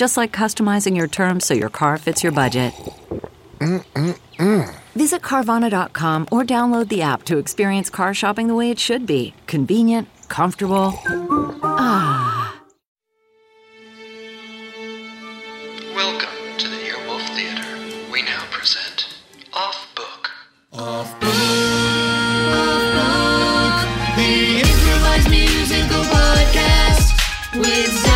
Just 0.00 0.16
like 0.16 0.32
customizing 0.32 0.96
your 0.96 1.08
terms 1.08 1.44
so 1.44 1.52
your 1.52 1.68
car 1.68 1.98
fits 1.98 2.22
your 2.22 2.32
budget. 2.32 2.72
Mm-mm-mm. 3.58 4.74
Visit 4.94 5.20
Carvana.com 5.20 6.26
or 6.32 6.42
download 6.42 6.88
the 6.88 7.02
app 7.02 7.24
to 7.24 7.36
experience 7.36 7.90
car 7.90 8.14
shopping 8.14 8.46
the 8.48 8.54
way 8.54 8.70
it 8.70 8.78
should 8.78 9.04
be 9.04 9.34
convenient, 9.46 10.08
comfortable. 10.28 10.94
Ah. 11.62 12.62
Welcome 15.94 16.56
to 16.56 16.66
the 16.66 16.76
Earwolf 16.76 17.28
Theater. 17.36 18.10
We 18.10 18.22
now 18.22 18.42
present 18.50 19.18
Off 19.52 19.86
Book. 19.94 20.30
Off 20.72 21.20
Book. 21.20 21.30
The 24.16 24.60
improvised 24.62 25.28
musical 25.28 26.02
podcast 26.04 27.60
with 27.60 28.09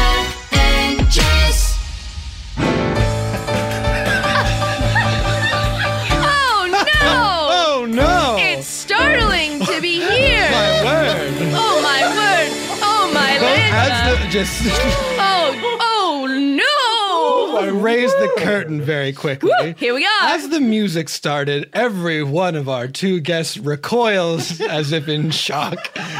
just 14.34 14.62
Oh 14.66 15.78
oh 15.80 16.26
no! 16.26 17.56
I 17.60 17.68
raised 17.68 18.18
the 18.18 18.32
curtain 18.38 18.82
very 18.82 19.12
quickly. 19.12 19.76
Here 19.78 19.94
we 19.94 20.00
go. 20.00 20.08
As 20.22 20.48
the 20.48 20.58
music 20.58 21.08
started, 21.08 21.70
every 21.72 22.24
one 22.24 22.56
of 22.56 22.68
our 22.68 22.88
two 22.88 23.20
guests 23.20 23.56
recoils 23.56 24.60
as 24.60 24.90
if 24.90 25.08
in 25.08 25.30
shock 25.30 25.78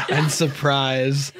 and 0.09 0.31
surprise. 0.31 1.33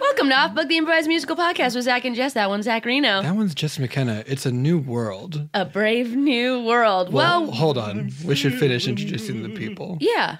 Welcome 0.00 0.28
to 0.28 0.36
Off 0.36 0.54
Book, 0.54 0.68
the 0.68 0.76
improvised 0.76 1.08
musical 1.08 1.34
podcast 1.34 1.74
with 1.74 1.86
Zach 1.86 2.04
and 2.04 2.14
Jess. 2.14 2.34
That 2.34 2.48
one's 2.48 2.66
Zach 2.66 2.84
Reino. 2.84 3.22
That 3.22 3.34
one's 3.34 3.52
Jess 3.52 3.80
McKenna. 3.80 4.22
It's 4.28 4.46
a 4.46 4.52
new 4.52 4.78
world. 4.78 5.48
A 5.52 5.64
brave 5.64 6.14
new 6.14 6.62
world. 6.62 7.12
Well, 7.12 7.46
Well, 7.46 7.50
hold 7.50 7.76
on. 7.76 8.12
We 8.24 8.36
should 8.36 8.54
finish 8.54 8.86
introducing 8.86 9.42
the 9.42 9.48
people. 9.48 9.98
yeah. 10.00 10.36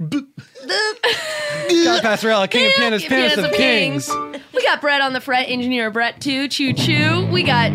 Scott 0.00 2.02
Passarella, 2.02 2.50
King 2.50 2.66
of 2.66 2.72
Pianists, 2.74 3.08
Pianist 3.08 3.38
of 3.38 3.52
Kings. 3.52 4.10
We 4.64 4.70
got 4.70 4.80
Brett 4.80 5.02
on 5.02 5.12
the 5.12 5.20
fret, 5.20 5.50
engineer 5.50 5.90
Brett 5.90 6.22
too. 6.22 6.48
Choo 6.48 6.72
choo. 6.72 7.26
We 7.30 7.42
got 7.42 7.68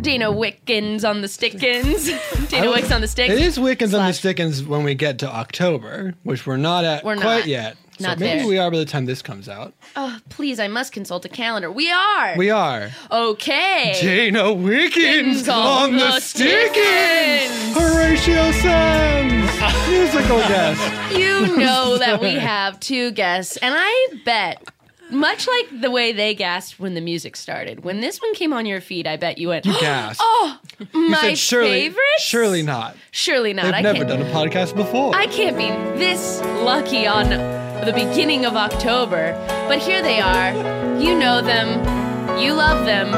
Dana 0.00 0.32
Wickens 0.32 1.04
on 1.04 1.20
the 1.20 1.28
stickins. 1.28 2.06
Dana 2.48 2.70
Wicks 2.70 2.90
on 2.90 3.02
the 3.02 3.08
sticks. 3.08 3.34
It 3.34 3.40
is 3.42 3.58
Wiccans 3.58 3.92
on 3.92 4.06
the 4.06 4.14
Stickins 4.14 4.64
when 4.64 4.82
we 4.82 4.94
get 4.94 5.18
to 5.18 5.28
October, 5.28 6.14
which 6.22 6.46
we're 6.46 6.56
not 6.56 6.86
at 6.86 7.04
We're 7.04 7.16
quite 7.16 7.40
not. 7.40 7.46
yet. 7.46 7.76
Not 8.00 8.18
so 8.18 8.24
maybe 8.24 8.38
there. 8.38 8.48
we 8.48 8.56
are 8.56 8.70
by 8.70 8.78
the 8.78 8.86
time 8.86 9.04
this 9.04 9.20
comes 9.20 9.50
out. 9.50 9.74
Oh, 9.96 10.18
please, 10.30 10.58
I 10.58 10.68
must 10.68 10.94
consult 10.94 11.26
a 11.26 11.28
calendar. 11.28 11.70
We 11.70 11.90
are. 11.92 12.34
We 12.38 12.48
are. 12.48 12.88
Okay. 13.10 13.98
Dana 14.00 14.54
Wickens 14.54 15.46
Wickens 15.46 15.48
on 15.50 15.92
the 15.98 16.20
Stickins! 16.20 17.76
Horatio 17.76 18.50
Sands! 18.52 19.90
Musical 19.90 20.38
guest. 20.38 20.96
You 21.18 21.56
know 21.58 21.98
that 21.98 22.20
we 22.20 22.34
have 22.34 22.78
two 22.80 23.10
guests, 23.10 23.56
and 23.58 23.74
I 23.76 24.08
bet, 24.24 24.62
much 25.10 25.46
like 25.48 25.80
the 25.80 25.90
way 25.90 26.12
they 26.12 26.34
gasped 26.34 26.78
when 26.80 26.94
the 26.94 27.00
music 27.00 27.36
started, 27.36 27.84
when 27.84 28.00
this 28.00 28.20
one 28.20 28.34
came 28.34 28.52
on 28.52 28.66
your 28.66 28.80
feed, 28.80 29.06
I 29.06 29.16
bet 29.16 29.38
you 29.38 29.48
went, 29.48 29.66
You 29.66 29.72
gasped. 29.80 30.22
Oh, 30.24 30.58
you 30.94 31.08
my 31.10 31.20
said 31.20 31.38
surely, 31.38 31.70
favorite? 31.70 32.20
surely 32.20 32.62
not. 32.62 32.96
Surely 33.10 33.52
not. 33.52 33.64
They've 33.66 33.74
I 33.74 33.80
never 33.82 34.04
can't, 34.04 34.08
done 34.08 34.22
a 34.22 34.30
podcast 34.32 34.74
before. 34.74 35.14
I 35.14 35.26
can't 35.26 35.56
be 35.56 35.68
this 35.98 36.40
lucky 36.62 37.06
on 37.06 37.28
the 37.30 37.92
beginning 37.94 38.44
of 38.44 38.54
October, 38.56 39.32
but 39.68 39.78
here 39.78 40.02
they 40.02 40.20
are. 40.20 40.52
You 41.00 41.18
know 41.18 41.40
them. 41.40 42.38
You 42.38 42.52
love 42.54 42.84
them. 42.86 43.08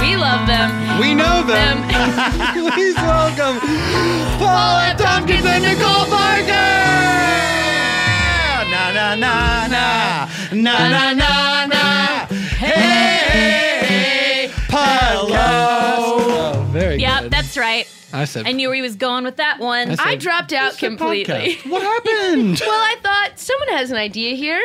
We 0.00 0.16
love 0.16 0.46
them. 0.46 1.00
we 1.00 1.14
know 1.14 1.42
them. 1.46 1.80
Them. 1.88 2.72
Please 2.74 2.94
welcome 2.96 3.60
Paul 4.38 4.78
F. 4.80 4.98
Tompkins 4.98 5.44
and 5.46 5.62
Nicole 5.62 6.06
Parker! 6.06 6.83
Na 9.04 9.14
na 9.16 9.66
na 9.68 10.28
na 10.52 10.88
na 10.88 11.12
na 11.12 11.12
na 11.12 11.66
na. 11.66 12.26
Hey, 12.56 14.50
hello. 14.70 15.28
Oh, 15.36 16.66
very 16.72 16.96
Yep, 16.96 17.22
good. 17.24 17.30
that's 17.30 17.58
right. 17.58 17.86
I 18.14 18.24
said. 18.24 18.46
I 18.46 18.52
knew 18.52 18.68
where 18.68 18.74
he 18.76 18.80
was 18.80 18.96
going 18.96 19.24
with 19.24 19.36
that 19.36 19.58
one. 19.60 19.90
I 19.90 19.94
said- 19.96 20.06
I 20.06 20.14
dropped 20.16 20.54
out 20.54 20.78
completely. 20.78 21.58
What 21.68 21.82
happened? 21.82 22.60
Well, 22.66 22.70
I 22.80 22.96
thought 23.02 23.38
someone 23.38 23.68
has 23.76 23.90
an 23.90 23.98
idea 23.98 24.36
here, 24.36 24.62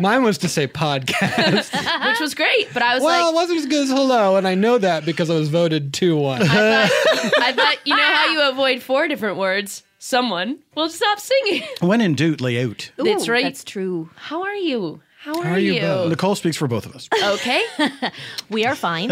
Mine 0.00 0.22
was 0.22 0.38
to 0.38 0.48
say 0.48 0.66
podcast. 0.66 2.06
which 2.08 2.20
was 2.20 2.34
great, 2.34 2.72
but 2.72 2.82
I 2.82 2.94
was 2.94 3.02
well, 3.04 3.26
like, 3.26 3.32
it 3.32 3.34
wasn't 3.34 3.58
as 3.58 3.66
good 3.66 3.82
as 3.82 3.90
hello, 3.90 4.36
and 4.36 4.48
I 4.48 4.54
know 4.54 4.78
that 4.78 5.04
because 5.04 5.28
I 5.28 5.34
was 5.34 5.50
voted 5.50 5.92
2 5.92 6.16
1. 6.16 6.40
I 6.42 6.46
thought, 6.46 7.32
I 7.42 7.52
thought, 7.52 7.76
you 7.84 7.94
know 7.94 8.02
how 8.02 8.26
you 8.32 8.48
avoid 8.48 8.80
four 8.82 9.08
different 9.08 9.36
words? 9.36 9.82
Someone 10.02 10.58
will 10.74 10.88
stop 10.88 11.20
singing. 11.20 11.62
when 11.80 12.00
in 12.00 12.14
doubt, 12.14 12.40
lay 12.40 12.64
out. 12.64 12.90
That's 12.96 13.28
right. 13.28 13.44
That's 13.44 13.62
true. 13.64 14.08
How 14.16 14.42
are 14.42 14.54
you? 14.54 15.02
How 15.20 15.38
are, 15.42 15.46
are 15.48 15.58
you 15.58 15.74
you? 15.74 15.80
both? 15.82 16.08
Nicole 16.08 16.34
speaks 16.34 16.56
for 16.56 16.66
both 16.66 16.86
of 16.86 16.96
us. 16.96 17.06
Okay, 17.22 17.62
We 18.50 18.64
are 18.64 18.74
fine. 18.74 19.08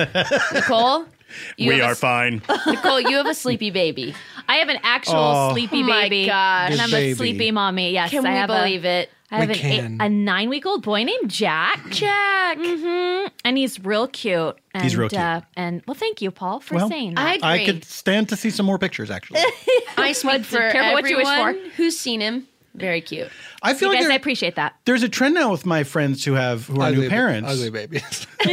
Nicole. 0.55 1.05
You 1.59 1.69
we 1.69 1.79
have 1.79 1.89
a 1.89 1.93
are 1.93 1.95
fine. 1.95 2.41
Nicole, 2.67 3.03
you 3.03 3.19
have 3.19 3.27
a 3.27 3.35
sleepy 3.35 3.71
baby. 3.71 4.15
I 4.49 4.57
have 4.57 4.71
an 4.71 4.79
actual 4.83 5.17
Oh. 5.19 5.53
sleepy 5.53 5.83
baby. 5.83 6.25
Oh 6.25 6.27
my 6.27 6.27
gosh. 6.27 6.73
And 6.73 6.81
I'm 6.81 6.89
Good 6.89 7.03
a 7.03 7.15
sleepy 7.15 7.51
mommy. 7.51 7.93
Yes, 7.93 8.09
Can 8.09 8.25
I 8.25 8.31
we 8.31 8.37
have 8.39 8.49
believe 8.49 8.87
a, 8.87 9.03
it? 9.03 9.11
I 9.31 9.41
have 9.41 9.49
We 9.49 9.55
an 9.55 9.61
can. 9.61 9.95
eight, 9.95 10.07
a 10.07 10.09
nine 10.09 10.49
week 10.49 10.65
old 10.67 10.83
boy 10.83 11.05
named 11.05 11.31
Jack. 11.31 11.85
Jack. 11.91 12.57
hmm 12.61 13.27
And 13.45 13.59
he's 13.59 13.85
real 13.85 14.07
cute. 14.09 14.57
And, 14.75 14.83
He's 14.85 14.97
real 14.97 15.09
cute. 15.09 15.21
Uh, 15.21 15.41
and 15.57 15.83
well, 15.87 15.95
thank 15.95 16.23
you, 16.23 16.31
Paul, 16.31 16.61
for 16.61 16.77
Well, 16.77 16.89
saying 16.89 17.19
I 17.19 17.37
that. 17.37 17.37
agree. 17.39 17.49
I 17.63 17.65
could 17.67 17.85
stand 17.85 18.29
to 18.31 18.37
see 18.37 18.51
some 18.51 18.65
more 18.67 18.79
pictures, 18.79 19.11
actually. 19.11 19.41
I 19.99 20.13
speak 20.13 20.45
for 20.45 20.59
careful 20.71 20.93
what 20.95 21.09
you 21.09 21.17
wish 21.19 21.27
everyone 21.27 21.71
for. 21.71 21.77
who's 21.77 21.99
seen 21.99 22.21
him. 22.21 22.47
Very 22.75 23.01
cute. 23.01 23.29
I 23.63 23.75
feel 23.75 23.89
you 23.89 23.95
like 23.95 24.05
guys, 24.05 24.11
I 24.13 24.15
appreciate 24.15 24.55
that. 24.55 24.77
there's 24.85 25.03
a 25.03 25.09
trend 25.09 25.35
now 25.35 25.51
with 25.51 25.67
my 25.67 25.83
friends 25.83 26.25
who 26.25 26.35
have 26.35 26.67
who 26.69 26.81
are 26.81 26.87
ugly, 26.89 27.01
new 27.03 27.09
parents, 27.09 27.51
Ugly 27.51 27.71
babies. 27.71 28.27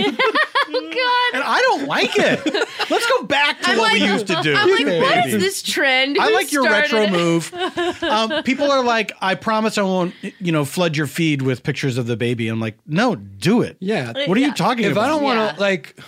and 1.33 1.43
I 1.43 1.59
don't 1.61 1.87
like 1.87 2.11
it. 2.17 2.45
Let's 2.89 3.07
go 3.07 3.23
back 3.23 3.61
to 3.61 3.69
I'm 3.71 3.77
what 3.77 3.93
we 3.93 3.99
used 4.03 4.27
to 4.27 4.39
do. 4.41 4.55
I'm 4.55 4.69
like, 4.69 5.01
what 5.01 5.25
Baby. 5.25 5.37
this 5.37 5.61
trend? 5.61 6.17
I 6.19 6.27
Who 6.27 6.33
like 6.33 6.51
your 6.51 6.63
retro 6.63 7.05
started 7.05 7.13
it? 7.13 7.17
move. 7.17 7.53
Um, 8.03 8.43
people 8.43 8.69
are 8.71 8.83
like, 8.83 9.11
I 9.21 9.35
promise 9.35 9.77
I 9.77 9.81
won't, 9.81 10.13
you 10.39 10.51
know, 10.51 10.63
flood 10.65 10.95
your 10.95 11.07
feed 11.07 11.41
with 11.41 11.63
pictures 11.63 11.97
of 11.97 12.07
the 12.07 12.15
baby. 12.17 12.47
I'm 12.47 12.59
like, 12.59 12.77
no, 12.87 13.15
do 13.15 13.61
it. 13.61 13.77
yeah. 13.79 14.13
What 14.27 14.37
are 14.37 14.41
you 14.41 14.53
talking 14.53 14.85
If 14.85 14.91
about? 14.93 15.01
If 15.01 15.05
I 15.05 15.07
don't 15.09 15.23
want 15.23 15.39
Yeah. 15.39 15.51
to, 15.53 15.59
like, 15.59 15.99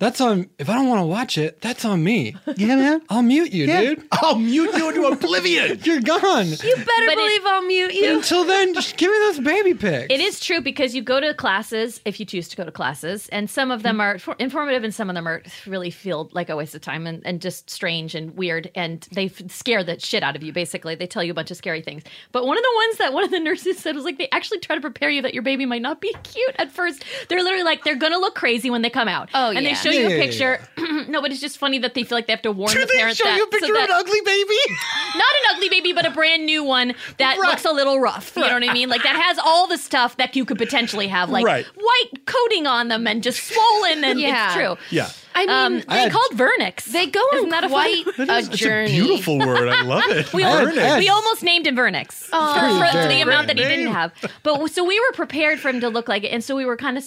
that's 0.00 0.20
on, 0.20 0.48
if 0.58 0.68
I 0.68 0.74
don't 0.74 0.88
want 0.88 1.00
to 1.00 1.06
watch 1.06 1.38
it, 1.38 1.60
that's 1.60 1.84
on 1.84 2.02
me. 2.02 2.34
yeah, 2.56 2.74
man. 2.74 3.02
I'll 3.08 3.22
mute 3.22 3.52
you, 3.52 3.66
Yeah. 3.66 3.80
dude. 3.80 4.08
I'll 4.12 4.38
mute 4.38 4.74
you 4.74 4.88
into 4.88 5.04
oblivion. 5.06 5.78
You're 5.84 6.00
gone. 6.00 6.46
You 6.46 6.56
better 6.56 6.84
But 6.86 7.12
it- 7.12 7.16
believe 7.16 7.40
I'll 7.46 7.62
mute 7.62 7.94
you. 7.94 8.16
Until 8.16 8.44
then, 8.44 8.74
just 8.74 8.96
give 8.96 9.10
me 9.10 9.18
those 9.18 9.38
baby 9.40 9.74
pics. 9.74 10.06
It 10.10 10.20
is 10.20 10.40
true 10.40 10.60
because 10.60 10.94
you 10.94 11.02
go 11.02 11.20
to 11.20 11.34
classes 11.34 12.00
if 12.04 12.18
you 12.18 12.26
choose 12.26 12.48
to 12.48 12.56
go 12.56 12.64
to 12.64 12.72
classes, 12.72 13.28
and 13.28 13.48
some 13.48 13.70
of 13.70 13.82
them 13.82 13.96
mm-hmm. 13.98 14.00
are 14.00 14.18
for- 14.18 14.36
informative 14.38 14.82
and 14.84 14.94
some 14.94 15.08
of 15.10 15.14
them 15.14 15.28
are 15.28 15.42
really 15.66 15.90
feel 15.90 16.28
like 16.32 16.48
a 16.48 16.56
waste 16.56 16.74
of 16.74 16.80
time 16.80 17.06
and, 17.06 17.22
and 17.26 17.40
just 17.42 17.68
strange 17.70 18.14
and 18.14 18.36
weird. 18.36 18.70
And 18.74 19.06
they 19.12 19.26
f- 19.26 19.50
scare 19.50 19.84
the 19.84 20.00
shit 20.00 20.22
out 20.22 20.34
of 20.34 20.42
you, 20.42 20.52
basically. 20.52 20.94
They 20.94 21.06
tell 21.06 21.22
you 21.22 21.32
a 21.32 21.34
bunch 21.34 21.50
of 21.50 21.56
scary 21.58 21.82
things. 21.82 22.02
But 22.32 22.46
one 22.46 22.56
of 22.56 22.62
the 22.62 22.72
ones 22.74 22.96
that 22.98 23.12
one 23.12 23.24
of 23.24 23.30
the 23.30 23.40
nurses 23.40 23.78
said 23.78 23.94
was 23.94 24.04
like, 24.04 24.16
they 24.16 24.28
actually 24.32 24.60
try 24.60 24.74
to 24.76 24.80
prepare 24.80 25.10
you 25.10 25.20
that 25.22 25.34
your 25.34 25.42
baby 25.42 25.66
might 25.66 25.82
not 25.82 26.00
be 26.00 26.14
cute 26.22 26.54
at 26.58 26.72
first. 26.72 27.04
They're 27.28 27.42
literally 27.42 27.64
like, 27.64 27.84
they're 27.84 27.96
going 27.96 28.12
to 28.12 28.18
look 28.18 28.34
crazy 28.34 28.70
when 28.70 28.80
they 28.80 28.90
come 28.90 29.08
out. 29.08 29.28
Oh, 29.34 29.50
And 29.50 29.58
they 29.66 29.70
yeah. 29.70 29.74
show 29.74 29.89
show 29.92 29.98
you 30.00 30.08
Yeah, 30.08 30.14
a 30.14 30.18
yeah, 30.18 30.24
picture. 30.24 30.60
no, 31.08 31.20
but 31.22 31.30
it's 31.30 31.40
just 31.40 31.58
funny 31.58 31.78
that 31.80 31.94
they 31.94 32.04
feel 32.04 32.16
like 32.18 32.26
they 32.26 32.32
have 32.32 32.42
to 32.42 32.52
warn 32.52 32.72
Do 32.72 32.80
the 32.80 32.86
they 32.86 32.98
parent 32.98 33.16
show 33.16 33.24
that 33.24 33.36
you 33.36 33.44
a 33.44 33.46
picture 33.48 33.66
so 33.66 33.72
that, 33.74 33.84
of 33.90 33.96
an 33.96 33.96
ugly 34.00 34.20
baby? 34.24 34.54
not 35.16 35.24
an 35.42 35.56
ugly 35.56 35.68
baby, 35.68 35.92
but 35.92 36.06
a 36.06 36.10
brand 36.10 36.46
new 36.46 36.64
one 36.64 36.94
that 37.18 37.38
Right. 37.38 37.48
looks 37.50 37.64
a 37.64 37.72
little 37.72 38.00
rough. 38.00 38.32
You 38.36 38.42
know 38.46 38.54
what 38.54 38.68
I 38.68 38.72
mean? 38.72 38.88
Like 38.88 39.02
that 39.02 39.16
has 39.16 39.38
all 39.38 39.66
the 39.66 39.78
stuff 39.78 40.16
that 40.18 40.36
you 40.36 40.44
could 40.44 40.58
potentially 40.58 41.08
have, 41.08 41.30
like 41.30 41.44
Right. 41.44 41.66
white 41.76 42.26
coating 42.26 42.66
on 42.66 42.88
them 42.88 43.06
and 43.06 43.22
just 43.22 43.42
swollen. 43.46 44.04
And 44.04 44.20
Yeah. 44.20 44.46
it's 44.46 44.54
true. 44.54 44.76
Yeah. 44.90 45.10
I 45.34 45.40
mean, 45.46 45.50
Um, 45.50 45.82
I 45.88 45.94
they 45.96 46.02
had- 46.02 46.12
called 46.12 46.32
Vernix. 46.32 46.84
they 46.84 47.06
go 47.06 47.20
Isn't 47.34 47.44
on 47.44 47.50
that 47.50 47.64
a 47.64 47.68
quite 47.68 48.06
a 48.18 48.38
It's 48.38 48.48
a 48.48 48.56
journey. 48.56 48.90
beautiful 48.92 49.38
word. 49.38 49.68
I 49.68 49.82
love 49.82 50.02
it. 50.08 50.32
We, 50.34 50.42
had- 50.42 50.74
had- 50.74 50.98
we 50.98 51.08
almost 51.08 51.42
named 51.42 51.66
him 51.66 51.76
Vernix 51.76 52.12
for, 52.12 52.30
Oh. 52.34 52.88
for 52.92 53.08
the 53.08 53.20
amount 53.20 53.46
that 53.48 53.56
great 53.56 53.68
he 53.70 53.76
didn't 53.76 53.92
have. 53.92 54.12
But 54.42 54.68
so 54.68 54.84
we 54.84 54.98
were 54.98 55.12
prepared 55.14 55.60
for 55.60 55.68
him 55.68 55.80
to 55.80 55.88
look 55.88 56.08
like 56.08 56.24
it, 56.24 56.28
and 56.28 56.42
so 56.42 56.56
we 56.56 56.64
were 56.64 56.76
kind 56.76 56.98
of, 56.98 57.04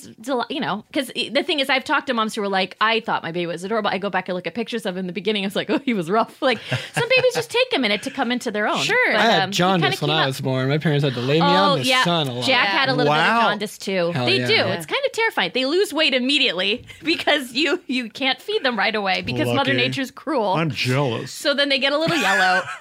you 0.50 0.60
know, 0.60 0.84
because 0.92 1.08
the 1.16 1.44
thing 1.44 1.60
is, 1.60 1.70
I've 1.70 1.84
talked 1.84 2.08
to 2.08 2.14
moms 2.14 2.36
who 2.36 2.42
were 2.42 2.50
like, 2.50 2.76
I 2.82 3.00
thought 3.02 3.24
my 3.24 3.32
baby 3.32 3.46
was 3.48 3.64
adorable. 3.64 3.90
I 3.90 3.98
go 3.98 4.10
back 4.10 4.28
and 4.30 4.36
look 4.36 4.48
at 4.48 4.54
pictures 4.54 4.86
of 4.86 4.96
him 4.96 5.00
in 5.02 5.08
the 5.08 5.14
beginning. 5.14 5.44
I 5.44 5.48
was 5.48 5.56
like, 5.56 5.70
oh, 5.70 5.80
he 5.80 5.94
was 5.94 6.10
rough. 6.10 6.42
Like 6.42 6.60
some 6.94 7.08
babies 7.10 7.34
just 7.36 7.50
take 7.52 7.68
a 7.76 7.80
minute 7.80 8.04
to 8.04 8.12
come 8.12 8.32
into 8.32 8.52
their 8.52 8.68
own. 8.68 8.80
Sure. 8.84 8.98
But, 9.12 9.16
I 9.22 9.24
had 9.26 9.42
um, 9.44 9.52
jaundice 9.52 10.02
when 10.02 10.12
I 10.12 10.26
was 10.26 10.40
born. 10.42 10.70
My 10.70 10.78
parents 10.78 11.04
had 11.04 11.14
to 11.14 11.20
lay 11.22 11.36
me 11.40 11.42
Oh 11.42 11.44
out 11.46 11.74
in 11.78 11.84
the 11.84 11.90
yeah, 11.90 12.04
sun 12.04 12.28
a 12.28 12.34
lot. 12.34 12.46
Jack 12.46 12.68
had 12.70 12.90
a 12.90 12.94
little 12.94 13.12
bit 13.14 13.20
of 13.20 13.28
jaundice 13.42 13.78
too. 13.78 14.12
Hell 14.12 14.26
they 14.26 14.40
yeah. 14.40 14.48
do. 14.48 14.54
Yeah. 14.54 14.74
It's 14.74 14.86
kind 14.86 15.02
of 15.06 15.12
terrifying. 15.12 15.52
They 15.54 15.66
lose 15.66 15.94
weight 15.94 16.14
immediately 16.14 16.86
because 17.04 17.54
you 17.54 17.82
you 17.88 18.10
can't 18.14 18.42
feed 18.42 18.64
them 18.64 18.78
right 18.78 18.96
away 18.96 19.22
because 19.22 19.48
Mother 19.48 19.74
Nature's 19.74 20.12
cruel. 20.12 20.54
I'm 20.54 20.72
jealous. 20.72 21.32
so 21.32 21.54
then 21.54 21.70
they 21.70 21.80
get 21.80 21.94
a 21.94 21.98
little 21.98 22.18
yellow. 22.18 22.62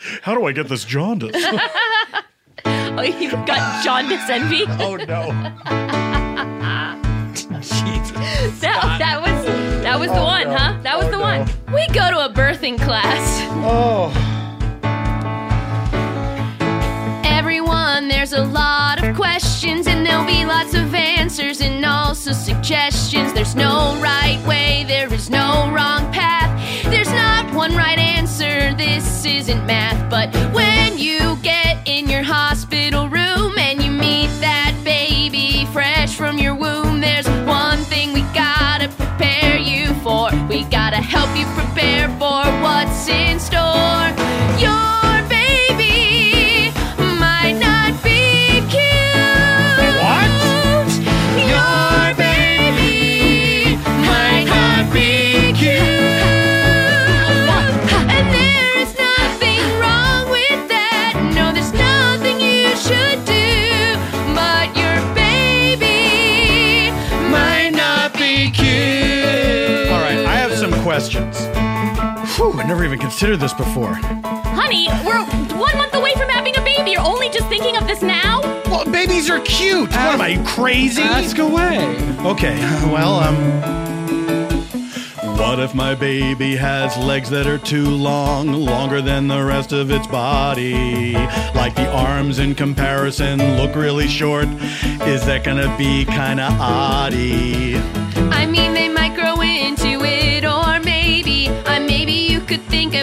How 0.22 0.34
do 0.34 0.46
I 0.46 0.52
get 0.52 0.68
this 0.68 0.84
jaundice? 0.84 1.36
oh, 2.64 3.02
you've 3.02 3.32
got 3.46 3.84
jaundice 3.84 4.28
envy. 4.28 4.64
oh 4.66 4.96
no. 4.96 5.30
That, 8.60 8.96
that 8.98 9.20
was 9.20 9.44
that 9.82 9.98
was 9.98 10.08
the 10.08 10.20
oh, 10.20 10.24
one, 10.24 10.46
huh? 10.46 10.78
That 10.82 10.96
was 10.96 11.06
oh, 11.06 11.10
the 11.10 11.18
one. 11.18 11.46
We 11.74 11.86
go 11.88 12.10
to 12.10 12.24
a 12.24 12.32
birthing 12.32 12.78
class. 12.78 13.46
Oh. 13.62 14.29
There's 18.08 18.32
a 18.32 18.44
lot 18.44 19.02
of 19.02 19.16
questions, 19.16 19.86
and 19.86 20.06
there'll 20.06 20.26
be 20.26 20.44
lots 20.44 20.74
of 20.74 20.94
answers 20.94 21.60
and 21.60 21.84
also 21.84 22.32
suggestions. 22.32 23.32
There's 23.32 23.54
no 23.54 23.98
right 24.00 24.40
way, 24.46 24.84
there 24.86 25.12
is 25.12 25.30
no 25.30 25.70
wrong 25.74 26.12
path. 26.12 26.50
There's 26.84 27.10
not 27.10 27.52
one 27.54 27.74
right 27.74 27.98
answer, 27.98 28.74
this 28.74 29.24
isn't 29.24 29.66
math. 29.66 30.10
But 30.10 30.34
when 30.54 30.98
you 30.98 31.36
get 31.42 31.49
never 72.70 72.84
even 72.84 73.00
considered 73.00 73.38
this 73.38 73.52
before. 73.52 73.94
Honey, 73.94 74.86
we're 75.04 75.24
one 75.58 75.76
month 75.76 75.92
away 75.92 76.12
from 76.14 76.28
having 76.28 76.56
a 76.56 76.60
baby. 76.60 76.92
You're 76.92 77.00
only 77.00 77.28
just 77.28 77.48
thinking 77.48 77.76
of 77.76 77.88
this 77.88 78.00
now? 78.00 78.40
Well, 78.66 78.84
babies 78.84 79.28
are 79.28 79.40
cute. 79.40 79.90
What 79.90 79.98
am 79.98 80.20
I 80.20 80.40
crazy? 80.46 81.02
Ask 81.02 81.38
away. 81.38 81.78
Okay, 82.20 82.56
well, 82.92 83.16
um. 83.16 83.80
What 85.36 85.58
if 85.58 85.74
my 85.74 85.96
baby 85.96 86.54
has 86.54 86.96
legs 86.96 87.28
that 87.30 87.48
are 87.48 87.58
too 87.58 87.86
long, 87.86 88.52
longer 88.52 89.02
than 89.02 89.26
the 89.26 89.42
rest 89.42 89.72
of 89.72 89.90
its 89.90 90.06
body? 90.06 91.14
Like 91.56 91.74
the 91.74 91.90
arms 91.90 92.38
in 92.38 92.54
comparison 92.54 93.38
look 93.56 93.74
really 93.74 94.06
short. 94.06 94.46
Is 95.08 95.26
that 95.26 95.42
gonna 95.42 95.76
be 95.76 96.04
kinda 96.04 96.48
oddy? 96.60 97.78
I 98.30 98.46
mean, 98.46 98.74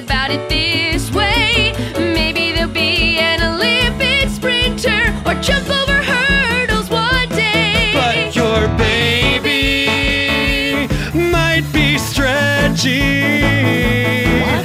about 0.08 0.32
it 0.32 0.48
this 0.48 1.12
way. 1.12 1.74
Maybe 1.98 2.54
they'll 2.54 2.70
be 2.70 3.18
an 3.20 3.42
Olympic 3.52 4.30
sprinter 4.30 5.02
or 5.26 5.34
jump 5.42 5.70
over 5.70 5.98
hurdles 6.12 6.90
one 6.90 7.28
day. 7.30 7.92
But 7.94 8.34
your 8.34 8.62
baby 8.78 10.88
might 11.14 11.66
be 11.74 11.98
stretchy. 11.98 13.42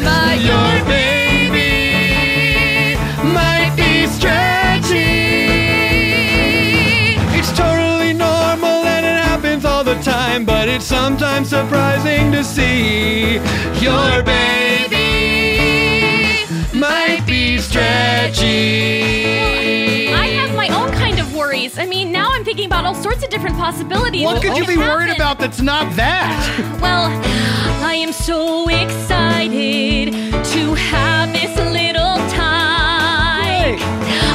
But 0.09 0.37
your 0.51 0.75
baby 0.87 2.95
might 3.39 3.75
be 3.77 4.07
stretchy. 4.07 5.11
It's 7.37 7.51
totally 7.51 8.13
normal 8.13 8.87
and 8.95 9.05
it 9.05 9.19
happens 9.31 9.65
all 9.65 9.83
the 9.83 9.97
time, 10.03 10.45
but 10.45 10.69
it's 10.69 10.85
sometimes 10.85 11.49
surprising 11.49 12.31
to 12.31 12.45
see 12.45 13.41
your 13.81 14.23
baby 14.23 14.92
stretchy. 17.63 19.03
I 20.13 20.27
have 20.27 20.55
my 20.55 20.69
own 20.69 20.91
kind 20.93 21.19
of 21.19 21.35
worries. 21.35 21.79
I 21.79 21.87
mean, 21.87 22.13
now 22.13 22.29
I'm 22.33 22.45
thinking 22.45 22.67
about 22.67 22.85
all 22.85 22.95
sorts 22.95 23.23
of 23.25 23.31
different 23.31 23.57
possibilities. 23.57 24.25
What 24.25 24.43
could 24.43 24.57
you 24.57 24.67
be 24.67 24.77
worried 24.77 25.15
about 25.15 25.39
that's 25.39 25.61
not 25.61 25.95
that? 25.97 26.79
Well, 26.81 27.07
I 27.85 27.95
am 27.95 28.13
so 28.13 28.69
excited 28.69 30.13
to 30.13 30.75
have 30.75 31.33
this 31.33 31.57
little 31.57 32.17
time. 32.31 33.79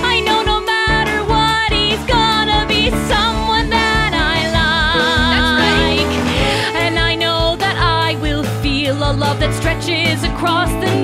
I 0.03 0.21
know 0.25 0.41
no 0.43 0.61
matter 0.61 1.23
what, 1.25 1.71
he's 1.71 2.03
gonna 2.05 2.65
be 2.67 2.89
someone 3.07 3.69
that 3.69 4.13
I 4.13 4.47
like. 4.57 6.07
Right. 6.07 6.75
And 6.75 6.97
I 6.97 7.15
know 7.15 7.55
that 7.57 7.77
I 7.77 8.15
will 8.21 8.43
feel 8.61 8.95
a 8.95 9.11
love 9.13 9.39
that 9.39 9.53
stretches 9.53 10.23
across 10.23 10.71
the 10.83 10.96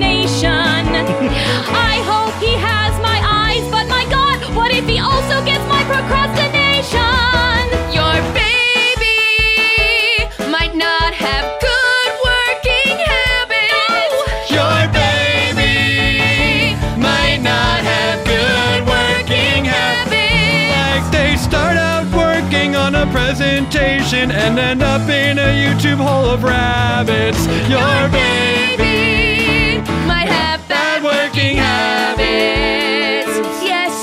and 24.12 24.60
end 24.60 24.84
up 24.84 25.08
in 25.10 25.40
a 25.40 25.42
YouTube 25.42 25.96
hole 25.96 26.26
of 26.26 26.44
rabbits. 26.44 27.46
Your 27.70 28.10
baby 28.10 29.78
might 30.06 30.28
have 30.28 30.68
bad 30.68 31.02
working 31.04 31.56
habits. 31.56 33.32
Yes, 33.64 33.94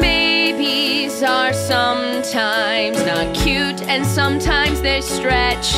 babies 0.00 1.22
are 1.22 1.52
sometimes 1.52 3.04
not 3.04 3.34
cute 3.34 3.82
and 3.82 4.06
sometimes 4.06 4.80
they 4.80 5.02
stretch. 5.02 5.74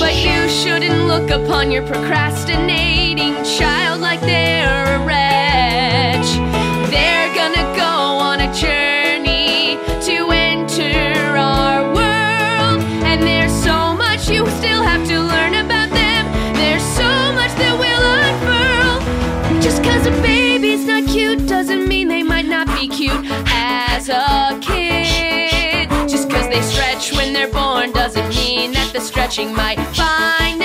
But 0.00 0.14
you 0.16 0.48
shouldn't 0.48 1.06
look 1.06 1.30
upon 1.30 1.70
your 1.70 1.86
procrastinating 1.86 3.33
cute 23.04 23.26
as 23.48 24.08
a 24.08 24.58
kid. 24.62 25.90
Just 26.08 26.30
cause 26.30 26.48
they 26.48 26.62
stretch 26.62 27.12
when 27.12 27.34
they're 27.34 27.52
born 27.52 27.92
doesn't 27.92 28.28
mean 28.30 28.72
that 28.72 28.92
the 28.94 29.00
stretching 29.00 29.54
might 29.54 29.80
find 29.94 30.63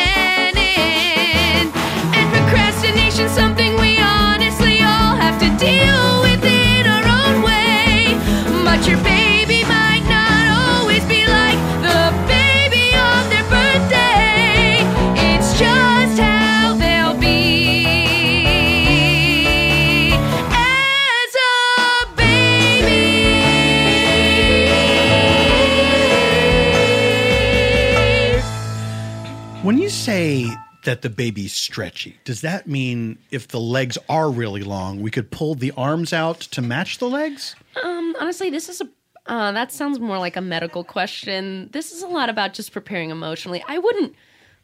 that 30.89 31.03
the 31.03 31.09
baby's 31.09 31.53
stretchy. 31.53 32.17
Does 32.23 32.41
that 32.41 32.65
mean 32.65 33.19
if 33.29 33.47
the 33.47 33.59
legs 33.59 33.95
are 34.09 34.31
really 34.31 34.63
long, 34.63 35.03
we 35.03 35.11
could 35.11 35.29
pull 35.29 35.53
the 35.53 35.71
arms 35.77 36.13
out 36.13 36.39
to 36.39 36.63
match 36.63 36.97
the 36.97 37.07
legs? 37.07 37.55
Um, 37.83 38.15
honestly, 38.19 38.49
this 38.49 38.69
is 38.69 38.81
a 38.81 38.89
uh, 39.27 39.51
that 39.51 39.71
sounds 39.71 39.99
more 39.99 40.17
like 40.17 40.35
a 40.35 40.41
medical 40.41 40.83
question. 40.83 41.69
This 41.71 41.91
is 41.91 42.01
a 42.01 42.07
lot 42.07 42.29
about 42.29 42.53
just 42.53 42.71
preparing 42.71 43.11
emotionally. 43.11 43.63
I 43.67 43.77
wouldn't 43.77 44.15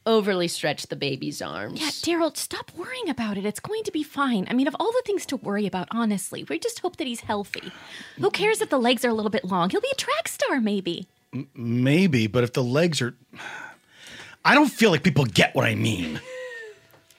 overly 0.08 0.48
stretch 0.48 0.88
the 0.88 0.96
baby's 0.96 1.44
arms. 1.44 1.80
Yeah, 1.80 1.90
Daryl, 1.90 2.36
stop 2.36 2.72
worrying 2.76 3.08
about 3.08 3.38
it. 3.38 3.46
It's 3.46 3.60
going 3.60 3.84
to 3.84 3.92
be 3.92 4.02
fine. 4.02 4.48
I 4.50 4.54
mean, 4.54 4.68
of 4.68 4.76
all 4.80 4.92
the 4.92 5.04
things 5.06 5.28
to 5.28 5.38
worry 5.38 5.68
about, 5.68 5.88
honestly, 5.92 6.44
we 6.50 6.58
just 6.58 6.80
hope 6.80 6.98
that 6.98 7.06
he's 7.06 7.20
healthy. 7.20 7.72
Who 8.18 8.32
cares 8.32 8.62
if 8.62 8.72
the 8.72 8.80
legs 8.80 9.06
are 9.06 9.10
a 9.10 9.14
little 9.14 9.30
bit 9.30 9.46
long? 9.46 9.70
He'll 9.70 9.80
be 9.82 9.92
a 9.92 9.96
track 9.96 10.28
star, 10.28 10.60
maybe. 10.60 11.08
Maybe, 11.54 12.26
but 12.26 12.44
if 12.44 12.54
the 12.54 12.64
legs 12.64 13.00
are. 13.00 13.16
I 14.46 14.54
don't 14.54 14.70
feel 14.70 14.92
like 14.92 15.02
people 15.02 15.26
get 15.26 15.56
what 15.56 15.66
I 15.66 15.74
mean. 15.74 16.22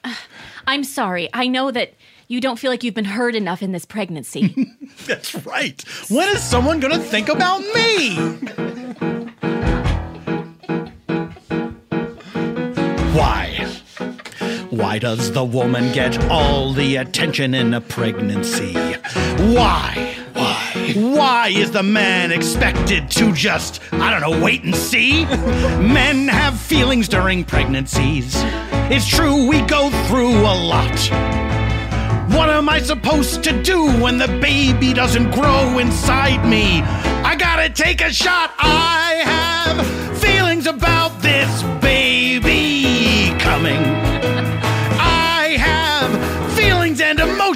I'm 0.67 0.85
sorry. 0.85 1.29
I 1.33 1.47
know 1.47 1.71
that 1.71 1.93
you 2.29 2.39
don't 2.39 2.57
feel 2.57 2.71
like 2.71 2.83
you've 2.83 2.93
been 2.93 3.05
heard 3.05 3.35
enough 3.35 3.61
in 3.61 3.73
this 3.73 3.85
pregnancy. 3.85 4.55
That's 5.05 5.35
right. 5.45 5.83
When 6.09 6.29
is 6.29 6.41
someone 6.41 6.79
going 6.79 6.93
to 6.93 6.99
think 6.99 7.27
about 7.27 7.59
me? 7.59 8.15
Why? 13.13 13.65
Why 14.69 14.99
does 14.99 15.33
the 15.33 15.43
woman 15.43 15.91
get 15.91 16.17
all 16.29 16.71
the 16.71 16.95
attention 16.95 17.53
in 17.53 17.73
a 17.73 17.81
pregnancy? 17.81 18.73
Why? 19.53 20.15
Why? 20.95 21.49
Is 21.49 21.71
the 21.71 21.83
man 21.83 22.31
expected 22.31 23.11
to 23.11 23.33
just, 23.33 23.81
I 23.91 24.11
don't 24.11 24.21
know, 24.21 24.43
wait 24.43 24.63
and 24.63 24.75
see? 24.75 25.25
Men 25.25 26.27
have 26.27 26.59
feelings 26.59 27.07
during 27.07 27.43
pregnancies. 27.43 28.33
It's 28.89 29.07
true, 29.07 29.47
we 29.47 29.61
go 29.63 29.89
through 30.07 30.39
a 30.39 30.55
lot. 30.55 30.97
What 32.31 32.49
am 32.49 32.69
I 32.69 32.79
supposed 32.79 33.43
to 33.43 33.63
do 33.63 33.91
when 34.01 34.17
the 34.17 34.27
baby 34.27 34.93
doesn't 34.93 35.31
grow 35.31 35.79
inside 35.79 36.47
me? 36.47 36.81
I 37.23 37.35
gotta 37.35 37.69
take 37.69 38.01
a 38.01 38.13
shot. 38.13 38.53
I 38.57 39.21
have 39.25 40.19
feelings 40.19 40.67
about 40.67 41.21
this 41.21 41.63
baby 41.81 43.37
coming. 43.39 44.06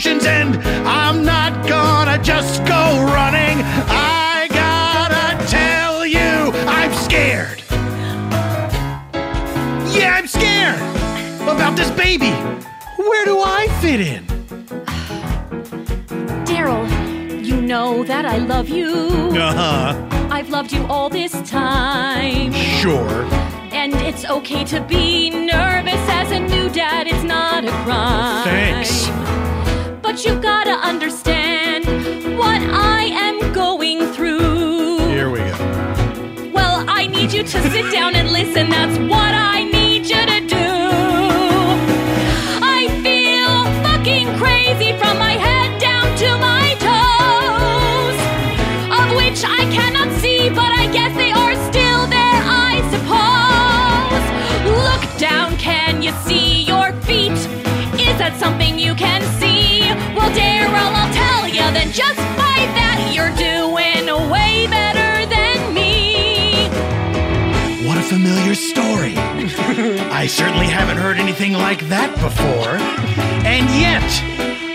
And 0.05 0.21
emotions, 0.21 0.25
and 0.25 0.57
I'm 0.87 1.23
not 1.23 1.67
gonna 1.67 2.21
just 2.23 2.59
go 2.65 3.03
running. 3.05 3.61
I 3.87 4.47
gotta 4.49 5.45
tell 5.47 6.05
you, 6.05 6.51
I'm 6.67 6.93
scared. 6.93 7.63
Yeah, 9.93 10.15
I'm 10.17 10.27
scared 10.27 10.79
about 11.43 11.75
this 11.75 11.91
baby. 11.91 12.31
Where 12.97 13.25
do 13.25 13.39
I 13.41 13.67
fit 13.81 14.01
in? 14.01 14.25
Daryl, 16.45 16.87
you 17.43 17.61
know 17.61 18.03
that 18.03 18.25
I 18.25 18.37
love 18.37 18.69
you. 18.69 18.87
Uh 19.33 19.53
huh. 19.53 20.27
I've 20.31 20.49
loved 20.49 20.71
you 20.71 20.83
all 20.85 21.09
this 21.09 21.33
time. 21.49 22.53
Sure. 22.53 23.25
And 23.73 23.93
it's 23.95 24.25
okay 24.25 24.63
to 24.65 24.81
be 24.81 25.29
nervous 25.29 25.93
as 26.09 26.31
a 26.31 26.39
new 26.39 26.69
dad, 26.69 27.07
it's 27.07 27.23
not 27.23 27.65
a 27.65 27.71
crime. 27.83 28.43
Thanks. 28.43 29.07
But 30.11 30.25
you 30.25 30.35
gotta 30.41 30.71
understand 30.71 31.85
what 32.37 32.61
I 32.61 33.03
am 33.27 33.53
going 33.53 34.11
through. 34.11 35.07
Here 35.07 35.29
we 35.29 35.39
go. 35.39 36.51
Well, 36.53 36.83
I 36.85 37.07
need 37.07 37.31
you 37.31 37.43
to 37.43 37.69
sit 37.71 37.89
down 37.93 38.15
and 38.15 38.29
listen. 38.29 38.69
That's 38.69 38.97
what 38.97 39.33
I 39.33 39.63
need 39.63 40.05
you 40.11 40.25
to 40.33 40.39
do. 40.57 40.69
I 42.77 42.89
feel 43.05 43.63
fucking 43.85 44.27
crazy 44.37 44.91
from 44.99 45.17
my 45.17 45.35
head 45.45 45.79
down 45.79 46.07
to 46.23 46.29
my 46.49 46.75
toes, 46.87 48.19
of 48.99 49.15
which 49.15 49.45
I 49.45 49.63
cannot 49.71 50.11
see, 50.19 50.49
but 50.49 50.73
I 50.83 50.91
guess 50.91 51.15
they 51.15 51.31
are 51.31 51.55
still 51.71 52.05
there, 52.07 52.41
I 52.67 52.81
suppose. 52.91 54.25
Look 54.87 55.03
down, 55.17 55.55
can 55.55 56.01
you 56.01 56.11
see 56.27 56.63
your 56.63 56.91
feet? 57.03 57.31
Is 57.97 58.17
that 58.17 58.35
something 58.37 58.77
you 58.77 58.93
can 58.93 59.21
see? 59.39 59.50
Well, 60.31 60.39
Daryl, 60.39 60.93
I'll 60.95 61.13
tell 61.13 61.47
you, 61.47 61.59
then 61.73 61.91
just 61.91 62.17
by 62.37 62.63
that, 62.79 63.11
you're 63.13 63.35
doing 63.35 64.31
way 64.31 64.65
better 64.67 65.25
than 65.25 65.73
me. 65.73 66.69
What 67.85 67.97
a 67.97 68.01
familiar 68.01 68.55
story. 68.55 69.13
I 69.17 70.27
certainly 70.27 70.67
haven't 70.67 70.97
heard 70.97 71.17
anything 71.17 71.51
like 71.51 71.81
that 71.89 72.13
before. 72.15 72.77
And 73.45 73.69
yet, 73.71 74.07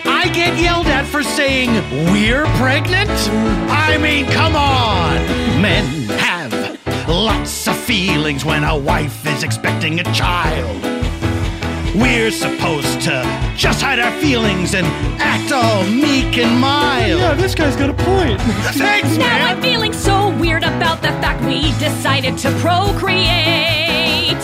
I 0.04 0.28
get 0.28 0.60
yelled 0.60 0.88
at 0.88 1.06
for 1.06 1.22
saying 1.22 1.70
we're 2.12 2.44
pregnant? 2.58 3.08
I 3.70 3.96
mean, 3.96 4.26
come 4.26 4.56
on. 4.56 5.16
Men 5.62 5.86
have 6.18 7.08
lots 7.08 7.66
of 7.66 7.78
feelings 7.78 8.44
when 8.44 8.62
a 8.62 8.76
wife 8.76 9.26
is 9.26 9.42
expecting 9.42 10.00
a 10.00 10.04
child. 10.12 10.95
We're 11.94 12.30
supposed 12.30 13.00
to 13.02 13.22
just 13.56 13.80
hide 13.80 13.98
our 13.98 14.12
feelings 14.20 14.74
and 14.74 14.86
act 15.20 15.52
all 15.52 15.84
meek 15.84 16.36
and 16.38 16.60
mild. 16.60 17.20
Yeah, 17.20 17.34
this 17.34 17.54
guy's 17.54 17.76
got 17.76 17.90
a 17.90 17.94
point. 17.94 18.40
Thanks, 18.74 19.16
Now 19.16 19.24
man. 19.26 19.56
I'm 19.56 19.62
feeling 19.62 19.92
so 19.92 20.36
weird 20.38 20.62
about 20.62 21.00
the 21.00 21.08
fact 21.22 21.42
we 21.44 21.70
decided 21.78 22.36
to 22.38 22.50
procreate. 22.60 24.36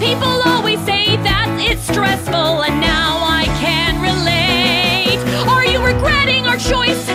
People 0.00 0.42
always 0.46 0.80
say 0.84 1.16
that 1.18 1.46
it's 1.60 1.82
stressful, 1.82 2.62
and 2.64 2.80
now 2.80 3.18
I 3.22 3.44
can 3.62 4.00
relate. 4.02 5.18
Are 5.48 5.64
you 5.64 5.78
regretting 5.84 6.46
our 6.46 6.56
choice? 6.56 7.08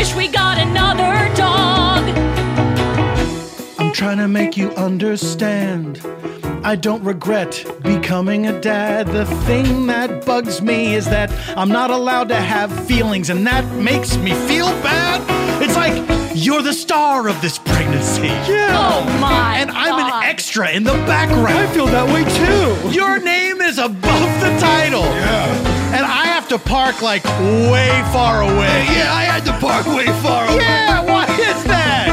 Wish 0.00 0.14
we 0.14 0.28
got 0.28 0.56
another 0.56 1.12
dog? 1.36 2.02
I'm 3.78 3.92
trying 3.92 4.16
to 4.16 4.28
make 4.28 4.56
you 4.56 4.70
understand. 4.70 6.00
I 6.64 6.74
don't 6.74 7.04
regret 7.04 7.62
becoming 7.82 8.46
a 8.46 8.58
dad. 8.62 9.08
The 9.08 9.26
thing 9.44 9.86
that 9.88 10.24
bugs 10.24 10.62
me 10.62 10.94
is 10.94 11.04
that 11.10 11.30
I'm 11.54 11.68
not 11.68 11.90
allowed 11.90 12.28
to 12.30 12.36
have 12.36 12.70
feelings, 12.86 13.28
and 13.28 13.46
that 13.46 13.70
makes 13.74 14.16
me 14.16 14.32
feel 14.48 14.68
bad. 14.82 15.20
It's 15.62 15.76
like 15.76 15.94
you're 16.34 16.62
the 16.62 16.72
star 16.72 17.28
of 17.28 17.38
this 17.42 17.58
pregnancy. 17.58 17.89
Yeah. 18.00 18.72
Oh 18.72 19.04
my! 19.20 19.58
And 19.58 19.70
I'm 19.70 19.98
God. 19.98 20.22
an 20.22 20.28
extra 20.28 20.70
in 20.70 20.84
the 20.84 20.92
background. 21.04 21.48
I 21.48 21.66
feel 21.68 21.86
that 21.86 22.06
way 22.08 22.24
too. 22.24 22.96
Your 22.96 23.20
name 23.20 23.60
is 23.60 23.78
above 23.78 24.30
the 24.40 24.56
title. 24.58 25.02
Yeah. 25.02 25.96
And 25.96 26.06
I 26.06 26.24
have 26.24 26.48
to 26.48 26.58
park 26.58 27.02
like 27.02 27.24
way 27.70 27.90
far 28.10 28.42
away. 28.42 28.86
Yeah, 28.88 29.12
I 29.12 29.24
had 29.24 29.44
to 29.46 29.52
park 29.58 29.86
way 29.86 30.06
far 30.22 30.46
away. 30.46 30.56
Yeah, 30.56 31.04
why 31.04 31.24
is 31.24 31.64
that? 31.64 32.08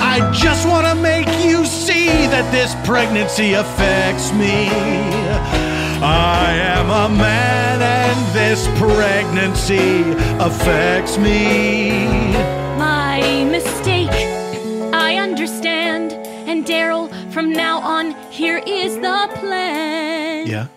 I 0.00 0.30
just 0.32 0.68
want 0.68 0.86
to 0.86 0.94
make 0.94 1.26
you 1.44 1.64
see 1.64 2.26
that 2.26 2.46
this 2.52 2.76
pregnancy 2.86 3.54
affects 3.54 4.32
me. 4.32 4.68
I 6.02 6.52
am 6.78 6.86
a 6.90 7.08
man 7.18 7.82
and 7.82 8.34
this 8.34 8.66
pregnancy 8.78 10.12
affects 10.38 11.18
me. 11.18 12.49
Daryl, 16.70 17.10
from 17.32 17.52
now 17.52 17.80
on, 17.80 18.12
here 18.30 18.62
is 18.64 18.94
the 18.94 19.28
plan. 19.40 20.46
Yeah. 20.46 20.68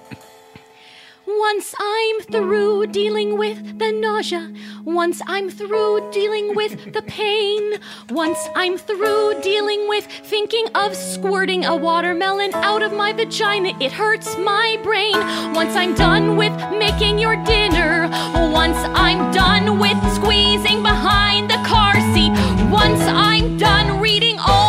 Once 1.27 1.75
I'm 1.79 2.19
through 2.21 2.87
dealing 2.87 3.37
with 3.37 3.77
the 3.77 3.91
nausea, 3.91 4.51
once 4.85 5.21
I'm 5.27 5.51
through 5.51 6.09
dealing 6.11 6.55
with 6.55 6.93
the 6.93 7.03
pain, 7.03 7.73
once 8.09 8.39
I'm 8.55 8.79
through 8.79 9.39
dealing 9.41 9.87
with 9.87 10.05
thinking 10.05 10.65
of 10.73 10.95
squirting 10.95 11.63
a 11.63 11.75
watermelon 11.75 12.55
out 12.55 12.81
of 12.81 12.91
my 12.91 13.13
vagina, 13.13 13.77
it 13.79 13.91
hurts 13.91 14.35
my 14.39 14.79
brain. 14.81 15.13
Once 15.53 15.75
I'm 15.75 15.93
done 15.93 16.37
with 16.37 16.53
making 16.71 17.19
your 17.19 17.35
dinner, 17.45 18.09
once 18.51 18.79
I'm 18.95 19.31
done 19.31 19.77
with 19.77 19.99
squeezing 20.15 20.81
behind 20.81 21.51
the 21.51 21.61
car 21.67 21.93
seat, 22.15 22.31
once 22.71 23.01
I'm 23.01 23.59
done 23.59 24.01
reading 24.01 24.39
all 24.39 24.62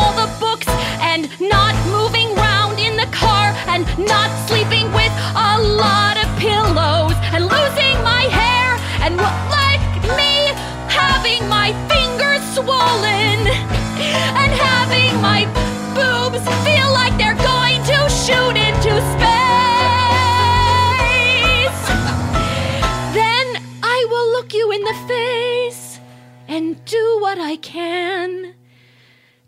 swollen 12.85 13.47
and 14.41 14.51
having 14.69 15.13
my 15.21 15.45
boobs 15.97 16.43
feel 16.65 16.89
like 16.93 17.15
they're 17.17 17.41
going 17.53 17.81
to 17.83 18.09
shoot 18.09 18.55
into 18.67 18.93
space 19.13 19.45
then 23.13 23.47
I 23.83 24.05
will 24.09 24.31
look 24.31 24.53
you 24.53 24.71
in 24.71 24.83
the 24.83 24.97
face 25.07 25.99
and 26.47 26.83
do 26.85 27.17
what 27.21 27.39
I 27.39 27.55
can 27.57 28.53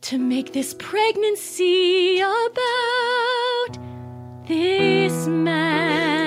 to 0.01 0.17
make 0.17 0.53
this 0.53 0.73
pregnancy 0.73 2.19
about 2.19 3.77
this 4.47 5.27
man. 5.27 6.26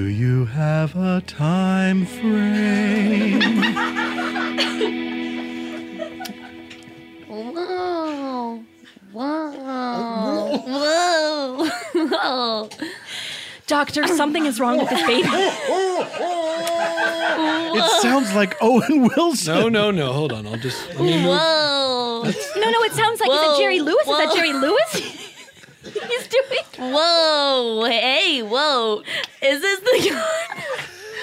Do 0.00 0.06
you 0.06 0.46
have 0.46 0.96
a 0.96 1.20
time 1.26 2.06
frame? 2.06 3.42
Whoa. 7.28 8.64
Whoa. 9.12 10.58
Whoa. 10.66 11.68
Whoa. 11.92 12.70
Doctor, 13.66 14.06
something 14.06 14.46
is 14.46 14.58
wrong 14.58 14.78
with 14.78 14.88
this 14.88 15.02
baby. 15.02 15.28
It 17.76 18.00
sounds 18.00 18.34
like 18.34 18.56
Owen 18.62 19.10
Wilson. 19.14 19.54
No, 19.54 19.68
no, 19.68 19.90
no. 19.90 20.14
Hold 20.14 20.32
on. 20.32 20.46
I'll 20.46 20.56
just. 20.56 20.88
Let 20.94 21.00
me 21.00 21.18
move. 21.18 21.26
Whoa. 21.26 22.22
No, 22.56 22.70
no, 22.70 22.82
it 22.84 22.92
sounds 22.94 23.20
like 23.20 23.28
is 23.30 23.36
Whoa. 23.36 23.54
it 23.54 23.58
Jerry 23.58 23.80
Lewis? 23.80 24.08
Is 24.08 24.16
that 24.16 24.32
Jerry 24.34 24.54
Lewis? 24.54 25.29
He's 25.82 26.28
doing. 26.28 26.92
Whoa. 26.92 27.84
Hey, 27.88 28.42
whoa. 28.42 29.02
Is 29.42 29.60
this 29.60 29.80
the. 29.80 30.24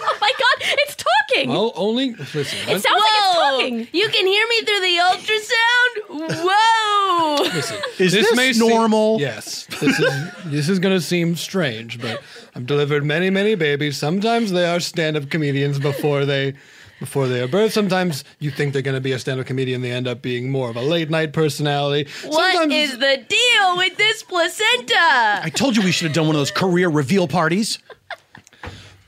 Oh 0.09 0.17
my 0.21 0.31
God! 0.31 0.67
It's 0.83 0.95
talking. 0.95 1.51
I'll 1.51 1.73
only 1.75 2.13
listen. 2.13 2.41
It 2.41 2.81
sounds 2.81 2.83
like 2.85 2.85
it's 2.85 3.33
talking. 3.35 3.87
You 3.91 4.07
can 4.09 4.25
hear 4.27 4.47
me 4.47 4.61
through 4.61 4.79
the 4.79 4.97
ultrasound? 5.01 6.45
Whoa. 6.45 7.43
Listen, 7.43 7.77
Is 7.99 8.13
this 8.13 8.33
may 8.35 8.53
seem- 8.53 8.69
normal? 8.69 9.19
yes. 9.19 9.65
This 9.81 9.99
is 9.99 10.31
this 10.45 10.69
is 10.69 10.79
gonna 10.79 11.01
seem 11.01 11.35
strange, 11.35 11.99
but 11.99 12.21
I've 12.55 12.65
delivered 12.67 13.03
many, 13.05 13.29
many 13.31 13.55
babies. 13.55 13.97
Sometimes 13.97 14.51
they 14.51 14.65
are 14.65 14.79
stand-up 14.79 15.29
comedians 15.29 15.79
before 15.79 16.25
they 16.25 16.53
before 16.99 17.27
they 17.27 17.41
are 17.41 17.47
birthed. 17.47 17.71
Sometimes 17.71 18.23
you 18.39 18.51
think 18.51 18.73
they're 18.73 18.81
gonna 18.81 19.01
be 19.01 19.11
a 19.11 19.19
stand-up 19.19 19.45
comedian, 19.45 19.81
they 19.81 19.91
end 19.91 20.07
up 20.07 20.21
being 20.21 20.51
more 20.51 20.69
of 20.69 20.75
a 20.75 20.81
late 20.81 21.09
night 21.09 21.33
personality. 21.33 22.09
What 22.25 22.53
Sometimes 22.53 22.73
is 22.73 22.97
the 22.97 23.23
deal 23.27 23.77
with 23.77 23.97
this 23.97 24.23
placenta? 24.23 25.41
I 25.43 25.51
told 25.53 25.75
you 25.75 25.83
we 25.83 25.91
should 25.91 26.07
have 26.07 26.15
done 26.15 26.27
one 26.27 26.35
of 26.35 26.39
those 26.39 26.51
career 26.51 26.89
reveal 26.89 27.27
parties. 27.27 27.79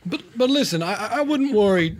But 0.05 0.22
but 0.36 0.50
listen, 0.50 0.81
I 0.81 1.19
I 1.19 1.22
wouldn't 1.22 1.53
worry 1.53 1.98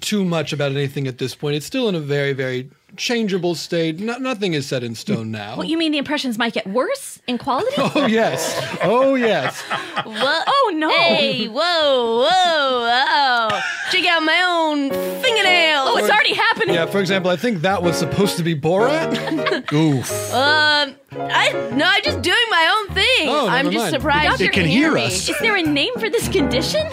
too 0.00 0.24
much 0.24 0.52
about 0.52 0.72
anything 0.72 1.06
at 1.06 1.18
this 1.18 1.34
point. 1.34 1.56
It's 1.56 1.66
still 1.66 1.88
in 1.88 1.94
a 1.94 2.00
very 2.00 2.32
very 2.32 2.70
changeable 2.98 3.54
state. 3.54 3.98
No, 3.98 4.18
nothing 4.18 4.52
is 4.52 4.66
set 4.66 4.82
in 4.82 4.94
stone 4.94 5.30
now. 5.30 5.56
What 5.56 5.68
you 5.68 5.78
mean 5.78 5.92
the 5.92 5.98
impressions 5.98 6.36
might 6.36 6.52
get 6.52 6.66
worse 6.66 7.20
in 7.26 7.38
quality? 7.38 7.72
oh 7.78 8.06
yes, 8.06 8.76
oh 8.82 9.14
yes. 9.14 9.62
What? 10.04 10.44
Oh 10.60 10.72
no! 10.74 10.90
Hey, 10.90 11.46
whoa, 11.46 12.26
whoa, 12.28 12.28
whoa. 12.28 13.60
Check 13.90 14.04
out 14.06 14.22
my 14.22 14.42
own 14.46 14.90
fingernail. 15.22 15.84
Oh, 15.86 15.96
it's 15.96 16.10
already 16.10 16.34
happening. 16.34 16.74
Yeah, 16.74 16.84
for 16.86 17.00
example, 17.00 17.30
I 17.30 17.36
think 17.36 17.62
that 17.62 17.82
was 17.82 17.96
supposed 17.96 18.36
to 18.36 18.42
be 18.42 18.54
Borat. 18.54 19.72
Oof. 19.72 20.34
Um, 20.34 20.94
I 21.20 21.52
no, 21.74 21.84
I'm 21.86 22.02
just 22.02 22.22
doing 22.22 22.36
my 22.50 22.76
own 22.88 22.94
thing. 22.94 23.28
Oh, 23.28 23.46
I'm 23.48 23.66
never 23.66 23.70
just 23.72 23.82
mind. 23.84 23.94
surprised 23.94 24.40
It 24.40 24.44
you 24.44 24.50
can 24.50 24.62
can 24.64 24.70
hear 24.70 24.92
me. 24.92 25.06
us. 25.06 25.28
Is 25.28 25.38
there 25.40 25.56
a 25.56 25.62
name 25.62 25.92
for 25.98 26.08
this 26.10 26.28
condition? 26.28 26.86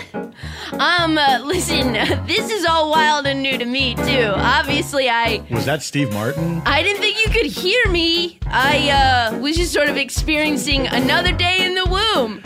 Um, 0.74 1.17
uh, 1.17 1.39
listen, 1.44 1.94
this 2.27 2.51
is 2.51 2.65
all 2.65 2.89
wild 2.89 3.25
and 3.27 3.41
new 3.41 3.58
to 3.58 3.65
me 3.65 3.96
too. 3.96 4.31
Obviously, 4.35 5.09
I 5.09 5.44
Was 5.51 5.66
that 5.66 5.83
Steve 5.83 6.11
Martin? 6.14 6.61
I 6.66 6.81
didn't 6.83 7.01
think 7.01 7.24
you 7.25 7.31
could 7.31 7.46
hear 7.46 7.88
me. 7.90 8.40
I 8.48 8.90
uh 9.33 9.38
was 9.40 9.55
just 9.57 9.72
sort 9.74 9.90
of 9.90 9.98
experiencing 9.98 10.88
another 10.88 11.31
day 11.31 11.64
in 11.66 11.75
the 11.75 11.85
womb. 11.85 12.42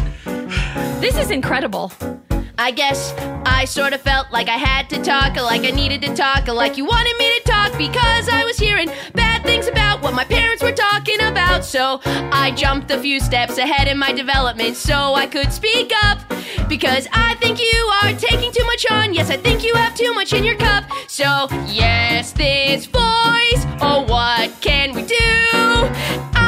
This 1.02 1.18
is 1.18 1.32
incredible. 1.32 1.92
I 2.62 2.72
guess 2.72 3.13
I 3.45 3.63
sort 3.63 3.93
of 3.93 4.02
felt 4.02 4.32
like 4.32 4.50
I 4.50 4.58
had 4.58 4.89
to 4.89 5.02
talk, 5.02 5.38
like 5.38 5.63
I 5.63 5.72
needed 5.72 6.02
to 6.02 6.13
talk, 6.13 6.45
like 6.50 6.76
you 6.76 6.84
wanted 6.84 7.15
me 7.17 7.39
to 7.39 7.43
talk 7.45 7.72
because 7.78 8.28
I 8.28 8.43
was 8.43 8.58
hearing 8.58 8.91
bad 9.13 9.43
things 9.43 9.69
about 9.69 10.02
what 10.02 10.13
my 10.13 10.26
parents 10.26 10.62
were 10.62 10.74
talking 10.74 11.22
about. 11.22 11.63
So 11.63 12.02
I 12.04 12.52
jumped 12.58 12.91
a 12.91 13.00
few 13.00 13.22
steps 13.22 13.58
ahead 13.58 13.88
in 13.88 13.98
my 13.98 14.12
development 14.12 14.76
so 14.76 15.13
I 15.13 15.26
could 15.26 15.54
speak 15.54 15.93
up 16.04 16.19
because 16.67 17.08
I 17.13 17.36
think 17.36 17.62
you 17.62 17.91
are 18.04 18.12
taking 18.12 18.52
too 18.52 18.65
much 18.65 18.86
on. 18.91 19.13
Yes, 19.13 19.30
I 19.30 19.38
think 19.38 19.63
you 19.63 19.74
have 19.76 19.95
too 19.95 20.13
much 20.13 20.34
in 20.34 20.43
your 20.43 20.58
cup. 20.58 20.84
So, 21.08 21.48
yes, 21.65 22.34
this 22.34 22.88
voice. 22.88 23.63
Oh, 23.80 24.06
what 24.06 24.52
can 24.60 24.93
we 24.93 25.04
do? 25.04 26.38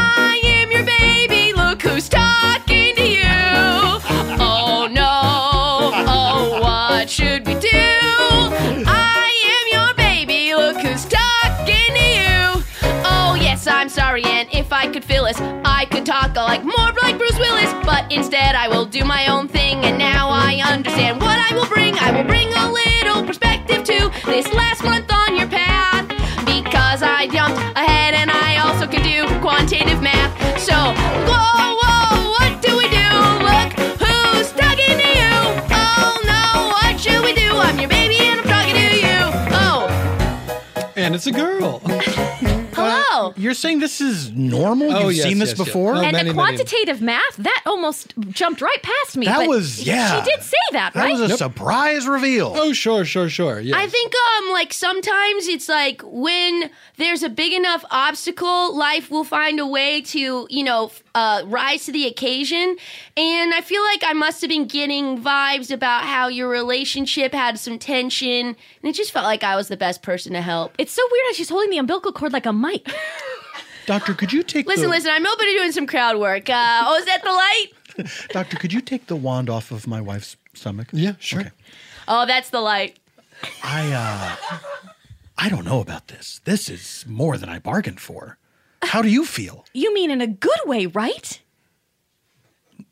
Phyllis, 15.12 15.42
I 15.66 15.88
could 15.92 16.06
talk 16.06 16.38
like 16.38 16.64
more 16.64 16.94
like 17.04 17.18
Bruce 17.18 17.38
Willis. 17.38 17.74
But 17.84 18.10
instead, 18.10 18.56
I 18.56 18.70
will 18.70 18.86
do 18.86 19.04
my 19.04 19.28
own 19.28 19.50
thing. 19.50 19.84
And 19.84 19.98
now 19.98 20.30
I 20.30 20.62
understand 20.64 21.20
what 21.20 21.38
I 21.38 21.54
will 21.54 21.68
bring. 21.68 21.96
I 22.00 22.12
will 22.16 22.24
bring 22.24 22.48
a 22.54 22.72
little 22.72 23.22
perspective 23.26 23.84
to 23.84 24.10
this 24.26 24.48
last 24.54 24.86
month 24.86 25.12
on 25.12 25.36
your 25.36 25.48
path. 25.48 26.08
Because 26.46 27.04
I 27.04 27.28
jumped 27.28 27.60
ahead 27.78 28.14
and 28.14 28.32
I 28.32 28.60
also 28.66 28.88
can 28.88 29.04
do 29.04 29.28
quantitative 29.42 30.02
math. 30.02 30.32
So, 30.58 30.78
whoa, 31.28 31.76
whoa, 31.82 32.30
what 32.32 32.62
do 32.62 32.78
we 32.78 32.88
do? 32.88 33.10
Look 33.44 33.70
who's 34.00 34.54
talking 34.54 34.96
to 34.96 35.10
you. 35.20 35.36
Oh 35.76 36.24
no, 36.24 36.72
what 36.72 36.98
should 36.98 37.22
we 37.22 37.34
do? 37.34 37.52
I'm 37.52 37.78
your 37.78 37.90
baby 37.90 38.16
and 38.16 38.40
I'm 38.40 38.48
talking 38.48 38.76
to 38.76 38.96
you. 38.96 39.20
Oh, 39.60 40.94
and 40.96 41.14
it's 41.16 41.28
a 41.28 41.34
girl. 41.34 41.82
hello. 43.34 43.44
You're 43.44 43.54
saying 43.54 43.80
this 43.80 44.02
is 44.02 44.32
normal? 44.32 44.92
Oh, 44.92 45.08
You've 45.10 45.18
yes, 45.18 45.26
seen 45.28 45.40
this 45.40 45.50
yes, 45.50 45.58
yes. 45.60 45.68
before? 45.68 45.96
Oh, 45.96 46.02
and 46.02 46.12
many, 46.12 46.30
the 46.30 46.34
many. 46.36 46.56
quantitative 46.58 47.02
math, 47.02 47.36
that 47.38 47.62
almost 47.66 48.14
jumped 48.30 48.62
right 48.62 48.82
past 48.82 49.18
me. 49.18 49.26
That 49.26 49.48
was- 49.48 49.84
yeah. 49.86 50.24
She 50.24 50.30
did 50.32 50.42
say 50.44 50.58
that, 50.72 50.94
That 50.94 51.00
right? 51.02 51.12
was 51.20 51.22
a 51.22 51.38
surprise 51.38 52.08
reveal. 52.08 52.54
Oh 52.56 52.74
sure, 52.74 53.06
sure, 53.06 53.30
sure. 53.30 53.60
Yes. 53.60 53.76
I 53.76 53.88
think 53.88 54.14
um 54.40 54.52
like 54.54 54.74
sometimes 54.74 55.48
it's 55.48 55.68
like 55.70 56.02
when 56.06 56.70
there's 56.98 57.24
a 57.24 57.30
big 57.30 57.54
enough 57.54 57.84
obstacle, 57.92 58.76
life 58.78 59.10
will 59.10 59.24
find 59.24 59.60
a 59.60 59.66
way 59.68 60.02
to, 60.02 60.48
you 60.50 60.64
know, 60.64 60.92
uh, 61.16 61.42
rise 61.46 61.86
to 61.86 61.92
the 61.92 62.06
occasion. 62.08 62.76
And 63.18 63.54
I 63.54 63.62
feel 63.62 63.82
like 63.84 64.04
I 64.06 64.14
must 64.14 64.42
have 64.42 64.50
been 64.50 64.66
getting 64.66 65.22
vibes 65.22 65.72
about 65.72 66.04
how 66.04 66.28
your 66.28 66.48
relationship 66.48 67.34
had 67.34 67.60
some 67.60 67.78
tension, 67.80 68.46
and 68.48 68.56
it 68.84 68.94
just 68.94 69.12
felt 69.12 69.26
like 69.26 69.44
I 69.44 69.56
was 69.56 69.68
the 69.68 69.76
best 69.78 70.04
person 70.04 70.34
to 70.34 70.42
help. 70.42 70.74
it's 70.78 70.94
so 70.94 71.02
weird 71.12 71.26
how 71.28 71.34
she's 71.34 71.50
holding 71.50 71.70
the 71.72 71.78
umbilical 71.80 72.12
cord 72.14 72.32
like 72.34 72.46
a 72.46 72.54
mic. 72.54 72.88
Doctor, 73.86 74.14
could 74.14 74.32
you 74.32 74.44
take 74.44 74.68
Listen, 74.68 74.84
the, 74.84 74.90
listen, 74.90 75.12
I'm 75.12 75.26
open 75.26 75.46
to 75.46 75.54
doing 75.54 75.72
some 75.72 75.88
crowd 75.88 76.18
work. 76.18 76.50
Uh, 76.50 76.84
oh, 76.86 76.96
is 76.98 77.06
that 77.06 77.24
the 77.24 77.32
light? 77.32 77.68
Doctor, 78.30 78.58
could 78.58 78.74
you 78.74 78.82
take 78.82 79.08
the 79.08 79.16
wand 79.16 79.50
off 79.50 79.72
of 79.72 79.88
my 79.88 80.00
wife's 80.02 80.38
stomach? 80.54 80.88
Yeah, 80.92 81.14
sure. 81.20 81.42
Okay. 81.42 81.52
Oh, 82.08 82.26
that's 82.26 82.50
the 82.50 82.62
light. 82.62 82.98
I 83.64 83.92
uh 83.92 84.58
I 85.38 85.50
don't 85.50 85.66
know 85.66 85.80
about 85.80 86.08
this. 86.08 86.42
This 86.46 86.70
is 86.70 87.06
more 87.08 87.38
than 87.38 87.50
I 87.50 87.58
bargained 87.60 88.00
for. 88.00 88.38
How 88.84 89.02
do 89.02 89.10
you 89.10 89.26
feel? 89.26 89.66
You 89.74 89.94
mean 89.94 90.12
in 90.12 90.22
a 90.22 90.28
good 90.28 90.60
way, 90.66 90.86
right? 90.86 91.40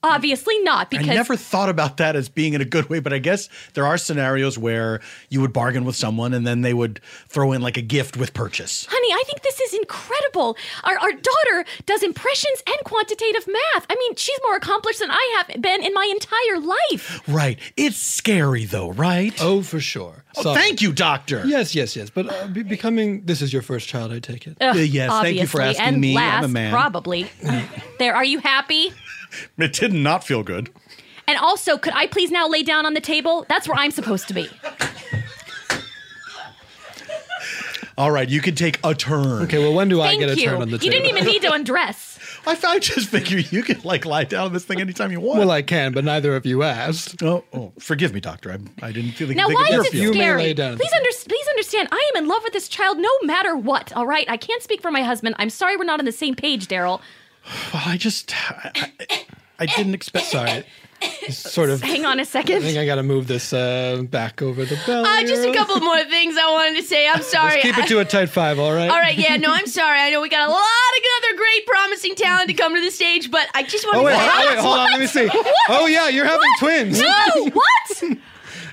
Obviously 0.01 0.57
not, 0.59 0.89
because 0.89 1.09
I 1.09 1.13
never 1.13 1.35
thought 1.35 1.67
about 1.67 1.97
that 1.97 2.15
as 2.15 2.29
being 2.29 2.53
in 2.53 2.61
a 2.61 2.65
good 2.65 2.89
way, 2.89 2.99
but 3.01 3.11
I 3.11 3.19
guess 3.19 3.49
there 3.73 3.85
are 3.85 3.97
scenarios 3.97 4.57
where 4.57 5.01
you 5.27 5.41
would 5.41 5.51
bargain 5.51 5.83
with 5.83 5.97
someone 5.97 6.33
and 6.33 6.47
then 6.47 6.61
they 6.61 6.73
would 6.73 7.01
throw 7.27 7.51
in 7.51 7.61
like 7.61 7.75
a 7.75 7.81
gift 7.81 8.15
with 8.15 8.33
purchase. 8.33 8.87
Honey, 8.89 9.11
I 9.11 9.21
think 9.25 9.41
this 9.41 9.59
is 9.59 9.73
incredible. 9.73 10.55
Our, 10.85 10.97
our 10.99 11.11
daughter 11.11 11.65
does 11.85 12.01
impressions 12.01 12.63
and 12.65 12.77
quantitative 12.85 13.45
math. 13.47 13.85
I 13.89 13.95
mean, 13.95 14.15
she's 14.15 14.39
more 14.45 14.55
accomplished 14.55 14.99
than 14.99 15.11
I 15.11 15.35
have 15.47 15.61
been 15.61 15.83
in 15.83 15.93
my 15.93 16.09
entire 16.13 16.59
life. 16.59 17.21
Right. 17.27 17.59
It's 17.75 17.97
scary 17.97 18.63
though, 18.63 18.91
right? 18.93 19.33
Oh, 19.41 19.61
for 19.61 19.81
sure. 19.81 20.23
Oh, 20.37 20.43
Sorry. 20.43 20.55
thank 20.61 20.81
you, 20.81 20.93
doctor. 20.93 21.43
Yes, 21.45 21.75
yes, 21.75 21.95
yes. 21.97 22.09
But 22.09 22.31
uh, 22.31 22.47
be- 22.47 22.63
becoming 22.63 23.25
this 23.25 23.41
is 23.41 23.51
your 23.51 23.61
first 23.63 23.89
child, 23.89 24.13
I 24.13 24.19
take 24.19 24.47
it. 24.47 24.55
Ugh, 24.61 24.77
Uh, 24.77 24.79
yes, 24.79 25.11
thank 25.11 25.37
you 25.37 25.45
for 25.47 25.59
obviously. 25.61 25.81
asking 25.83 25.93
and 25.95 26.01
me. 26.01 26.11
I'm 26.11 26.23
Last, 26.23 26.45
a 26.45 26.47
man. 26.47 26.71
Probably. 26.71 27.27
there, 27.99 28.15
are 28.15 28.23
you 28.23 28.39
happy? 28.39 28.93
It 29.57 29.73
did 29.73 29.93
not 29.93 30.23
feel 30.23 30.43
good. 30.43 30.69
And 31.27 31.37
also, 31.37 31.77
could 31.77 31.93
I 31.93 32.07
please 32.07 32.31
now 32.31 32.47
lay 32.47 32.63
down 32.63 32.85
on 32.85 32.93
the 32.95 33.01
table? 33.01 33.45
That's 33.49 33.67
where 33.67 33.77
I'm 33.77 33.91
supposed 33.91 34.27
to 34.29 34.33
be. 34.33 34.49
All 37.97 38.11
right, 38.11 38.29
you 38.29 38.39
can 38.41 38.55
take 38.55 38.79
a 38.83 38.95
turn. 38.95 39.43
Okay, 39.43 39.59
well, 39.59 39.73
when 39.73 39.89
do 39.89 39.99
I 40.01 40.07
Thank 40.07 40.21
get 40.21 40.29
a 40.29 40.39
you. 40.39 40.45
turn 40.45 40.61
on 40.61 40.69
the 40.71 40.77
table? 40.77 40.85
you 40.85 40.91
table? 40.91 41.03
didn't 41.05 41.17
even 41.17 41.31
need 41.33 41.41
to 41.41 41.51
undress. 41.51 42.17
I, 42.47 42.57
I 42.65 42.79
just 42.79 43.09
figure 43.09 43.39
you 43.39 43.61
can 43.61 43.81
like 43.83 44.05
lie 44.05 44.23
down 44.23 44.45
on 44.45 44.53
this 44.53 44.63
thing 44.63 44.79
anytime 44.79 45.11
you 45.11 45.19
want. 45.19 45.39
Well, 45.39 45.51
I 45.51 45.61
can, 45.61 45.91
but 45.91 46.05
neither 46.05 46.33
of 46.37 46.45
you 46.45 46.63
asked. 46.63 47.21
oh, 47.21 47.43
oh, 47.51 47.73
forgive 47.77 48.13
me, 48.13 48.21
doctor. 48.21 48.51
I, 48.53 48.87
I 48.87 48.91
didn't 48.93 49.11
feel 49.11 49.27
like 49.27 49.35
Now, 49.35 49.49
why 49.49 49.67
is 49.69 49.85
it 49.87 49.91
feelings. 49.91 49.93
You 49.95 50.11
may 50.13 50.17
scary? 50.19 50.43
lay 50.43 50.53
down. 50.53 50.77
Please, 50.77 50.93
under- 50.93 51.09
please 51.27 51.47
understand, 51.49 51.89
I 51.91 52.11
am 52.15 52.23
in 52.23 52.29
love 52.29 52.41
with 52.43 52.53
this 52.53 52.69
child 52.69 52.97
no 52.99 53.09
matter 53.23 53.57
what, 53.57 53.91
all 53.91 54.07
right? 54.07 54.25
I 54.29 54.37
can't 54.37 54.63
speak 54.63 54.81
for 54.81 54.91
my 54.91 55.03
husband. 55.03 55.35
I'm 55.37 55.49
sorry 55.49 55.75
we're 55.75 55.83
not 55.83 55.99
on 55.99 56.05
the 56.05 56.13
same 56.13 56.35
page, 56.35 56.67
Daryl. 56.67 57.01
Well, 57.73 57.83
I 57.85 57.97
just, 57.97 58.33
I, 58.51 58.71
I, 59.09 59.25
I 59.59 59.65
didn't 59.65 59.93
expect. 59.93 60.27
Sorry. 60.27 60.63
sort 61.29 61.69
of. 61.69 61.81
Hang 61.81 62.05
on 62.05 62.19
a 62.19 62.25
second. 62.25 62.57
I 62.57 62.59
think 62.59 62.77
I 62.77 62.85
got 62.85 62.95
to 62.95 63.03
move 63.03 63.27
this 63.27 63.53
uh, 63.53 64.03
back 64.09 64.41
over 64.41 64.65
the 64.65 64.77
belly. 64.85 65.07
Uh, 65.07 65.21
just 65.27 65.47
a 65.47 65.53
couple 65.53 65.79
more 65.79 66.03
things 66.05 66.35
I 66.37 66.51
wanted 66.51 66.79
to 66.81 66.83
say. 66.85 67.07
I'm 67.07 67.21
sorry. 67.21 67.55
Let's 67.55 67.63
keep 67.63 67.77
it 67.77 67.87
to 67.87 67.99
a 67.99 68.05
tight 68.05 68.27
five, 68.29 68.59
all 68.59 68.73
right? 68.73 68.89
All 68.89 68.99
right, 68.99 69.17
yeah, 69.17 69.37
no, 69.37 69.49
I'm 69.51 69.67
sorry. 69.67 69.99
I 69.99 70.09
know 70.09 70.21
we 70.21 70.29
got 70.29 70.47
a 70.47 70.51
lot 70.51 70.59
of 70.59 71.03
other 71.23 71.37
great, 71.37 71.65
promising 71.65 72.15
talent 72.15 72.49
to 72.49 72.53
come 72.53 72.75
to 72.75 72.81
the 72.81 72.91
stage, 72.91 73.31
but 73.31 73.47
I 73.53 73.63
just 73.63 73.85
want 73.85 73.97
Oh 73.97 73.99
to 74.01 74.05
wait, 74.07 74.15
oh, 74.17 74.45
wait, 74.49 74.59
hold 74.59 74.77
on, 74.77 74.91
let 74.91 74.99
me 74.99 75.07
see. 75.07 75.29
Oh 75.69 75.85
yeah, 75.87 76.09
you're 76.09 76.25
having 76.25 76.49
twins. 76.59 76.99
No, 76.99 77.49
what? 77.53 78.03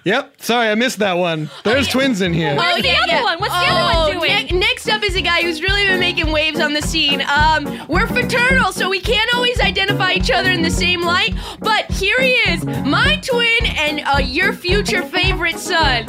Yep. 0.06 0.40
Sorry, 0.40 0.68
I 0.68 0.76
missed 0.76 1.00
that 1.00 1.14
one. 1.14 1.50
There's 1.64 1.88
twins 1.88 2.20
in 2.20 2.32
here. 2.32 2.54
Where's 2.54 2.80
the 2.80 2.94
other 2.96 3.24
one? 3.24 3.40
What's 3.40 3.52
the 3.52 3.66
other 3.66 3.98
one 3.98 4.12
doing? 4.12 4.46
ne- 4.46 4.58
next 4.60 4.88
up 4.88 5.02
is 5.02 5.16
a 5.16 5.20
guy 5.20 5.42
who's 5.42 5.60
really 5.60 5.84
been 5.84 5.98
making 5.98 6.30
waves 6.30 6.60
on 6.60 6.74
the 6.74 6.80
scene. 6.80 7.22
Um, 7.22 7.84
we're 7.88 8.06
fraternal, 8.06 8.70
so 8.70 8.88
we 8.88 9.00
can't 9.00 9.28
always 9.34 9.58
identify 9.60 10.12
each 10.12 10.30
other 10.30 10.52
in 10.52 10.62
the 10.62 10.70
same 10.70 11.02
light. 11.02 11.34
But 11.58 11.90
here 11.90 12.20
he 12.20 12.34
is, 12.34 12.64
my 12.64 13.16
twin 13.16 13.66
and 13.66 14.02
uh, 14.06 14.18
your 14.18 14.52
future 14.52 15.02
favorite 15.02 15.58
son. 15.58 16.06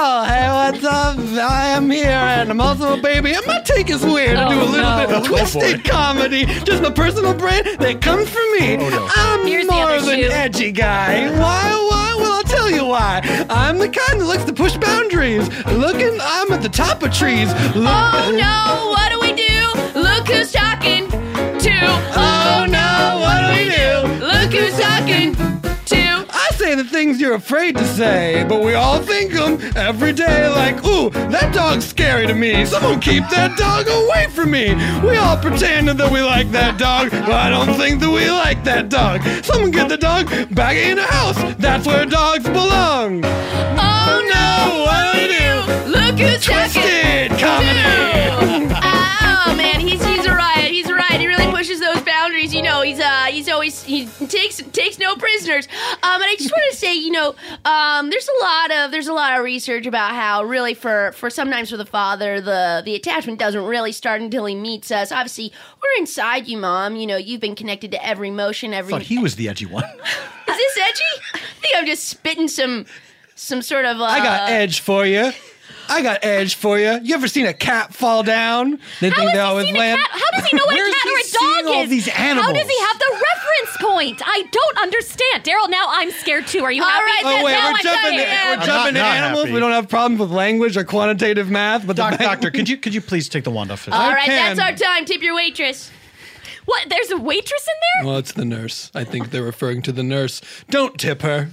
Oh, 0.00 0.24
hey, 0.28 0.48
what's 0.52 0.84
up? 0.84 1.18
I 1.18 1.70
am 1.70 1.90
here, 1.90 2.06
and 2.06 2.50
I'm 2.50 2.60
also 2.60 2.96
a 2.96 3.02
baby. 3.02 3.32
And 3.34 3.44
my 3.46 3.60
take 3.64 3.90
is 3.90 4.04
weird. 4.04 4.36
I 4.36 4.48
do 4.48 4.60
a 4.60 4.62
Oh, 4.62 4.66
little 4.66 4.90
no. 4.90 5.06
bit 5.06 5.16
of 5.16 5.24
twisted 5.24 5.84
comedy, 5.84 6.44
just 6.64 6.82
my 6.84 6.90
personal 6.90 7.34
brand 7.34 7.66
that 7.80 8.00
comes 8.00 8.28
from 8.30 8.44
me. 8.52 8.76
I'm 9.16 9.44
Here's 9.46 9.66
more 9.68 9.90
of 9.90 10.06
an 10.06 10.20
shoe. 10.20 10.28
edgy 10.30 10.70
guy. 10.70 11.28
Why? 11.30 11.72
Why? 11.90 12.14
Well, 12.16 12.32
I'll 12.32 12.42
tell 12.44 12.70
you 12.70 12.84
why. 12.86 13.22
I'm 13.50 13.78
the 13.78 13.88
kind 13.88 14.20
that 14.20 14.26
likes 14.26 14.44
to 14.44 14.52
push 14.52 14.76
boundaries. 14.76 15.48
Looking, 15.66 16.16
I'm 16.22 16.52
at 16.52 16.62
the 16.62 16.68
top 16.68 17.02
of 17.02 17.12
trees. 17.12 17.48
Look- 17.74 17.88
Oh 17.88 18.30
no, 18.30 18.90
what 18.90 19.10
do 19.10 19.18
we 19.20 19.32
do? 19.32 19.98
Look 20.00 20.28
who's 20.28 20.52
talking 20.52 21.08
to. 21.10 21.74
Oh 22.14 22.66
no, 22.68 23.18
what 23.20 23.37
things 26.88 27.20
you're 27.20 27.34
afraid 27.34 27.76
to 27.76 27.84
say, 27.84 28.44
but 28.48 28.62
we 28.62 28.74
all 28.74 29.00
think 29.00 29.32
them 29.32 29.58
every 29.76 30.12
day 30.12 30.48
like, 30.48 30.84
ooh, 30.84 31.10
that 31.30 31.54
dog's 31.54 31.86
scary 31.86 32.26
to 32.26 32.34
me. 32.34 32.64
Someone 32.64 33.00
keep 33.00 33.22
that 33.28 33.56
dog 33.56 33.86
away 33.88 34.26
from 34.34 34.50
me. 34.50 34.74
We 35.06 35.16
all 35.16 35.36
pretend 35.36 35.88
that 35.88 36.10
we 36.10 36.22
like 36.22 36.50
that 36.52 36.78
dog, 36.78 37.10
but 37.10 37.32
I 37.32 37.50
don't 37.50 37.74
think 37.76 38.00
that 38.00 38.10
we 38.10 38.30
like 38.30 38.64
that 38.64 38.88
dog. 38.88 39.22
Someone 39.44 39.70
get 39.70 39.88
the 39.88 39.96
dog 39.98 40.26
back 40.54 40.76
in 40.76 40.96
the 40.96 41.04
house. 41.04 41.36
That's 41.58 41.86
where 41.86 42.06
dogs 42.06 42.44
belong. 42.44 43.22
Oh 43.24 44.16
no, 44.34 44.84
what 44.86 45.12
do 45.12 45.20
we 45.20 45.28
do? 45.28 45.90
Look 45.92 46.18
who's 46.18 46.44
Twisted 46.44 47.30
talking 47.38 47.76
comedy. 47.76 48.74
Oh 49.50 49.54
man, 49.54 49.80
he's 49.80 50.04
he's 50.04 50.26
a 50.26 50.34
riot. 50.34 50.70
He's 50.70 50.88
a 50.88 50.94
riot. 50.94 51.20
He 51.20 51.26
really 51.26 51.50
pushes 51.50 51.80
those 51.80 52.00
boundaries. 52.28 52.54
You 52.54 52.62
know, 52.62 52.82
he's 52.82 53.00
uh 53.00 53.24
he's 53.26 53.48
always 53.48 53.82
he 53.82 54.06
takes 54.26 54.56
takes 54.72 54.98
no 54.98 55.16
prisoners. 55.16 55.66
Um, 56.02 56.20
and 56.20 56.24
I 56.24 56.36
just 56.38 56.50
want 56.50 56.64
to 56.70 56.76
say, 56.76 56.94
you 56.94 57.10
know, 57.10 57.34
um, 57.64 58.10
there's 58.10 58.28
a 58.28 58.44
lot 58.44 58.70
of 58.70 58.90
there's 58.90 59.08
a 59.08 59.12
lot 59.12 59.38
of 59.38 59.44
research 59.44 59.86
about 59.86 60.14
how 60.14 60.42
really 60.44 60.74
for 60.74 61.12
for 61.12 61.30
sometimes 61.30 61.70
for 61.70 61.76
the 61.76 61.86
father 61.86 62.40
the 62.40 62.82
the 62.84 62.94
attachment 62.94 63.38
doesn't 63.38 63.64
really 63.64 63.92
start 63.92 64.20
until 64.20 64.46
he 64.46 64.54
meets 64.54 64.90
us. 64.90 65.12
Obviously, 65.12 65.52
we're 65.82 66.00
inside 66.00 66.46
you, 66.46 66.58
mom. 66.58 66.96
You 66.96 67.06
know, 67.06 67.16
you've 67.16 67.40
been 67.40 67.56
connected 67.56 67.90
to 67.92 68.06
every 68.06 68.30
motion, 68.30 68.74
every. 68.74 68.92
thought 68.92 69.02
he 69.02 69.18
was 69.18 69.36
the 69.36 69.48
edgy 69.48 69.66
one. 69.66 69.84
Is 70.48 70.56
this 70.56 70.78
edgy? 70.78 71.22
I 71.34 71.60
think 71.60 71.76
I'm 71.76 71.86
just 71.86 72.04
spitting 72.04 72.48
some 72.48 72.86
some 73.34 73.62
sort 73.62 73.84
of. 73.84 74.00
Uh, 74.00 74.04
I 74.04 74.18
got 74.18 74.50
edge 74.50 74.80
for 74.80 75.06
you. 75.06 75.32
I 75.88 76.02
got 76.02 76.24
edge 76.24 76.54
for 76.56 76.78
you. 76.78 77.00
You 77.02 77.14
ever 77.14 77.28
seen 77.28 77.46
a 77.46 77.54
cat 77.54 77.94
fall 77.94 78.22
down? 78.22 78.78
They 79.00 79.08
How 79.10 79.16
think 79.16 79.30
has 79.30 79.32
they 79.32 79.32
he 79.32 79.38
always 79.38 79.66
seen 79.66 79.76
a 79.76 79.78
land. 79.78 80.00
cat? 80.00 80.10
How 80.10 80.38
does 80.38 80.46
he 80.50 80.56
know 80.56 80.64
what 80.66 80.74
a 80.74 80.92
cat 80.92 81.06
or 81.06 81.18
a 81.18 81.64
dog 81.64 81.74
all 81.76 81.82
is? 81.84 81.90
these 81.90 82.08
How 82.08 82.24
animals? 82.24 82.52
does 82.52 82.68
he 82.68 82.78
have 82.80 82.98
the 82.98 83.12
reference 83.12 83.76
point? 83.80 84.22
I 84.24 84.42
don't 84.52 84.78
understand. 84.78 85.44
Daryl, 85.44 85.68
now 85.70 85.84
I'm 85.88 86.10
scared 86.10 86.46
too. 86.46 86.62
Are 86.64 86.72
you 86.72 86.82
All 86.82 86.88
happy? 86.88 87.04
right, 87.04 87.22
Oh 87.24 87.44
wait, 87.44 87.52
now 87.52 87.68
we're 87.70 87.76
I'm 87.76 87.82
jumping. 87.82 88.18
To, 88.18 88.24
we're 88.24 88.26
I'm 88.28 88.60
jumping 88.66 88.94
to 88.94 89.00
not- 89.00 89.08
not 89.08 89.16
animals. 89.16 89.44
happy. 89.44 89.54
We 89.54 89.60
don't 89.60 89.72
have 89.72 89.88
problems 89.88 90.20
with 90.20 90.30
language 90.30 90.76
or 90.76 90.84
quantitative 90.84 91.50
math. 91.50 91.86
But 91.86 91.96
Doc, 91.96 92.12
the 92.18 92.24
doctor, 92.24 92.50
could 92.50 92.68
you 92.68 92.76
could 92.76 92.92
you 92.94 93.00
please 93.00 93.28
take 93.28 93.44
the 93.44 93.50
wand 93.50 93.70
off 93.70 93.84
his? 93.86 93.94
All 93.94 94.10
right, 94.10 94.26
can. 94.26 94.56
that's 94.56 94.60
our 94.60 94.76
time. 94.76 95.04
Tip 95.06 95.22
your 95.22 95.34
waitress. 95.34 95.90
What? 96.66 96.88
There's 96.90 97.10
a 97.10 97.16
waitress 97.16 97.66
in 97.66 97.74
there? 98.04 98.08
Well, 98.10 98.18
it's 98.18 98.32
the 98.32 98.44
nurse. 98.44 98.90
I 98.94 99.04
think 99.04 99.30
they're 99.30 99.42
referring 99.42 99.80
to 99.82 99.92
the 99.92 100.02
nurse. 100.02 100.42
Don't 100.68 100.98
tip 100.98 101.22
her. 101.22 101.48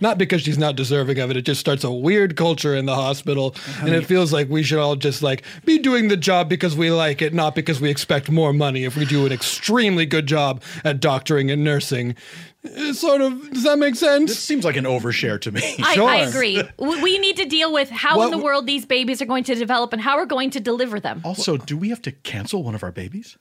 Not 0.00 0.18
because 0.18 0.42
she's 0.42 0.58
not 0.58 0.76
deserving 0.76 1.18
of 1.18 1.30
it. 1.30 1.36
It 1.36 1.42
just 1.42 1.60
starts 1.60 1.84
a 1.84 1.90
weird 1.90 2.36
culture 2.36 2.74
in 2.74 2.86
the 2.86 2.94
hospital, 2.94 3.54
uh-huh. 3.56 3.86
and 3.86 3.94
it 3.94 4.06
feels 4.06 4.32
like 4.32 4.48
we 4.48 4.62
should 4.62 4.78
all 4.78 4.96
just 4.96 5.22
like 5.22 5.42
be 5.64 5.78
doing 5.78 6.08
the 6.08 6.16
job 6.16 6.48
because 6.48 6.74
we 6.74 6.90
like 6.90 7.20
it, 7.22 7.34
not 7.34 7.54
because 7.54 7.80
we 7.80 7.90
expect 7.90 8.30
more 8.30 8.52
money. 8.52 8.84
If 8.84 8.96
we 8.96 9.04
do 9.04 9.26
an 9.26 9.32
extremely 9.32 10.06
good 10.06 10.26
job 10.26 10.62
at 10.84 11.00
doctoring 11.00 11.50
and 11.50 11.62
nursing, 11.62 12.16
It's 12.62 13.00
sort 13.00 13.20
of. 13.20 13.50
Does 13.52 13.62
that 13.64 13.78
make 13.78 13.94
sense? 13.94 14.30
This 14.30 14.38
seems 14.38 14.64
like 14.64 14.76
an 14.76 14.84
overshare 14.84 15.40
to 15.42 15.52
me. 15.52 15.62
I, 15.82 15.94
Sure. 15.94 16.08
I 16.08 16.16
agree. 16.16 16.62
We 16.78 17.02
we 17.02 17.18
need 17.18 17.36
to 17.36 17.46
deal 17.46 17.72
with 17.72 17.90
how 17.90 18.18
What 18.18 18.26
in 18.26 18.38
the 18.38 18.44
world 18.44 18.66
these 18.66 18.84
babies 18.86 19.20
are 19.22 19.26
going 19.26 19.44
to 19.44 19.54
develop 19.54 19.92
and 19.92 20.00
how 20.02 20.16
we're 20.16 20.26
going 20.26 20.50
to 20.50 20.60
deliver 20.60 21.00
them. 21.00 21.22
Also, 21.24 21.56
do 21.56 21.76
we 21.76 21.88
have 21.88 22.02
to 22.02 22.12
cancel 22.12 22.62
one 22.62 22.74
of 22.74 22.82
our 22.82 22.92
babies? 22.92 23.38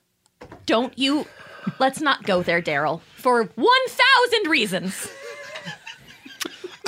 Don't 0.65 0.97
you? 0.97 1.25
Let's 1.79 1.99
not 2.01 2.23
go 2.23 2.41
there, 2.43 2.61
Daryl. 2.61 3.01
For 3.15 3.43
one 3.55 3.85
thousand 3.87 4.49
reasons. 4.49 5.09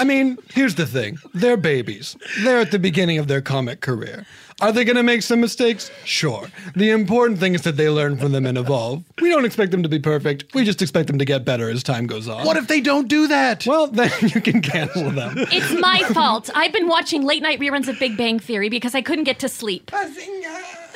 I 0.01 0.03
mean, 0.03 0.39
here's 0.51 0.73
the 0.73 0.87
thing. 0.87 1.19
They're 1.35 1.57
babies. 1.57 2.17
They're 2.39 2.57
at 2.57 2.71
the 2.71 2.79
beginning 2.79 3.19
of 3.19 3.27
their 3.27 3.39
comic 3.39 3.81
career. 3.81 4.25
Are 4.59 4.71
they 4.71 4.83
going 4.83 4.95
to 4.95 5.03
make 5.03 5.21
some 5.21 5.39
mistakes? 5.39 5.91
Sure. 6.05 6.47
The 6.75 6.89
important 6.89 7.39
thing 7.39 7.53
is 7.53 7.61
that 7.61 7.77
they 7.77 7.87
learn 7.87 8.17
from 8.17 8.31
them 8.31 8.47
and 8.47 8.57
evolve. 8.57 9.03
We 9.21 9.29
don't 9.29 9.45
expect 9.45 9.69
them 9.69 9.83
to 9.83 9.89
be 9.89 9.99
perfect. 9.99 10.55
We 10.55 10.63
just 10.65 10.81
expect 10.81 11.05
them 11.05 11.19
to 11.19 11.25
get 11.25 11.45
better 11.45 11.69
as 11.69 11.83
time 11.83 12.07
goes 12.07 12.27
on. 12.27 12.47
What 12.47 12.57
if 12.57 12.67
they 12.67 12.81
don't 12.81 13.07
do 13.07 13.27
that? 13.27 13.63
Well, 13.67 13.85
then 13.85 14.09
you 14.21 14.41
can 14.41 14.63
cancel 14.63 15.11
them. 15.11 15.35
It's 15.37 15.79
my 15.79 15.99
fault. 16.13 16.49
I've 16.55 16.73
been 16.73 16.87
watching 16.87 17.21
late 17.21 17.43
night 17.43 17.59
reruns 17.59 17.87
of 17.87 17.99
Big 17.99 18.17
Bang 18.17 18.39
Theory 18.39 18.69
because 18.69 18.95
I 18.95 19.03
couldn't 19.03 19.25
get 19.25 19.37
to 19.37 19.49
sleep. 19.49 19.91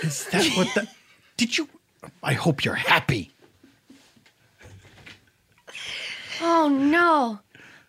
Is 0.01 0.25
that 0.29 0.51
what 0.57 0.73
the? 0.73 0.87
Did 1.37 1.59
you? 1.59 1.69
I 2.23 2.33
hope 2.33 2.65
you're 2.65 2.73
happy. 2.73 3.31
Oh 6.41 6.69
no. 6.69 7.39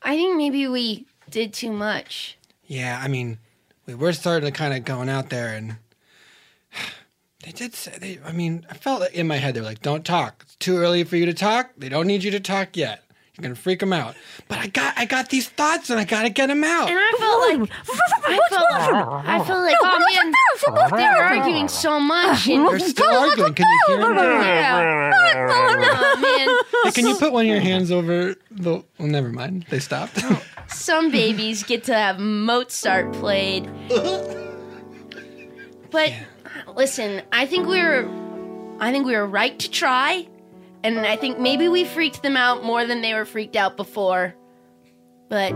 I 0.06 0.14
think 0.14 0.36
maybe 0.36 0.68
we 0.68 1.04
did 1.28 1.52
too 1.52 1.72
much. 1.72 2.38
Yeah, 2.64 3.00
I 3.02 3.08
mean, 3.08 3.38
we 3.86 3.94
were 3.96 4.12
starting 4.12 4.46
to 4.46 4.56
kind 4.56 4.72
of 4.72 4.84
going 4.84 5.08
out 5.08 5.30
there, 5.30 5.52
and 5.52 5.78
they 7.44 7.50
did 7.50 7.74
say, 7.74 7.98
they, 7.98 8.20
I 8.24 8.30
mean, 8.30 8.64
I 8.70 8.74
felt 8.74 9.10
in 9.10 9.26
my 9.26 9.38
head, 9.38 9.54
they 9.54 9.60
were 9.60 9.66
like, 9.66 9.82
don't 9.82 10.04
talk. 10.06 10.44
It's 10.46 10.54
too 10.56 10.76
early 10.76 11.02
for 11.02 11.16
you 11.16 11.26
to 11.26 11.34
talk. 11.34 11.72
They 11.76 11.88
don't 11.88 12.06
need 12.06 12.22
you 12.22 12.30
to 12.30 12.38
talk 12.38 12.76
yet. 12.76 13.02
You're 13.36 13.42
going 13.42 13.54
to 13.54 13.60
freak 13.60 13.80
them 13.80 13.92
out. 13.92 14.14
But 14.48 14.58
I 14.58 14.66
got, 14.68 14.94
I 14.96 15.04
got 15.04 15.28
these 15.28 15.48
thoughts, 15.48 15.90
and 15.90 16.00
I 16.00 16.04
got 16.04 16.22
to 16.22 16.30
get 16.30 16.46
them 16.46 16.64
out. 16.64 16.88
And 16.88 16.98
I 16.98 17.12
felt 17.18 17.60
like 17.60 17.70
I 18.24 18.38
felt, 18.48 18.66
I 19.26 19.44
felt 19.44 19.62
like 19.62 19.76
oh 19.82 20.82
man, 20.90 20.98
they're 20.98 21.22
arguing 21.22 21.68
so 21.68 22.00
much. 22.00 22.48
And, 22.48 22.66
They're 22.66 22.78
still 22.78 23.12
arguing. 23.12 23.52
Can 23.52 23.66
you 23.66 23.80
hear 23.88 23.98
them? 23.98 24.16
yeah. 24.16 25.12
Oh 25.50 26.18
man. 26.20 26.48
Hey, 26.84 26.90
can 26.92 27.06
you 27.06 27.16
put 27.16 27.32
one 27.32 27.44
of 27.44 27.50
your 27.50 27.60
hands 27.60 27.90
over 27.90 28.36
the? 28.50 28.82
Well, 28.98 29.08
never 29.08 29.28
mind. 29.28 29.66
They 29.68 29.80
stopped. 29.80 30.18
Oh, 30.22 30.42
some 30.68 31.10
babies 31.10 31.62
get 31.62 31.84
to 31.84 31.94
have 31.94 32.18
Mozart 32.18 33.12
played. 33.12 33.68
But 35.90 36.12
listen, 36.74 37.22
I 37.32 37.46
think 37.46 37.66
we 37.68 37.80
were 37.80 38.06
I 38.80 38.90
think 38.92 39.06
we 39.06 39.14
were 39.16 39.26
right 39.26 39.58
to 39.58 39.70
try. 39.70 40.26
And 40.86 41.00
I 41.00 41.16
think 41.16 41.40
maybe 41.40 41.66
we 41.68 41.84
freaked 41.84 42.22
them 42.22 42.36
out 42.36 42.62
more 42.62 42.86
than 42.86 43.02
they 43.02 43.12
were 43.12 43.24
freaked 43.24 43.56
out 43.56 43.76
before. 43.76 44.36
But 45.28 45.50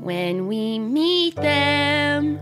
when 0.00 0.48
we 0.48 0.80
meet 0.80 1.36
them, 1.36 2.40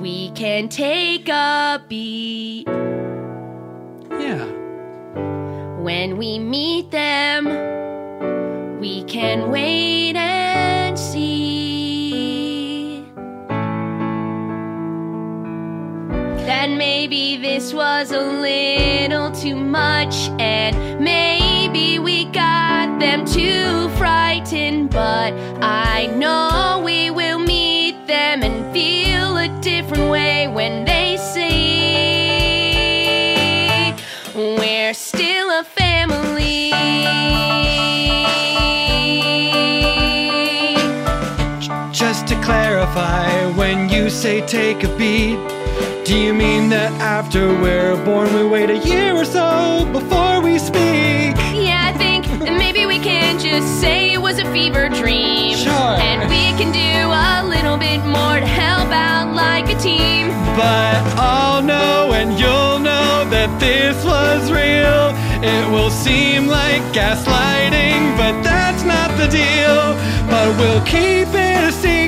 we 0.00 0.30
can 0.36 0.68
take 0.68 1.28
a 1.28 1.84
beat. 1.88 2.68
yeah. 4.20 4.44
When 5.80 6.16
we 6.16 6.38
meet 6.38 6.92
them, 6.92 7.46
we 8.78 9.02
can 9.02 9.50
wait 9.50 10.14
and 10.14 10.96
see. 10.96 11.57
That 16.48 16.70
maybe 16.70 17.36
this 17.36 17.74
was 17.74 18.10
a 18.10 18.22
little 18.22 19.30
too 19.30 19.54
much, 19.54 20.30
and 20.40 20.98
maybe 20.98 21.98
we 21.98 22.24
got 22.24 22.98
them 22.98 23.26
too 23.26 23.90
frightened. 23.98 24.88
But 24.88 25.34
I 25.62 26.06
know 26.06 26.80
we 26.82 27.10
will 27.10 27.38
meet 27.38 28.06
them 28.06 28.42
and 28.42 28.72
feel 28.72 29.36
a 29.36 29.48
different 29.60 30.10
way 30.10 30.48
when 30.48 30.86
they 30.86 31.18
see 31.18 31.44
we're 34.34 34.94
still 34.94 35.50
a 35.50 35.64
family. 35.64 36.70
Just 41.92 42.26
to 42.28 42.40
clarify, 42.40 43.50
when 43.50 43.90
you 43.90 44.08
say 44.08 44.40
take 44.46 44.82
a 44.84 44.88
beat, 44.96 45.57
do 46.08 46.16
you 46.16 46.32
mean 46.32 46.70
that 46.70 46.90
after 47.02 47.48
we're 47.60 47.94
born 48.02 48.32
we 48.32 48.42
wait 48.42 48.70
a 48.70 48.78
year 48.78 49.14
or 49.14 49.26
so 49.26 49.86
before 49.92 50.40
we 50.40 50.58
speak? 50.58 51.36
to 53.38 53.62
say 53.62 54.14
it 54.14 54.18
was 54.18 54.38
a 54.38 54.52
fever 54.52 54.88
dream. 54.88 55.56
Sure. 55.56 55.94
And 56.08 56.28
we 56.28 56.44
can 56.58 56.72
do 56.72 56.94
a 57.28 57.46
little 57.46 57.76
bit 57.76 58.00
more 58.04 58.40
to 58.40 58.46
help 58.46 58.90
out 58.90 59.32
like 59.32 59.66
a 59.70 59.78
team. 59.78 60.28
But 60.56 60.98
I'll 61.16 61.62
know 61.62 62.12
and 62.12 62.30
you'll 62.40 62.80
know 62.80 63.24
that 63.30 63.50
this 63.60 63.96
was 64.04 64.50
real. 64.50 65.14
It 65.44 65.70
will 65.70 65.90
seem 65.90 66.48
like 66.48 66.82
gaslighting, 66.92 68.16
but 68.16 68.34
that's 68.42 68.82
not 68.82 69.10
the 69.20 69.28
deal. 69.28 69.94
But 70.26 70.48
we'll 70.58 70.84
keep 70.84 71.28
it 71.28 71.62
a 71.68 71.72
secret 71.72 72.07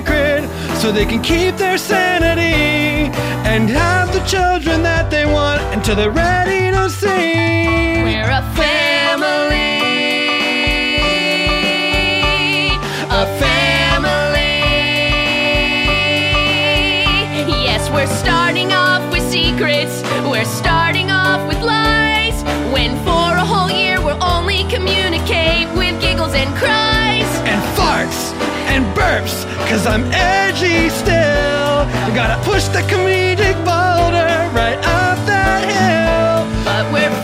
so 0.81 0.91
they 0.91 1.05
can 1.05 1.21
keep 1.21 1.59
their 1.59 1.77
sanity 1.77 3.13
and 3.47 3.69
have 3.69 4.11
the 4.15 4.21
children 4.21 4.83
that 4.83 5.11
they 5.11 5.27
want 5.27 5.61
until 5.75 5.95
they're 5.95 6.11
ready 6.11 6.71
to 6.75 6.89
see. 6.89 8.03
We're 8.03 8.31
a 8.31 8.41
family. 8.57 9.77
A 13.13 13.27
family. 13.37 14.65
Yes, 17.67 17.91
we're 17.91 18.07
starting 18.07 18.73
off 18.73 19.03
with 19.13 19.23
secrets. 19.31 20.03
We're 20.33 20.47
starting 20.47 21.11
off 21.11 21.47
with 21.47 21.61
lies. 21.61 22.43
When 22.73 22.97
for 23.05 23.37
a 23.37 23.45
whole 23.45 23.71
year 23.71 24.01
we'll 24.01 24.25
only 24.25 24.65
communicate 24.71 25.69
with 25.77 26.01
giggles 26.01 26.33
and 26.33 26.49
cries. 26.57 27.29
and 27.45 27.61
farts 27.77 28.40
and 28.71 28.87
burps, 28.97 29.45
cause 29.69 29.85
I'm 29.87 30.05
edgy 30.13 30.89
still. 30.91 31.75
You 32.07 32.15
gotta 32.15 32.39
push 32.45 32.65
the 32.69 32.83
comedic 32.93 33.57
boulder 33.67 34.33
right 34.55 34.79
up 35.01 35.19
that 35.27 35.63
hill. 35.75 36.47
But 36.65 36.93
we're 36.93 37.17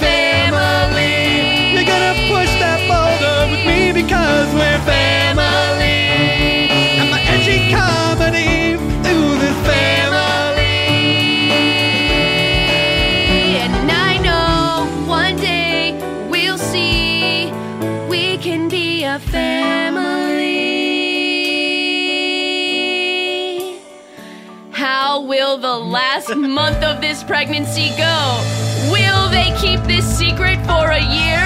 month 26.37 26.83
of 26.83 27.01
this 27.01 27.23
pregnancy 27.23 27.91
go? 27.97 28.43
Will 28.91 29.29
they 29.31 29.55
keep 29.61 29.81
this 29.85 30.05
secret 30.05 30.59
for 30.67 30.91
a 30.91 31.01
year? 31.01 31.43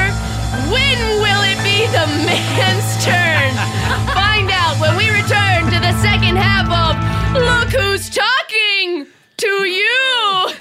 When 0.70 0.98
will 1.22 1.42
it 1.46 1.58
be 1.62 1.86
the 1.86 2.06
man's 2.26 3.04
turn? 3.04 3.54
Find 4.14 4.50
out 4.50 4.80
when 4.80 4.96
we 4.96 5.08
return 5.10 5.64
to 5.72 5.80
the 5.80 5.94
second 6.02 6.36
half 6.36 6.66
of 6.70 6.96
Look 7.34 7.70
Who's 7.80 8.10
Talking 8.10 9.06
to 9.38 9.64
You! 9.64 10.50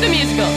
the 0.00 0.08
musical. 0.10 0.50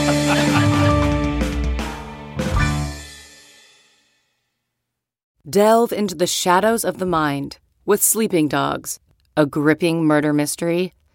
Delve 5.48 5.92
into 5.92 6.14
the 6.14 6.26
shadows 6.26 6.84
of 6.84 6.98
the 6.98 7.06
mind 7.06 7.58
with 7.86 8.02
Sleeping 8.02 8.48
Dogs, 8.48 9.00
a 9.36 9.46
gripping 9.46 10.04
murder 10.04 10.32
mystery 10.32 10.92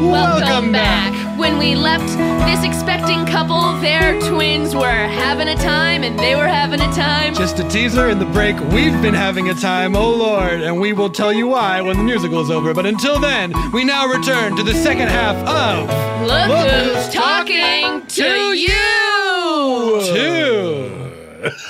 Welcome 0.00 0.72
back. 0.72 1.38
When 1.38 1.58
we 1.58 1.74
left 1.74 2.06
this 2.46 2.64
expecting 2.64 3.24
couple, 3.24 3.78
their 3.80 4.20
twins 4.20 4.74
were 4.74 4.84
having 4.84 5.48
a 5.48 5.56
time 5.56 6.02
and 6.02 6.18
they 6.18 6.36
were 6.36 6.46
having 6.46 6.80
a 6.80 6.92
time. 6.92 7.34
Just 7.34 7.58
a 7.58 7.68
teaser 7.68 8.10
in 8.10 8.18
the 8.18 8.26
break. 8.26 8.58
We've 8.70 9.00
been 9.00 9.14
having 9.14 9.48
a 9.48 9.54
time, 9.54 9.96
oh 9.96 10.10
Lord, 10.14 10.60
and 10.60 10.78
we 10.78 10.92
will 10.92 11.08
tell 11.10 11.32
you 11.32 11.48
why 11.48 11.80
when 11.80 11.96
the 11.96 12.02
musical 12.02 12.40
is 12.40 12.50
over. 12.50 12.74
But 12.74 12.84
until 12.84 13.18
then, 13.18 13.54
we 13.72 13.84
now 13.84 14.06
return 14.06 14.54
to 14.56 14.62
the 14.62 14.74
second 14.74 15.08
half 15.08 15.36
of 15.46 15.88
Look 16.26 16.70
who's 16.70 17.08
talking 17.14 18.06
to 18.06 18.52
you. 18.54 20.02
Two. 20.14 21.66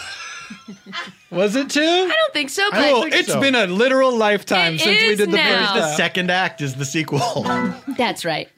Was 1.37 1.55
it 1.55 1.70
two? 1.70 1.81
I 1.81 2.09
don't 2.09 2.33
think 2.33 2.51
so, 2.51 2.68
but 2.70 2.81
Oh, 2.81 3.03
it's 3.05 3.35
been 3.37 3.55
a 3.55 3.66
literal 3.66 4.16
lifetime 4.16 4.75
It 4.75 4.81
since 4.81 5.03
we 5.03 5.16
did 5.16 5.31
the 5.31 5.37
now. 5.37 5.72
first 5.72 5.75
The 5.75 5.94
second 5.96 6.31
act 6.31 6.61
is 6.61 6.75
the 6.75 6.85
sequel. 6.85 7.42
that's 7.96 8.25
right. 8.25 8.49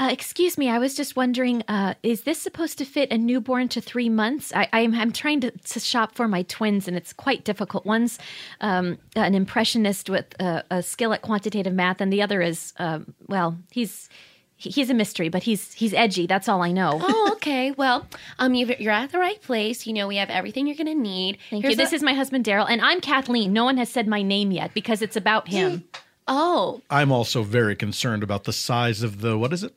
Uh, 0.00 0.10
excuse 0.12 0.56
me, 0.56 0.68
I 0.70 0.78
was 0.78 0.94
just 0.94 1.16
wondering, 1.16 1.64
uh, 1.66 1.94
is 2.04 2.22
this 2.22 2.40
supposed 2.40 2.78
to 2.78 2.84
fit 2.84 3.10
a 3.10 3.18
newborn 3.18 3.66
to 3.70 3.80
three 3.80 4.08
months? 4.08 4.52
I, 4.54 4.68
I'm, 4.72 4.94
I'm 4.94 5.10
trying 5.10 5.40
to, 5.40 5.50
to 5.50 5.80
shop 5.80 6.14
for 6.14 6.28
my 6.28 6.42
twins, 6.42 6.86
and 6.86 6.96
it's 6.96 7.12
quite 7.12 7.42
difficult. 7.44 7.84
One's 7.84 8.16
um, 8.60 8.98
an 9.16 9.34
impressionist 9.34 10.08
with 10.08 10.40
uh, 10.40 10.62
a 10.70 10.84
skill 10.84 11.12
at 11.12 11.22
quantitative 11.22 11.72
math, 11.74 12.00
and 12.00 12.12
the 12.12 12.22
other 12.22 12.40
is, 12.40 12.72
um, 12.78 13.12
well, 13.26 13.58
he's 13.72 14.08
he- 14.08 14.14
he's 14.58 14.90
a 14.90 14.94
mystery, 14.94 15.28
but 15.28 15.44
he's 15.44 15.72
he's 15.72 15.94
edgy. 15.94 16.26
That's 16.26 16.48
all 16.48 16.62
I 16.62 16.72
know. 16.72 16.98
Oh, 17.02 17.30
okay. 17.36 17.70
Well, 17.70 18.06
um, 18.38 18.54
you've, 18.54 18.78
you're 18.80 18.92
at 18.92 19.12
the 19.12 19.18
right 19.18 19.40
place. 19.40 19.86
You 19.86 19.92
know, 19.94 20.06
we 20.06 20.16
have 20.16 20.28
everything 20.28 20.66
you're 20.66 20.76
gonna 20.76 20.94
need. 20.94 21.38
Thank 21.48 21.64
you. 21.64 21.76
This 21.76 21.92
is 21.92 22.02
my 22.02 22.12
husband 22.12 22.44
Daryl, 22.44 22.66
and 22.68 22.80
I'm 22.80 23.00
Kathleen. 23.00 23.52
No 23.52 23.64
one 23.64 23.76
has 23.78 23.88
said 23.88 24.06
my 24.06 24.22
name 24.22 24.50
yet 24.50 24.74
because 24.74 25.00
it's 25.00 25.16
about 25.16 25.48
him. 25.48 25.84
Oh, 26.26 26.82
I'm 26.90 27.10
also 27.10 27.42
very 27.42 27.74
concerned 27.74 28.22
about 28.22 28.44
the 28.44 28.52
size 28.52 29.02
of 29.02 29.20
the 29.20 29.38
what 29.38 29.52
is 29.52 29.62
it? 29.62 29.74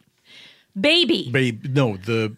Baby, 0.80 1.30
Babe, 1.32 1.66
no, 1.66 1.98
the 1.98 2.36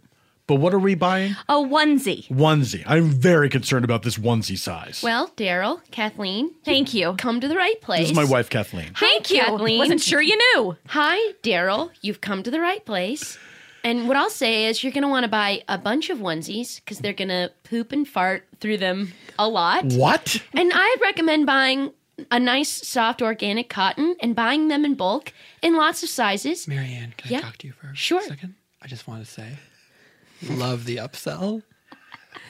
but 0.47 0.55
what 0.55 0.73
are 0.73 0.79
we 0.79 0.95
buying? 0.95 1.35
a 1.49 1.53
onesie. 1.55 2.27
Onesie. 2.29 2.83
I'm 2.85 3.09
very 3.09 3.49
concerned 3.49 3.85
about 3.85 4.03
this 4.03 4.17
onesie 4.17 4.57
size. 4.57 5.01
well, 5.03 5.29
Daryl, 5.37 5.81
Kathleen, 5.91 6.51
Thank 6.65 6.93
you. 6.93 7.13
come 7.17 7.39
to 7.41 7.47
the 7.47 7.55
right 7.55 7.79
place. 7.81 8.01
this 8.01 8.09
is 8.11 8.15
my 8.15 8.23
wife 8.25 8.49
Kathleen. 8.49 8.93
Thank 8.95 9.29
you. 9.31 9.41
Kathleen. 9.41 9.79
Wasn't 9.79 10.01
sure 10.01 10.21
you 10.21 10.37
knew. 10.37 10.77
Hi, 10.87 11.33
Daryl. 11.43 11.91
You've 12.01 12.21
come 12.21 12.43
to 12.43 12.51
the 12.51 12.59
right 12.59 12.83
place. 12.85 13.37
And 13.85 14.07
what 14.07 14.15
I'll 14.15 14.29
say 14.29 14.67
is, 14.67 14.81
you're 14.81 14.93
going 14.93 15.01
to 15.01 15.09
want 15.09 15.25
to 15.25 15.29
buy 15.29 15.61
a 15.67 15.77
bunch 15.77 16.09
of 16.09 16.19
onesies 16.19 16.77
because 16.79 16.99
they're 16.99 17.11
going 17.11 17.27
to 17.27 17.51
poop 17.65 17.91
and 17.91 18.07
fart 18.07 18.47
through 18.61 18.77
them 18.77 19.11
a 19.37 19.47
lot. 19.49 19.83
What? 19.85 20.41
And 20.53 20.71
I'd 20.73 20.97
recommend 21.01 21.45
buying 21.45 21.91
a 22.31 22.39
nice, 22.39 22.69
soft, 22.87 23.21
organic 23.21 23.67
cotton 23.69 24.15
and 24.21 24.35
buying 24.37 24.69
them 24.69 24.85
in 24.85 24.93
bulk 24.95 25.33
in 25.61 25.75
lots 25.75 26.01
of 26.01 26.07
sizes. 26.07 26.65
Marianne, 26.65 27.13
can 27.17 27.29
Yeah. 27.31 27.39
I 27.39 27.41
talk 27.41 27.57
to 27.57 27.67
you 27.67 27.73
for 27.73 27.91
Sure. 27.93 28.21
a 28.21 28.23
second? 28.23 28.55
I 28.81 28.87
just 28.87 29.05
want 29.05 29.25
to 29.25 29.29
say, 29.29 29.49
love 30.49 30.85
the 30.85 30.97
upsell. 30.97 31.63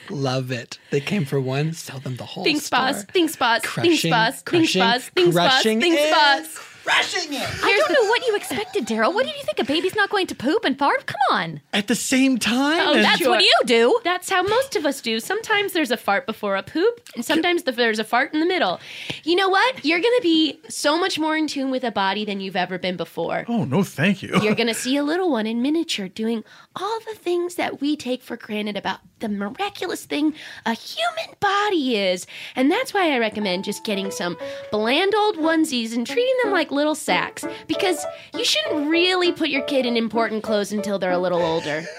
Love 0.10 0.51
it. 0.51 0.79
They 0.91 0.99
came 0.99 1.23
for 1.25 1.39
one, 1.39 1.71
sell 1.73 1.99
them 1.99 2.17
the 2.17 2.25
whole 2.25 2.43
Think 2.43 2.62
star. 2.62 2.89
spas, 2.93 3.03
think 3.06 3.29
spas, 3.29 3.62
think 3.62 3.73
Crushing, 3.73 4.12
spas, 4.12 4.34
think 4.41 4.45
crushing, 4.45 4.82
spas, 4.82 5.10
think 5.10 5.34
spas, 5.34 5.51
crushing 5.53 5.82
think 5.82 5.95
it. 5.97 6.10
spas. 6.13 6.60
Crushing 6.84 7.32
it. 7.34 7.47
I 7.63 7.77
don't 7.77 7.93
know 7.93 8.10
what 8.10 8.27
you 8.27 8.36
expected, 8.36 8.86
Daryl. 8.86 9.13
What 9.13 9.25
did 9.25 9.38
you 9.38 9.43
think? 9.43 9.58
A 9.58 9.63
baby's 9.63 9.95
not 9.95 10.10
going 10.10 10.27
to 10.27 10.36
poop 10.36 10.65
and 10.65 10.77
fart? 10.77 11.06
Come 11.06 11.15
on. 11.32 11.62
At 11.71 11.88
the 11.88 11.95
same 11.95 12.38
time? 12.38 12.86
Oh, 12.86 12.93
as- 12.95 13.06
That's 13.06 13.25
what 13.25 13.41
you 13.41 13.53
do. 13.65 13.97
That's 14.03 14.29
how 14.29 14.43
most 14.43 14.75
of 14.75 14.86
us 14.86 14.99
do. 14.99 15.21
Sometimes 15.21 15.71
there's 15.71 15.91
a 15.91 15.95
fart 15.97 16.25
before 16.25 16.58
a 16.58 16.63
poop, 16.63 16.99
and 17.15 17.23
sometimes 17.23 17.63
the, 17.63 17.71
there's 17.71 17.99
a 17.99 18.03
fart 18.03 18.34
in 18.34 18.41
the 18.41 18.45
middle. 18.45 18.82
You 19.23 19.38
know 19.38 19.47
what? 19.47 19.86
You're 19.86 20.01
going 20.01 20.17
to 20.17 20.21
be 20.23 20.60
so 20.67 20.99
much 20.99 21.17
more 21.17 21.38
in 21.38 21.47
tune 21.47 21.71
with 21.71 21.86
a 21.86 21.91
body 21.91 22.25
than 22.25 22.41
you've 22.41 22.58
ever 22.58 22.77
been 22.77 22.97
before. 22.97 23.45
Oh, 23.47 23.63
no, 23.63 23.84
thank 23.84 24.21
you. 24.21 24.38
You're 24.41 24.53
going 24.56 24.67
to 24.67 24.73
see 24.73 24.97
a 24.97 25.03
little 25.06 25.32
one 25.32 25.47
in 25.47 25.62
miniature 25.62 26.10
doing 26.10 26.43
all 26.75 26.99
the 27.01 27.15
things 27.15 27.55
that 27.55 27.81
we 27.81 27.95
take 27.95 28.21
for 28.23 28.36
granted 28.38 28.75
about 28.77 28.99
the 29.19 29.29
miraculous 29.29 30.05
thing 30.05 30.33
a 30.65 30.73
human 30.73 31.36
body 31.39 31.97
is. 31.97 32.25
And 32.55 32.71
that's 32.71 32.93
why 32.93 33.13
I 33.13 33.19
recommend 33.19 33.63
just 33.63 33.83
getting 33.83 34.09
some 34.12 34.38
bland 34.71 35.13
old 35.15 35.38
onesies 35.38 35.93
and 35.95 36.05
treating 36.05 36.36
them 36.43 36.51
like 36.51 36.71
little 36.71 36.95
sacks 36.95 37.45
because 37.67 38.03
you 38.33 38.43
shouldn't 38.43 38.89
really 38.89 39.31
put 39.31 39.49
your 39.49 39.62
kid 39.63 39.86
in 39.86 39.95
important 39.97 40.43
clothes 40.43 40.71
until 40.73 40.97
they're 40.99 41.12
a 41.12 41.17
little 41.19 41.41
older. 41.41 41.83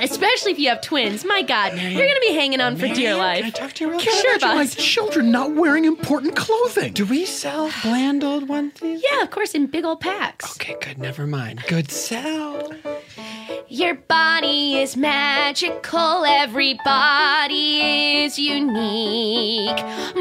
Especially 0.00 0.52
if 0.52 0.60
you 0.60 0.68
have 0.68 0.80
twins. 0.80 1.24
My 1.24 1.42
God, 1.42 1.72
you're 1.76 1.90
going 1.92 2.14
to 2.14 2.20
be 2.20 2.32
hanging 2.32 2.60
on 2.60 2.76
for 2.76 2.86
dear 2.86 3.16
life. 3.16 3.38
Can 3.40 3.46
I 3.46 3.50
talk 3.50 3.72
to 3.72 3.84
you 3.84 3.90
real 3.90 3.98
Sure, 3.98 4.12
quick? 4.12 4.42
Imagine 4.42 4.48
my 4.56 4.64
boss. 4.64 4.74
children 4.76 5.32
not 5.32 5.54
wearing 5.56 5.84
important 5.86 6.36
clothing. 6.36 6.92
Do 6.92 7.04
we 7.04 7.24
sell 7.26 7.68
bland 7.82 8.22
old 8.22 8.46
onesies? 8.46 9.02
Yeah, 9.10 9.22
of 9.22 9.30
course, 9.32 9.54
in 9.56 9.66
big 9.66 9.84
old 9.84 10.00
packs. 10.00 10.52
Okay, 10.56 10.76
good. 10.80 10.98
Never 10.98 11.26
mind. 11.26 11.64
Good 11.66 11.90
sell. 11.90 12.70
Your 13.78 13.94
body 13.94 14.78
is 14.78 14.96
magical, 14.96 16.24
everybody 16.24 18.24
is 18.24 18.36
unique. 18.36 19.76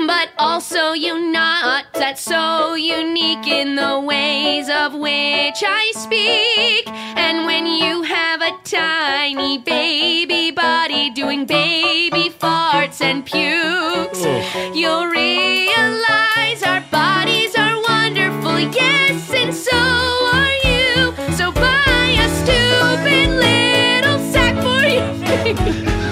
But 0.06 0.30
also, 0.38 0.92
you're 0.92 1.32
not 1.32 1.86
that 1.96 2.20
so 2.20 2.76
unique 2.76 3.48
in 3.48 3.76
the 3.76 4.00
ways 4.00 4.70
of 4.70 4.94
which 4.94 5.64
I 5.66 5.92
speak. 5.96 6.88
And 7.18 7.48
when 7.48 7.66
you 7.66 8.04
have 8.04 8.44
a 8.44 8.56
tiny 8.64 9.58
baby 9.58 10.52
body 10.52 11.10
doing 11.10 11.48
baby 11.48 12.30
farts 12.30 13.02
and 13.02 13.26
pukes, 13.26 14.24
you'll 14.78 15.08
realize 15.08 16.62
our 16.62 16.82
bodies 16.92 17.56
are 17.56 17.82
wonderful, 17.82 18.60
yes, 18.60 19.34
and 19.34 19.52
so 19.52 19.76
are 19.76 20.57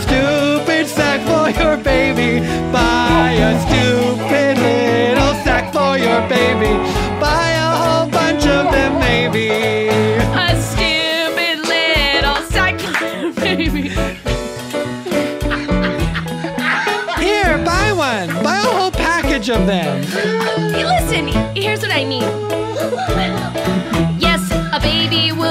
Stupid 0.01 0.87
sack 0.87 1.21
for 1.27 1.49
your 1.61 1.77
baby. 1.77 2.39
Buy 2.71 3.31
a 3.31 3.51
stupid 3.65 4.57
little 4.57 5.33
sack 5.43 5.73
for 5.73 5.97
your 5.97 6.21
baby. 6.27 6.71
Buy 7.19 7.49
a 7.51 7.75
whole 7.81 8.09
bunch 8.09 8.45
of 8.45 8.71
them, 8.71 8.99
maybe. 8.99 9.49
a 9.49 10.61
stupid 10.61 11.59
little 11.67 12.41
sack 12.49 12.79
for 12.79 13.05
your 13.05 13.33
baby. 13.33 13.89
Here, 17.19 17.57
buy 17.63 17.91
one. 17.91 18.43
Buy 18.43 18.57
a 18.57 18.69
whole 18.77 18.91
package 18.91 19.49
of 19.49 19.65
them. 19.67 20.03
Hey, 20.73 20.85
listen, 20.85 21.27
here's 21.55 21.81
what 21.81 21.91
I 21.91 22.05
mean. 22.05 22.23
Yes, 24.19 24.41
a 24.73 24.79
baby 24.79 25.31
will 25.31 25.44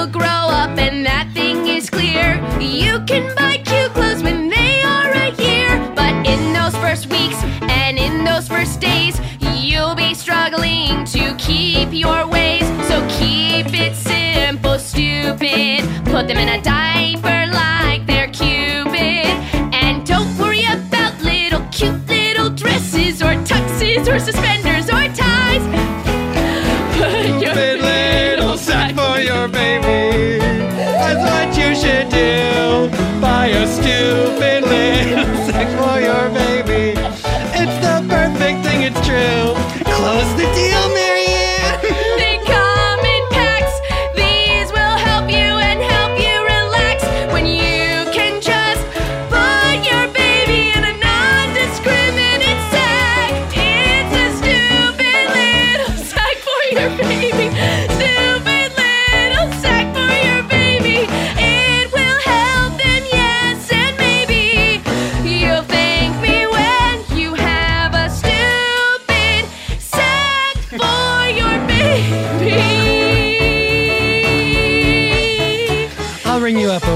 your 12.04 12.26
ways. 12.28 12.66
So 12.88 12.96
keep 13.18 13.68
it 13.72 13.94
simple, 13.96 14.78
stupid. 14.78 15.80
Put 16.04 16.28
them 16.28 16.38
in 16.38 16.48
a 16.48 16.62
diaper 16.62 16.93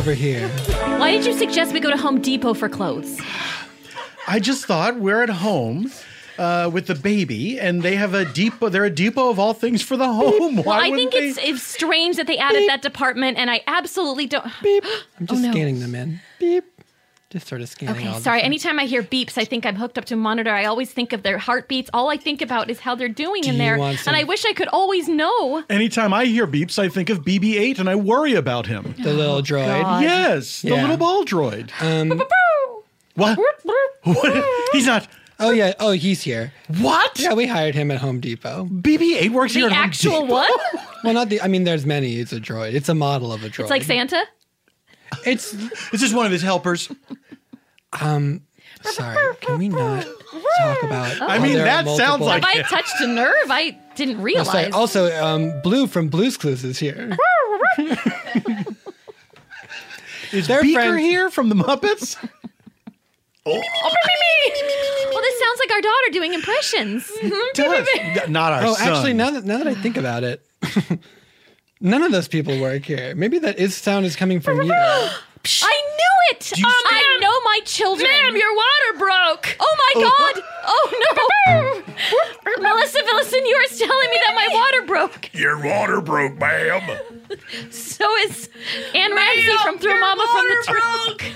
over 0.08 0.14
here. 0.14 0.48
Why 0.98 1.10
did 1.12 1.26
you 1.26 1.34
suggest 1.34 1.74
we 1.74 1.80
go 1.80 1.90
to 1.90 1.96
Home 1.98 2.22
Depot 2.22 2.54
for 2.54 2.66
clothes? 2.70 3.20
I 4.26 4.38
just 4.40 4.64
thought 4.64 4.98
we're 4.98 5.22
at 5.22 5.28
home 5.28 5.90
uh, 6.38 6.70
with 6.72 6.86
the 6.86 6.94
baby, 6.94 7.60
and 7.60 7.82
they 7.82 7.94
have 7.96 8.14
a 8.14 8.24
depot. 8.24 8.70
They're 8.70 8.86
a 8.86 8.90
depot 8.90 9.28
of 9.28 9.38
all 9.38 9.52
things 9.52 9.82
for 9.82 9.98
the 9.98 10.10
home. 10.10 10.56
Why 10.56 10.62
Well, 10.64 10.80
I 10.80 10.90
think 10.96 11.12
they? 11.12 11.28
it's, 11.28 11.38
it's 11.42 11.62
strange 11.62 12.16
that 12.16 12.26
they 12.26 12.38
added 12.38 12.66
that 12.70 12.80
department, 12.80 13.36
and 13.36 13.50
I 13.50 13.60
absolutely 13.66 14.26
don't. 14.26 14.46
I'm 14.64 15.26
just 15.26 15.30
Oh, 15.30 15.34
no. 15.46 15.50
scanning 15.52 15.80
them 15.80 15.94
in. 15.94 16.20
Beep. 16.38 16.64
Just 17.30 17.46
sort 17.46 17.60
of 17.60 17.68
scanning 17.68 17.94
all 18.06 18.10
Okay, 18.12 18.18
the 18.18 18.22
sorry. 18.24 18.40
Anytime 18.42 18.78
I 18.78 18.86
hear 18.86 19.02
beeps, 19.02 19.36
I 19.36 19.44
think 19.44 19.66
I'm 19.66 19.74
hooked 19.76 19.98
up 19.98 20.06
to 20.06 20.14
a 20.14 20.16
monitor. 20.16 20.50
I 20.50 20.64
always 20.64 20.90
think 20.90 21.12
of 21.12 21.22
their 21.22 21.36
heartbeats. 21.36 21.90
All 21.92 22.08
I 22.08 22.16
think 22.16 22.40
about 22.40 22.70
is 22.70 22.80
how 22.80 22.94
they're 22.94 23.06
doing 23.10 23.42
Do 23.42 23.50
in 23.50 23.58
there, 23.58 23.76
some- 23.98 24.14
and 24.14 24.16
I 24.16 24.24
wish 24.24 24.46
I 24.46 24.54
could 24.54 24.68
always 24.68 25.08
know. 25.08 25.62
Anytime 25.68 26.14
I 26.14 26.24
hear 26.24 26.46
beeps, 26.46 26.78
I 26.78 26.88
think 26.88 27.10
of 27.10 27.18
BB-8, 27.26 27.78
and 27.80 27.90
I 27.90 27.96
worry 27.96 28.32
about 28.32 28.66
him. 28.66 28.94
The 29.02 29.12
little 29.12 29.42
droid. 29.42 29.82
God. 29.82 30.02
Yes, 30.04 30.62
the 30.62 30.68
Yeah. 30.70 30.80
little 30.80 30.96
ball 30.96 31.22
droid. 31.24 31.70
Um, 31.82 32.22
What? 33.14 33.38
what? 34.04 34.44
He's 34.72 34.86
not. 34.86 35.06
oh 35.38 35.50
yeah. 35.50 35.74
Oh, 35.80 35.90
he's 35.92 36.22
here. 36.22 36.54
What? 36.78 37.18
Yeah, 37.20 37.34
we 37.34 37.46
hired 37.46 37.74
him 37.74 37.90
at 37.90 37.98
Home 37.98 38.20
Depot. 38.20 38.66
BB-8 38.70 39.30
works 39.32 39.52
here 39.52 39.68
The 39.68 39.74
at 39.74 39.76
Home 39.76 39.84
actual 39.84 40.20
Depot. 40.22 40.32
what? 40.32 40.60
Well, 41.04 41.12
not 41.14 41.28
the. 41.28 41.40
I 41.42 41.46
mean, 41.46 41.62
there's 41.62 41.86
many. 41.86 42.16
It's 42.18 42.32
a 42.32 42.40
droid. 42.40 42.72
It's 42.74 42.88
a 42.88 42.94
model 42.94 43.32
of 43.32 43.44
a 43.44 43.48
droid. 43.48 43.60
It's 43.60 43.70
like 43.70 43.84
Santa. 43.84 44.20
It's. 45.24 45.52
It's 45.92 46.00
just 46.02 46.12
one 46.12 46.26
of 46.26 46.32
his 46.32 46.42
helpers. 46.42 46.90
Um. 48.00 48.42
Sorry. 48.82 49.34
Can 49.40 49.58
we 49.58 49.68
not 49.68 50.06
talk 50.58 50.82
about? 50.84 51.20
I 51.22 51.38
mean, 51.38 51.54
there 51.54 51.62
are 51.62 51.82
that 51.84 51.96
sounds 51.96 52.22
like 52.22 52.44
Have 52.44 52.56
I 52.56 52.68
touched 52.68 53.00
a 53.00 53.06
nerve? 53.08 53.34
I 53.50 53.70
didn't 53.96 54.18
Oh, 54.20 54.22
realize. 54.22 54.46
sorry. 54.46 54.70
Also, 54.70 55.24
um, 55.24 55.52
Blue 55.62 55.86
from 55.86 56.08
Blue's 56.08 56.36
Clues 56.36 56.62
is 56.64 56.78
here. 56.78 57.16
Is 60.32 60.46
They're 60.46 60.62
Beaker 60.62 60.80
friends- 60.80 61.00
here 61.00 61.30
from 61.30 61.48
the 61.48 61.54
Muppets? 61.54 62.16
Oh. 63.46 63.52
Well, 63.52 65.22
this 65.22 65.38
sounds 65.40 65.58
like 65.60 65.70
our 65.72 65.80
daughter 65.80 66.10
doing 66.12 66.34
impressions. 66.34 67.10
Does. 67.54 67.88
Not 68.28 68.52
our 68.52 68.64
oh, 68.66 68.74
son. 68.74 68.88
actually, 68.88 69.12
now 69.14 69.30
that 69.30 69.44
now 69.44 69.56
that 69.58 69.66
I 69.66 69.74
think 69.74 69.96
about 69.96 70.22
it, 70.24 70.44
none 71.80 72.02
of 72.02 72.12
those 72.12 72.28
people 72.28 72.60
work 72.60 72.84
here. 72.84 73.14
Maybe 73.14 73.38
that 73.38 73.58
is 73.58 73.74
sound 73.74 74.04
is 74.04 74.16
coming 74.16 74.40
from 74.40 74.62
you. 74.62 74.74
I 75.62 75.82
knew 75.96 76.36
it. 76.36 76.58
you- 76.58 76.66
Um, 76.66 76.72
I 76.86 77.18
know 77.20 77.40
my 77.44 77.60
children. 77.64 78.08
Ma'am, 78.08 78.36
your 78.36 78.54
water 78.54 78.98
broke. 78.98 79.56
Oh 79.60 79.76
my 79.94 80.02
god! 80.02 80.42
Oh 80.66 80.90
no! 81.04 81.82
Melissa, 82.62 83.00
listen, 83.14 83.44
you 83.46 83.56
were 83.56 83.76
telling 83.78 84.10
me 84.10 84.18
that 84.26 84.34
my 84.34 84.48
water 84.52 84.82
broke. 84.86 85.30
Your 85.34 85.58
water 85.62 86.00
broke, 86.00 86.36
ma'am. 86.38 86.82
So 87.70 88.04
is 88.26 88.48
Anne 88.94 89.14
Ramsey 89.14 89.56
from 89.62 89.78
Throw 89.78 89.98
Momma 90.00 90.26
from 90.32 90.46
the 90.48 90.62
Trunk. 90.66 91.32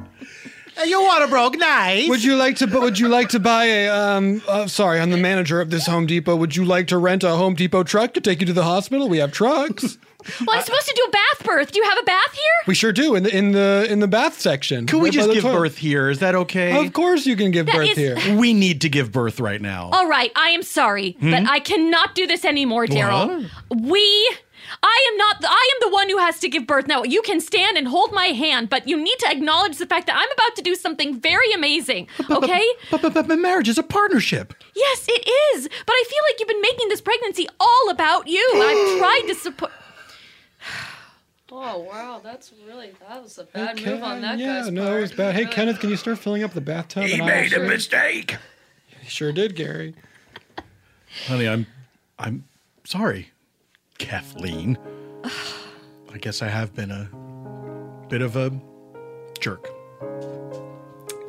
Your 0.86 1.02
water 1.04 1.26
broke. 1.26 1.56
Nice. 1.58 2.08
Would 2.08 2.22
you 2.22 2.36
like 2.36 2.56
to? 2.56 2.66
bu- 2.68 2.80
Would 2.82 2.98
you 3.00 3.08
like 3.08 3.30
to 3.30 3.40
buy 3.40 3.64
a? 3.64 3.88
Um. 3.88 4.42
Uh, 4.46 4.66
sorry, 4.68 5.00
I'm 5.00 5.10
the 5.10 5.16
manager 5.16 5.60
of 5.60 5.70
this 5.70 5.86
Home 5.86 6.06
Depot. 6.06 6.36
Would 6.36 6.54
you 6.54 6.64
like 6.64 6.86
to 6.88 6.98
rent 6.98 7.24
a 7.24 7.30
Home 7.30 7.54
Depot 7.54 7.82
truck 7.82 8.14
to 8.14 8.20
take 8.20 8.40
you 8.40 8.46
to 8.46 8.52
the 8.52 8.62
hospital? 8.64 9.08
We 9.08 9.18
have 9.18 9.32
trucks. 9.32 9.98
Well, 10.46 10.56
I'm 10.56 10.62
supposed 10.64 10.86
to 10.86 10.94
do 10.94 11.04
a 11.08 11.10
bath 11.10 11.44
birth. 11.44 11.72
Do 11.72 11.78
you 11.78 11.84
have 11.84 11.98
a 11.98 12.04
bath 12.04 12.32
here? 12.32 12.42
We 12.66 12.74
sure 12.74 12.92
do 12.92 13.14
in 13.14 13.22
the 13.22 13.36
in 13.36 13.52
the 13.52 13.86
in 13.88 14.00
the 14.00 14.08
bath 14.08 14.40
section. 14.40 14.86
Can 14.86 14.98
we 15.00 15.04
right 15.10 15.12
by 15.12 15.14
just 15.14 15.28
the 15.28 15.34
give 15.34 15.42
toilet. 15.44 15.58
birth 15.58 15.78
here? 15.78 16.10
Is 16.10 16.18
that 16.20 16.34
okay? 16.34 16.84
Of 16.86 16.92
course, 16.92 17.26
you 17.26 17.36
can 17.36 17.50
give 17.50 17.66
That 17.66 17.74
birth 17.76 17.90
is- 17.90 17.96
here. 17.96 18.36
We 18.36 18.52
need 18.54 18.80
to 18.82 18.88
give 18.88 19.12
birth 19.12 19.40
right 19.40 19.60
now. 19.60 19.90
All 19.92 20.06
right, 20.08 20.30
I 20.36 20.50
am 20.50 20.62
sorry, 20.62 21.16
but 21.20 21.40
hmm? 21.42 21.48
I 21.48 21.60
cannot 21.60 22.14
do 22.14 22.26
this 22.26 22.44
anymore, 22.44 22.86
Daryl. 22.86 23.48
We. 23.70 24.30
I 24.82 25.08
am 25.10 25.16
not. 25.16 25.36
I 25.44 25.70
am 25.74 25.90
the 25.90 25.94
one 25.94 26.10
who 26.10 26.18
has 26.18 26.40
to 26.40 26.48
give 26.48 26.66
birth. 26.66 26.86
Now 26.86 27.02
you 27.02 27.22
can 27.22 27.40
stand 27.40 27.78
and 27.78 27.88
hold 27.88 28.12
my 28.12 28.26
hand, 28.26 28.68
but 28.68 28.86
you 28.86 29.02
need 29.02 29.18
to 29.20 29.30
acknowledge 29.30 29.78
the 29.78 29.86
fact 29.86 30.06
that 30.08 30.16
I'm 30.16 30.30
about 30.30 30.56
to 30.56 30.62
do 30.62 30.74
something 30.74 31.18
very 31.18 31.52
amazing. 31.52 32.08
Okay? 32.30 32.64
But, 32.90 33.00
but, 33.00 33.14
but, 33.14 33.28
but 33.28 33.38
marriage 33.38 33.68
is 33.68 33.78
a 33.78 33.82
partnership. 33.82 34.52
Yes, 34.76 35.06
it 35.08 35.26
is. 35.56 35.68
But 35.86 35.92
I 35.92 36.04
feel 36.06 36.18
like 36.28 36.38
you've 36.38 36.48
been 36.48 36.60
making 36.60 36.88
this 36.90 37.00
pregnancy 37.00 37.48
all 37.58 37.90
about 37.90 38.28
you. 38.28 38.44
I've 38.56 38.98
tried 38.98 39.24
to 39.28 39.34
support. 39.34 39.72
Oh 41.50 41.78
wow, 41.78 42.20
that's 42.22 42.52
really 42.66 42.92
that 43.08 43.22
was 43.22 43.38
a 43.38 43.44
bad 43.44 43.78
Okay, 43.78 43.92
move 43.94 44.02
on 44.02 44.20
that 44.20 44.38
yeah, 44.38 44.60
guy's 44.62 44.70
no, 44.70 44.84
part. 44.86 44.98
it 44.98 45.00
was 45.00 45.12
bad. 45.12 45.34
Hey, 45.34 45.46
Kenneth, 45.46 45.80
can 45.80 45.88
you 45.90 45.96
start 46.04 46.18
filling 46.18 46.42
up 46.42 46.52
the 46.52 46.60
bathtub? 46.60 47.04
He 47.04 47.14
and 47.14 47.22
I'll 47.22 47.28
made 47.28 47.52
a 47.52 47.60
mistake. 47.60 48.36
He 49.00 49.08
sure 49.08 49.32
did, 49.32 49.56
Gary. 49.56 49.94
Honey, 51.26 51.48
I'm 51.48 51.66
I'm 52.18 52.44
sorry, 52.84 53.30
Kathleen. 53.98 54.76
I 55.24 56.18
guess 56.18 56.42
I 56.42 56.48
have 56.48 56.74
been 56.74 56.90
a 56.90 57.08
bit 58.08 58.20
of 58.22 58.36
a 58.36 58.50
jerk. 59.40 59.68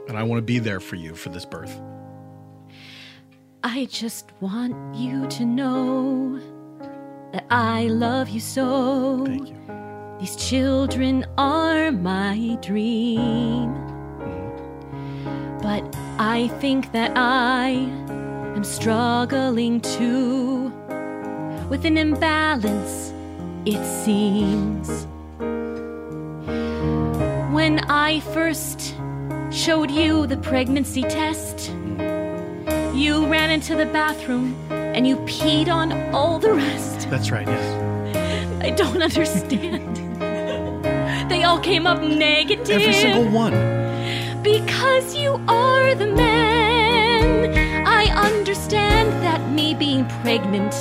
And 0.07 0.17
I 0.17 0.23
want 0.23 0.39
to 0.39 0.43
be 0.43 0.59
there 0.59 0.79
for 0.79 0.95
you 0.95 1.15
for 1.15 1.29
this 1.29 1.45
birth. 1.45 1.79
I 3.63 3.85
just 3.91 4.31
want 4.41 4.95
you 4.95 5.27
to 5.27 5.45
know 5.45 6.39
that 7.31 7.45
I 7.51 7.87
love 7.87 8.29
you 8.29 8.39
so. 8.39 9.25
Thank 9.25 9.49
you. 9.49 9.55
These 10.19 10.35
children 10.35 11.25
are 11.37 11.93
my 11.93 12.57
dream. 12.61 13.73
But 15.61 15.81
I 16.17 16.49
think 16.59 16.91
that 16.91 17.13
I 17.15 17.69
am 18.53 18.65
struggling 18.65 19.79
too 19.79 20.73
with 21.69 21.85
an 21.85 21.97
imbalance, 21.97 23.13
it 23.65 23.81
seems. 24.03 25.07
When 27.53 27.79
I 27.87 28.19
first 28.33 28.95
showed 29.51 29.89
you 29.89 30.27
the 30.27 30.37
pregnancy 30.37 31.03
test, 31.03 31.69
you 32.93 33.25
ran 33.27 33.51
into 33.51 33.73
the 33.73 33.85
bathroom 33.85 34.53
and 34.69 35.07
you 35.07 35.15
peed 35.19 35.69
on 35.69 35.93
all 36.13 36.39
the 36.39 36.51
rest. 36.51 37.09
That's 37.09 37.31
right, 37.31 37.47
yes. 37.47 38.61
I 38.61 38.71
don't 38.71 39.01
understand. 39.09 39.98
All 41.49 41.59
came 41.59 41.87
up 41.87 41.99
negative. 42.03 42.69
Every 42.69 42.93
single 42.93 43.27
one. 43.27 43.53
Because 44.43 45.15
you 45.15 45.43
are 45.47 45.95
the 45.95 46.05
man. 46.05 47.87
I 47.87 48.03
understand 48.27 49.11
that 49.23 49.49
me 49.49 49.73
being 49.73 50.05
pregnant 50.21 50.75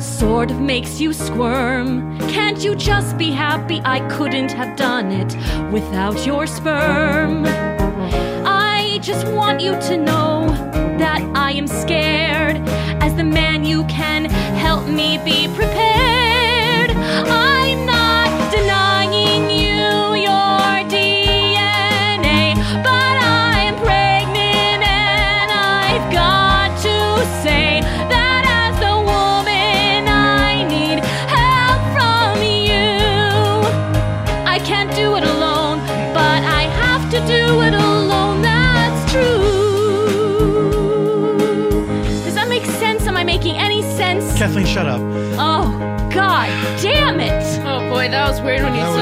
sort 0.00 0.50
of 0.50 0.60
makes 0.60 0.98
you 0.98 1.12
squirm. 1.12 2.18
Can't 2.20 2.64
you 2.64 2.74
just 2.74 3.18
be 3.18 3.30
happy 3.30 3.82
I 3.84 3.98
couldn't 4.08 4.50
have 4.52 4.76
done 4.78 5.12
it 5.12 5.30
without 5.70 6.24
your 6.24 6.46
sperm? 6.46 7.44
I 8.46 8.98
just 9.02 9.26
want 9.28 9.60
you 9.60 9.72
to 9.88 9.96
know 9.98 10.46
that 11.02 11.20
I 11.34 11.52
am 11.52 11.66
scared. 11.66 12.56
As 13.04 13.14
the 13.14 13.24
man, 13.24 13.62
you 13.66 13.84
can 13.84 14.24
help 14.64 14.88
me 14.88 15.18
be 15.18 15.48
prepared. 15.54 15.97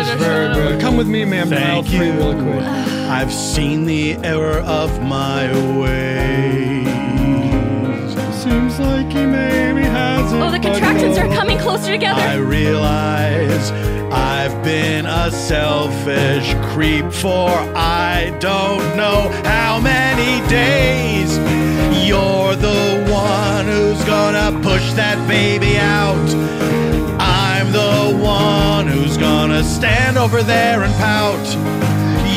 Was 0.07 0.23
very 0.23 0.55
good. 0.55 0.81
Come 0.81 0.97
with 0.97 1.09
me, 1.09 1.25
ma'am. 1.25 1.49
Thank 1.49 1.93
you. 1.93 2.01
Real 2.01 2.33
quick. 2.33 2.63
I've 3.09 3.33
seen 3.33 3.85
the 3.85 4.17
error 4.17 4.61
of 4.61 5.03
my 5.03 5.47
ways. 5.79 6.87
Seems 8.43 8.79
like 8.79 9.07
he 9.09 9.27
maybe 9.27 9.83
hasn't. 9.83 10.43
Oh, 10.43 10.51
the 10.51 10.59
contractions 10.59 11.19
are 11.19 11.29
coming 11.35 11.59
closer 11.59 11.93
together. 11.93 12.21
I 12.21 12.37
realize 12.37 13.71
I've 14.13 14.63
been 14.63 15.07
a 15.07 15.31
selfish 15.31 16.55
creep 16.73 17.13
for 17.13 17.51
I 17.75 18.37
don't 18.41 18.97
know 18.97 19.31
how 19.45 19.81
many 19.81 20.47
days. 20.49 21.39
You're 22.07 22.55
the 22.55 23.05
one 23.11 23.67
who's 23.67 24.05
gonna 24.05 24.61
push 24.63 24.93
that 24.93 25.19
baby 25.27 25.77
out. 25.79 26.17
I'm 27.19 27.46
the 27.97 28.17
one 28.19 28.87
who's 28.87 29.17
gonna 29.17 29.63
stand 29.65 30.19
over 30.19 30.43
there 30.43 30.83
and 30.83 30.93
pout. 30.95 31.47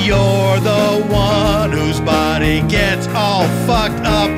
You're 0.05 0.59
the 0.59 1.05
one 1.09 1.71
whose 1.71 1.99
body 1.99 2.61
gets 2.67 3.07
all 3.07 3.45
fucked 3.67 4.05
up, 4.05 4.29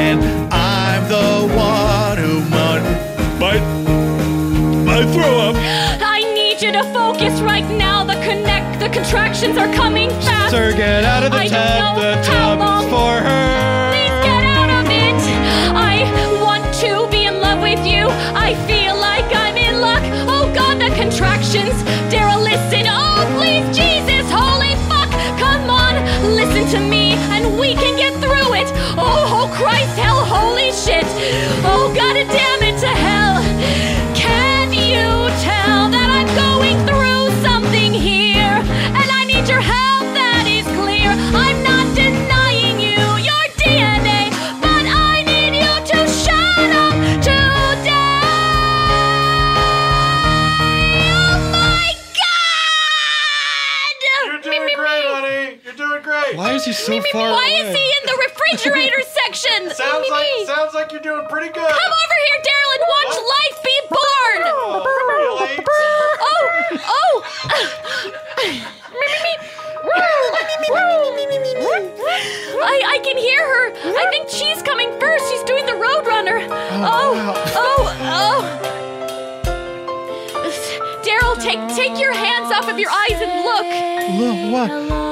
and 0.00 0.18
I'm 0.52 1.02
the 1.08 1.32
one 1.54 2.16
who 2.18 2.40
might, 2.50 2.84
might, 3.38 3.64
might 4.88 5.08
throw 5.14 5.34
up. 5.48 5.56
I 6.16 6.20
need 6.34 6.60
you 6.60 6.72
to 6.72 6.82
focus 6.92 7.40
right 7.40 7.68
now. 7.70 8.04
The 8.04 8.14
connect, 8.28 8.80
the 8.80 8.88
contractions 8.88 9.56
are 9.56 9.72
coming 9.74 10.10
fast. 10.26 10.50
Sir, 10.50 10.72
get 10.72 11.04
out 11.04 11.22
of 11.24 11.30
the 11.32 11.38
I 11.38 11.48
don't 11.48 11.52
tub. 11.52 11.96
know 11.96 12.02
The 12.02 12.22
tub 12.22 12.58
long. 12.58 12.84
for 12.94 13.12
her. 13.28 13.90
Please 13.92 14.16
get 14.28 14.44
out 14.58 14.70
of 14.78 14.90
it. 14.90 15.20
I 15.74 15.94
want 16.42 16.64
to 16.82 17.08
be 17.10 17.24
in 17.26 17.40
love 17.40 17.60
with 17.62 17.84
you. 17.86 18.06
I 18.46 18.54
feel 18.66 18.73
the 21.52 22.03
great. 56.86 56.94
Why 56.94 56.98
is 56.98 57.04
he 57.04 57.12
far 57.12 57.30
Why 57.32 57.48
away? 57.48 57.60
is 57.60 57.76
he 57.76 57.84
in 57.84 58.02
the 58.06 58.16
refrigerator 58.28 59.02
section? 59.24 59.70
Sounds 59.74 60.02
Me, 60.04 60.10
like 60.10 60.26
me. 60.38 60.44
sounds 60.46 60.74
like 60.74 60.92
you're 60.92 61.00
doing 61.00 61.26
pretty 61.28 61.48
good. 61.48 61.56
Come 61.68 61.92
over 62.02 62.18
here, 62.26 62.40
Daryl, 62.44 62.70
and 62.74 62.84
watch 62.94 63.14
life 63.18 63.58
be 63.62 63.76
born. 63.90 64.40
Oh, 64.46 64.82
really? 65.08 65.64
Oh, 65.68 66.78
oh. 66.88 67.24
I, 72.66 72.82
I 72.86 72.98
can 73.04 73.16
hear 73.18 73.42
her. 73.46 73.72
I 73.98 74.06
think 74.10 74.28
she's 74.28 74.62
coming 74.62 74.88
first. 74.98 75.30
She's 75.30 75.42
doing 75.44 75.66
the 75.66 75.72
Roadrunner. 75.72 76.46
Oh, 76.50 77.14
oh, 77.54 77.54
oh, 77.56 77.96
oh. 78.00 78.60
Daryl, 81.04 81.36
take 81.42 81.60
take 81.76 82.00
your 82.00 82.12
hands 82.14 82.50
off 82.52 82.68
of 82.68 82.78
your 82.78 82.90
eyes 82.90 83.20
and 83.20 83.44
look. 83.44 83.66
Look 84.18 84.52
what? 84.52 85.03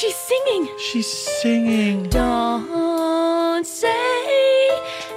She's 0.00 0.16
singing. 0.16 0.68
She's 0.78 1.06
singing. 1.42 2.04
Don't 2.08 3.66
say 3.66 3.88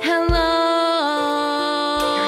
hello. 0.02 0.36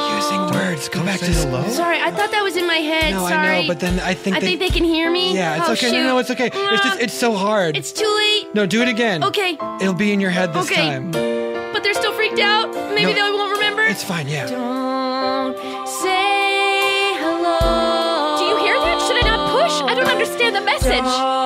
You're 0.08 0.16
using 0.16 0.44
words. 0.58 0.88
Go 0.88 1.04
back 1.04 1.20
to 1.20 1.26
hello? 1.26 1.68
Sorry, 1.70 2.00
I 2.00 2.12
thought 2.12 2.32
that 2.32 2.44
was 2.44 2.56
in 2.56 2.66
my 2.66 2.78
head. 2.78 3.12
No, 3.12 3.28
Sorry. 3.28 3.36
I 3.36 3.62
know, 3.64 3.68
but 3.68 3.80
then 3.82 4.00
I 4.00 4.14
think 4.14 4.38
I 4.38 4.40
they, 4.40 4.46
think 4.48 4.60
they 4.62 4.70
can 4.70 4.86
hear 4.86 5.12
me. 5.12 5.34
Yeah, 5.36 5.58
it's 5.58 5.68
Oh, 5.70 5.74
okay. 5.74 5.88
shoot. 5.90 5.98
No, 5.98 6.04
no, 6.04 6.18
it's 6.20 6.32
okay. 6.32 6.48
It's 6.54 6.84
just 6.84 7.00
it's 7.02 7.14
so 7.14 7.34
hard. 7.36 7.76
It's 7.76 7.92
too 7.92 8.08
late. 8.18 8.56
no, 8.56 8.66
do 8.66 8.82
it 8.82 8.88
again. 8.88 9.22
Okay, 9.24 9.58
It'll 9.82 9.94
be 9.94 10.14
in 10.14 10.22
your 10.22 10.32
head 10.32 10.54
this 10.54 10.66
Okay. 10.72 10.76
time. 10.76 11.12
but 11.12 11.84
they're 11.84 11.94
still 11.94 12.14
freaked 12.14 12.40
out. 12.40 12.72
Maybe 12.96 13.12
No, 13.14 13.16
they 13.16 13.22
won't 13.38 13.52
remember. 13.52 13.84
It's 13.84 14.04
fine. 14.04 14.30
Yeah. 14.30 14.48
Don't 14.48 15.58
say 15.88 17.20
hello. 17.20 18.38
Do 18.40 18.44
you 18.46 18.58
hear 18.64 18.80
that? 18.80 18.98
Should 19.06 19.18
I 19.24 19.28
not 19.28 19.42
push? 19.60 19.74
I 19.92 19.94
don't 19.94 20.08
understand 20.08 20.56
the 20.56 20.62
message. 20.62 21.04
Don't 21.04 21.45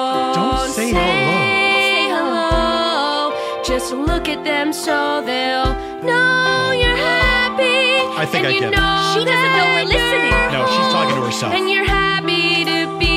Just 3.80 3.94
look 3.94 4.28
at 4.28 4.44
them 4.44 4.74
so 4.74 5.24
they'll 5.26 5.72
know 6.04 6.72
you're 6.76 6.98
happy. 6.98 8.12
I 8.20 8.26
think 8.30 8.44
and 8.44 8.48
I 8.48 8.52
you 8.52 8.60
get 8.60 8.74
it. 8.74 9.14
She 9.16 9.24
doesn't 9.24 9.54
know 9.56 9.68
we're 9.72 9.88
listening. 9.88 10.36
No, 10.52 10.68
she's 10.68 10.92
talking 10.92 11.16
to 11.16 11.22
herself. 11.22 11.54
And 11.54 11.72
you're 11.72 11.88
happy 11.88 12.66
to 12.66 13.00
be 13.00 13.09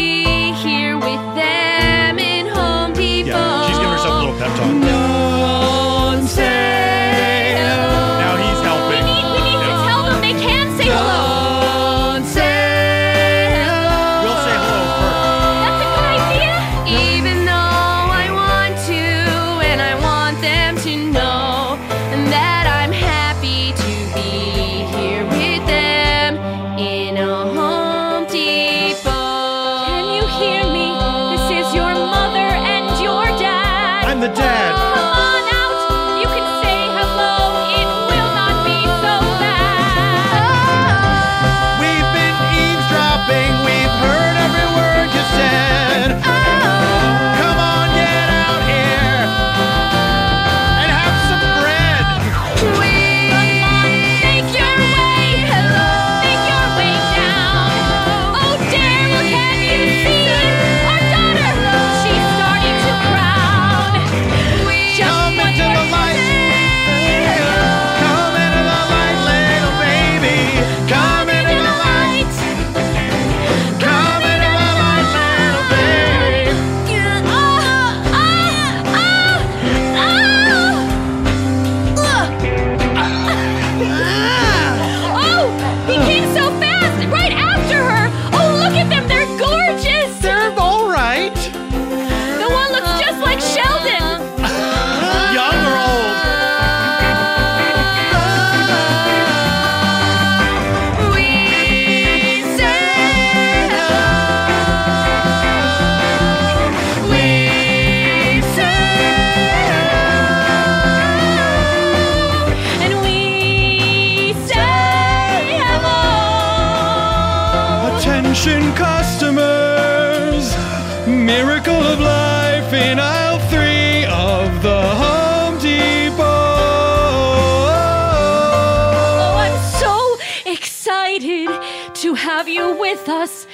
with 133.03 133.09
us. 133.09 133.47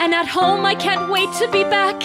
And 0.00 0.14
at 0.14 0.26
home, 0.26 0.64
I 0.64 0.74
can't 0.74 1.10
wait 1.10 1.30
to 1.40 1.48
be 1.50 1.62
back. 1.64 2.02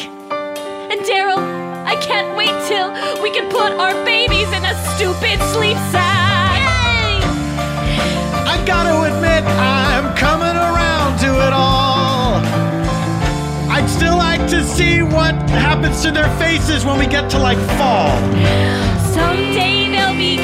And 0.92 1.00
Daryl, 1.02 1.40
I 1.86 1.96
can't 2.02 2.36
wait 2.36 2.54
till 2.68 2.90
we 3.24 3.32
can 3.32 3.50
put 3.50 3.72
our 3.74 3.94
babies 4.04 4.48
in 4.58 4.64
a 4.66 4.76
stupid 4.96 5.40
sleep 5.54 5.78
sack. 5.94 6.60
I 8.54 8.56
gotta 8.66 8.96
admit, 9.10 9.44
I'm 9.46 10.16
coming 10.16 10.58
around 10.70 11.20
to 11.20 11.30
it 11.48 11.54
all. 11.54 12.42
I'd 13.72 13.88
still 13.88 14.18
like 14.18 14.50
to 14.50 14.64
see 14.64 15.02
what 15.02 15.36
happens 15.50 16.02
to 16.04 16.12
their 16.12 16.30
faces 16.38 16.84
when 16.86 16.98
we 17.00 17.08
get 17.08 17.30
to 17.32 17.40
like 17.40 17.60
fall. 17.78 18.12
Someday 19.14 19.90
they'll 19.92 20.18
be 20.18 20.38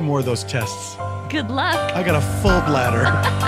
buy 0.00 0.06
more 0.06 0.20
of 0.20 0.24
those 0.24 0.44
tests. 0.44 0.96
Good 1.28 1.50
luck. 1.50 1.76
I 1.94 2.02
got 2.02 2.14
a 2.14 2.20
full 2.40 2.60
bladder. 2.62 3.04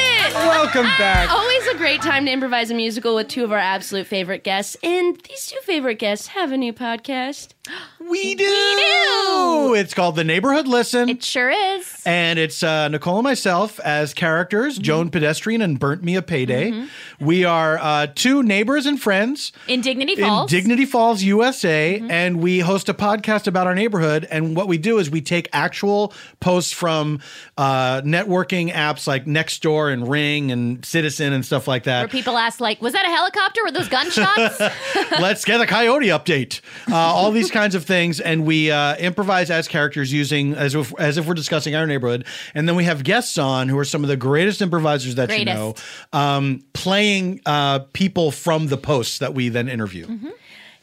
Welcome 0.47 0.83
back. 0.97 1.29
Always 1.29 1.67
a 1.67 1.77
great 1.77 2.01
time 2.01 2.25
to 2.25 2.31
improvise 2.31 2.71
a 2.71 2.73
musical 2.73 3.15
with 3.15 3.27
two 3.27 3.43
of 3.43 3.51
our 3.51 3.57
absolute 3.57 4.07
favorite 4.07 4.43
guests. 4.43 4.75
And 4.81 5.15
these 5.27 5.45
two 5.47 5.59
favorite 5.63 5.99
guests 5.99 6.27
have 6.27 6.51
a 6.51 6.57
new 6.57 6.73
podcast. 6.73 7.49
We 7.99 8.35
do. 8.35 8.43
we 8.43 8.75
do. 8.75 9.73
It's 9.75 9.93
called 9.93 10.15
The 10.15 10.23
Neighborhood 10.23 10.67
Listen. 10.67 11.07
It 11.09 11.23
sure 11.23 11.49
is. 11.51 12.01
And 12.05 12.39
it's 12.39 12.63
uh, 12.63 12.87
Nicole 12.87 13.17
and 13.19 13.23
myself 13.23 13.79
as 13.81 14.13
characters, 14.13 14.73
Mm-hmm. 14.75 14.83
Joan 14.83 15.09
Pedestrian 15.11 15.61
and 15.61 15.79
Burnt 15.79 16.03
Me 16.03 16.15
a 16.15 16.21
Payday. 16.21 16.87
We 17.19 17.45
are 17.45 17.77
uh, 17.77 18.07
two 18.13 18.41
neighbors 18.41 18.85
and 18.87 18.99
friends 19.01 19.51
In 19.67 19.81
Dignity 19.81 20.15
Falls. 20.15 20.51
in 20.51 20.57
Dignity 20.59 20.85
Falls, 20.85 21.21
USA, 21.23 21.99
Mm-hmm. 21.99 22.11
and 22.11 22.41
we 22.41 22.59
host 22.59 22.89
a 22.89 22.93
podcast 22.93 23.45
about 23.47 23.67
our 23.67 23.75
neighborhood. 23.75 24.27
And 24.31 24.55
what 24.55 24.67
we 24.67 24.77
do 24.79 24.97
is 24.97 25.09
we 25.11 25.21
take 25.21 25.47
actual 25.53 26.13
posts 26.39 26.71
from 26.71 27.19
uh, 27.57 28.01
networking 28.01 28.71
apps 28.73 29.05
like 29.07 29.25
Nextdoor 29.25 29.93
and 29.93 30.09
Ring 30.09 30.51
and 30.51 30.83
Citizen 30.83 31.31
and 31.33 31.45
stuff 31.45 31.67
like 31.67 31.83
that, 31.83 31.99
where 32.01 32.07
people 32.07 32.37
ask, 32.37 32.59
like, 32.59 32.81
was 32.81 32.93
that 32.93 33.05
a 33.05 33.09
helicopter? 33.09 33.61
Were 33.63 33.71
those 33.71 33.87
gunshots? 33.89 34.59
Let's 35.19 35.45
get 35.45 35.61
a 35.61 35.67
coyote 35.67 36.07
update. 36.07 36.61
Uh, 36.89 36.95
all 36.95 37.31
these 37.31 37.50
kinds 37.51 37.75
of 37.75 37.85
things, 37.85 38.19
and 38.19 38.45
we 38.45 38.71
uh, 38.71 38.95
improvise 38.97 39.51
as 39.51 39.67
characters 39.67 40.11
using 40.11 40.53
as 40.53 40.75
if 40.75 40.93
as 40.99 41.17
if 41.17 41.27
we're 41.27 41.33
discussing 41.33 41.75
our 41.75 41.85
neighborhood, 41.85 42.25
and 42.53 42.67
then 42.67 42.75
we 42.75 42.83
have 42.85 43.03
guests 43.03 43.37
on 43.37 43.69
who 43.69 43.77
are 43.77 43.85
some 43.85 44.03
of 44.03 44.07
the 44.07 44.17
greatest 44.17 44.61
improvisers 44.61 45.15
that 45.15 45.37
you 45.37 45.45
know, 45.45 45.75
um, 46.13 46.63
playing 46.73 47.41
uh, 47.45 47.79
people 47.93 48.31
from 48.31 48.67
the 48.67 48.77
posts 48.77 49.19
that 49.19 49.33
we 49.33 49.49
then 49.49 49.67
interview. 49.67 50.07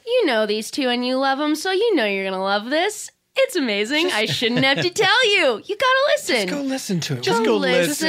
You 0.07 0.27
know 0.27 0.47
these 0.47 0.71
two 0.71 0.89
and 0.89 1.05
you 1.07 1.19
love 1.19 1.39
them, 1.39 1.55
so 1.55 1.71
you 1.71 1.95
know 1.95 2.07
you're 2.07 2.31
to 2.31 2.39
love 2.39 2.71
this. 2.71 3.11
It's 3.41 3.57
amazing. 3.57 4.11
I 4.13 4.27
shouldn't 4.27 4.65
have 4.65 4.81
to 4.83 4.91
tell 4.91 5.27
you. 5.31 5.63
You 5.65 5.77
gotta 5.77 6.05
listen. 6.17 6.49
Just 6.49 6.49
go 6.49 6.61
listen 6.63 7.01
to 7.01 7.15
it. 7.15 7.23
Just 7.23 7.45
go 7.45 7.57
listen. 7.57 8.09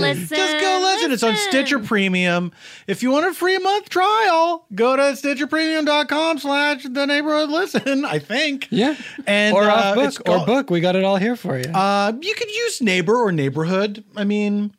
listen. 0.00 0.36
Just 0.36 0.60
go 0.60 0.80
listen. 0.82 1.12
It's 1.12 1.22
on 1.22 1.34
Stitcher 1.36 1.78
Premium. 1.78 2.52
If 2.86 3.02
you 3.02 3.10
want 3.10 3.26
a 3.26 3.34
free 3.34 3.58
month 3.58 3.88
trial, 3.88 4.66
go 4.74 4.96
to 4.96 5.02
stitcherpremium.com 5.02 6.38
slash 6.38 6.84
the 6.84 7.06
neighborhood 7.06 7.50
listen, 7.50 8.04
I 8.04 8.18
think. 8.18 8.68
Yeah. 8.70 8.96
And 9.26 9.56
or 9.56 9.64
uh, 9.64 9.94
book 9.94 10.20
or 10.20 10.22
called- 10.24 10.46
book. 10.46 10.70
We 10.70 10.80
got 10.80 10.94
it 10.96 11.04
all 11.04 11.16
here 11.16 11.36
for 11.36 11.56
you. 11.58 11.64
Uh, 11.72 12.12
you 12.20 12.34
could 12.34 12.50
use 12.50 12.80
neighbor 12.80 13.16
or 13.16 13.32
neighborhood. 13.32 14.04
I 14.16 14.24
mean, 14.24 14.74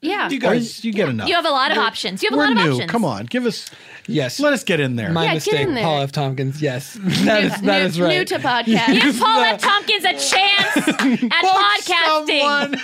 yeah. 0.00 0.28
you 0.28 0.40
guys, 0.40 0.84
you 0.84 0.92
get 0.92 1.08
enough. 1.08 1.28
You 1.28 1.34
have 1.36 1.46
a 1.46 1.50
lot 1.50 1.70
of 1.70 1.76
We're- 1.76 1.86
options. 1.86 2.22
You 2.22 2.30
have 2.30 2.38
a 2.38 2.42
lot 2.42 2.50
of 2.52 2.56
new. 2.56 2.72
options. 2.72 2.90
Come 2.90 3.04
on, 3.04 3.26
give 3.26 3.46
us. 3.46 3.70
Yes. 4.06 4.40
Let 4.40 4.52
us 4.52 4.64
get 4.64 4.80
in 4.80 4.96
there. 4.96 5.10
My 5.10 5.24
Yeah, 5.24 5.28
get 5.28 5.34
mistake, 5.34 5.60
in 5.68 5.74
there. 5.74 5.84
Paul 5.84 6.02
F. 6.02 6.12
Tompkins. 6.12 6.60
Yes, 6.62 6.94
that 7.00 7.44
is 7.44 7.52
that 7.52 7.62
new, 7.62 7.72
is 7.72 8.00
right. 8.00 8.08
New 8.18 8.24
to 8.26 8.38
podcast. 8.38 8.86
Give 9.02 9.18
Paul 9.18 9.40
F. 9.42 9.60
Tompkins 9.60 10.04
a 10.04 10.12
chance 10.12 10.76
at 10.88 11.44
podcasting. 11.44 12.40
someone. 12.40 12.80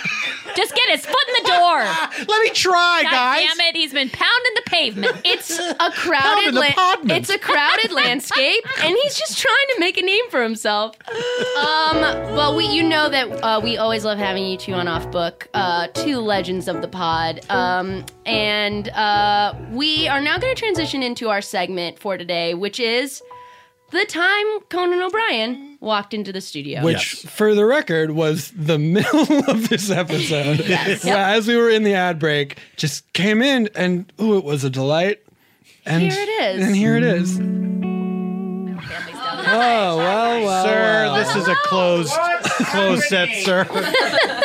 Just 0.55 0.73
get 0.73 0.89
his 0.89 1.05
foot 1.05 1.15
in 1.27 1.43
the 1.43 1.49
door. 1.49 1.79
Let 2.27 2.41
me 2.41 2.49
try, 2.49 3.01
God 3.03 3.11
guys. 3.11 3.45
damn 3.45 3.67
it, 3.67 3.75
he's 3.75 3.93
been 3.93 4.09
pounding 4.09 4.51
the 4.55 4.61
pavement. 4.65 5.21
It's 5.23 5.59
a 5.59 5.75
Pounding 5.75 5.91
crowded 5.93 6.53
the 6.55 6.59
la- 6.59 6.65
podman. 6.67 7.11
It's 7.17 7.29
a 7.29 7.37
crowded 7.37 7.91
landscape, 7.91 8.63
and 8.81 8.95
he's 9.03 9.15
just 9.17 9.37
trying 9.37 9.55
to 9.75 9.79
make 9.79 9.97
a 9.97 10.01
name 10.01 10.27
for 10.31 10.41
himself. 10.41 10.95
Um, 11.57 11.99
well, 12.35 12.55
we 12.55 12.65
you 12.65 12.81
know 12.81 13.07
that 13.09 13.27
uh, 13.43 13.59
we 13.63 13.77
always 13.77 14.03
love 14.05 14.17
having 14.17 14.45
you 14.45 14.57
two 14.57 14.73
on 14.73 14.87
Off 14.87 15.09
Book, 15.11 15.47
uh, 15.53 15.87
two 15.93 16.17
legends 16.19 16.67
of 16.67 16.81
the 16.81 16.87
pod. 16.87 17.41
Um, 17.49 18.03
and 18.25 18.89
uh, 18.89 19.53
we 19.71 20.07
are 20.07 20.21
now 20.21 20.37
going 20.39 20.53
to 20.55 20.59
transition 20.59 21.03
into 21.07 21.29
our 21.29 21.41
segment 21.41 21.97
for 21.97 22.17
today, 22.17 22.53
which 22.53 22.79
is 22.79 23.23
the 23.91 24.05
time 24.05 24.45
Conan 24.69 25.01
O'Brien 25.01 25.77
walked 25.79 26.13
into 26.13 26.33
the 26.33 26.41
studio. 26.41 26.83
Which, 26.83 27.13
for 27.21 27.55
the 27.55 27.65
record, 27.65 28.11
was 28.11 28.51
the 28.51 28.77
middle 28.95 29.49
of 29.49 29.69
this 29.69 29.89
episode. 29.89 30.59
Yes. 30.67 31.05
Where 31.05 31.17
As 31.17 31.47
we 31.47 31.55
were 31.55 31.69
in 31.69 31.83
the 31.83 31.93
ad 31.93 32.19
break, 32.19 32.59
just 32.75 33.11
came 33.13 33.41
in 33.41 33.69
and 33.73 34.11
ooh, 34.21 34.37
it 34.37 34.43
was 34.43 34.63
a 34.63 34.69
delight. 34.69 35.23
And 35.85 36.03
Here 36.03 36.21
it 36.21 36.29
is. 36.29 36.67
And 36.67 36.75
here 36.75 36.97
it 36.97 37.03
is. 37.03 37.39
Oh 39.49 39.97
well, 39.97 40.43
well, 40.43 40.65
sir, 40.65 41.05
well. 41.05 41.15
this 41.15 41.35
is 41.37 41.47
a 41.47 41.55
closed 41.55 42.13
closed 42.69 43.03
set, 43.03 43.29
sir. 43.43 43.63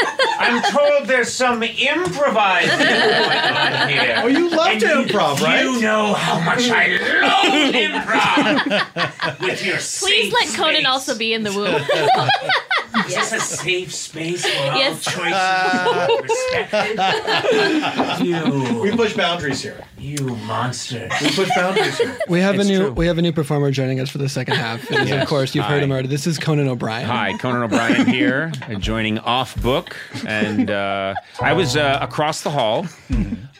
I'm 0.42 0.62
told 0.72 1.06
there's 1.08 1.32
some 1.32 1.62
improvising 1.62 2.78
going 2.78 2.88
on 2.88 3.88
here. 3.88 4.20
Oh, 4.22 4.26
you 4.26 4.48
love 4.50 4.66
And 4.72 4.80
to 4.80 4.86
you- 4.86 4.94
improv, 5.04 5.40
right? 5.40 5.64
You 5.64 5.80
know 5.80 6.14
how 6.14 6.40
much 6.40 6.68
I 6.70 6.88
love 7.22 7.74
improv. 7.74 9.40
With 9.40 9.64
your 9.64 9.76
Please 9.78 10.32
let 10.32 10.48
Conan 10.54 10.74
space. 10.76 10.86
also 10.86 11.16
be 11.16 11.32
in 11.32 11.42
the 11.44 11.52
womb. 11.52 11.80
Is 13.08 13.14
this 13.14 13.32
a 13.32 13.40
safe 13.40 13.92
space 13.94 14.44
where 14.44 14.76
Yes. 14.76 15.06
all 15.06 15.12
choices 15.12 15.34
are 15.34 16.22
respected? 16.22 18.26
you, 18.26 18.80
We 18.80 18.90
push 18.96 19.14
boundaries 19.14 19.62
here. 19.62 19.82
you 19.98 20.16
monster. 20.46 21.08
We 21.20 21.30
push 21.30 21.48
boundaries 21.54 21.98
here. 21.98 22.16
We 22.28 22.40
have 22.40 22.56
It's 22.56 22.64
a 22.64 22.68
new 22.68 22.78
true. 22.80 22.92
we 22.92 23.06
have 23.06 23.18
a 23.18 23.22
new 23.22 23.32
performer 23.32 23.70
joining 23.70 24.00
us 24.00 24.10
for 24.10 24.18
the 24.18 24.28
second 24.28 24.56
half. 24.56 24.90
It 24.90 25.00
is, 25.00 25.08
Yes. 25.10 25.22
Of 25.22 25.28
course, 25.28 25.54
you've 25.54 25.64
heard 25.64 25.78
Hi. 25.78 25.84
him 25.84 25.92
already. 25.92 26.08
This 26.08 26.26
is 26.26 26.38
Conan 26.38 26.68
O'Brien. 26.68 27.06
Hi, 27.06 27.36
Conan 27.38 27.62
O'Brien 27.62 28.06
here, 28.06 28.52
uh, 28.68 28.74
joining 28.74 29.18
Off 29.18 29.60
Book, 29.60 29.96
and 30.26 30.70
uh, 30.70 31.14
I 31.40 31.52
was 31.52 31.76
uh, 31.76 31.98
across 32.00 32.42
the 32.42 32.50
hall, 32.50 32.86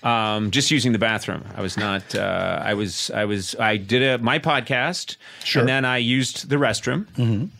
um, 0.03 0.51
just 0.51 0.71
using 0.71 0.93
the 0.93 0.99
bathroom. 0.99 1.45
I 1.57 1.63
was 1.63 1.77
not. 1.77 2.15
Uh, 2.15 2.61
I 2.65 2.75
was. 2.75 3.11
I 3.15 3.25
was. 3.25 3.55
I 3.59 3.77
did 3.77 4.03
a 4.03 4.19
my 4.19 4.39
podcast, 4.39 5.17
Sure. 5.45 5.61
and 5.61 5.69
then 5.69 5.85
I 5.85 5.99
used 5.99 6.49
the 6.49 6.57
restroom. 6.57 7.51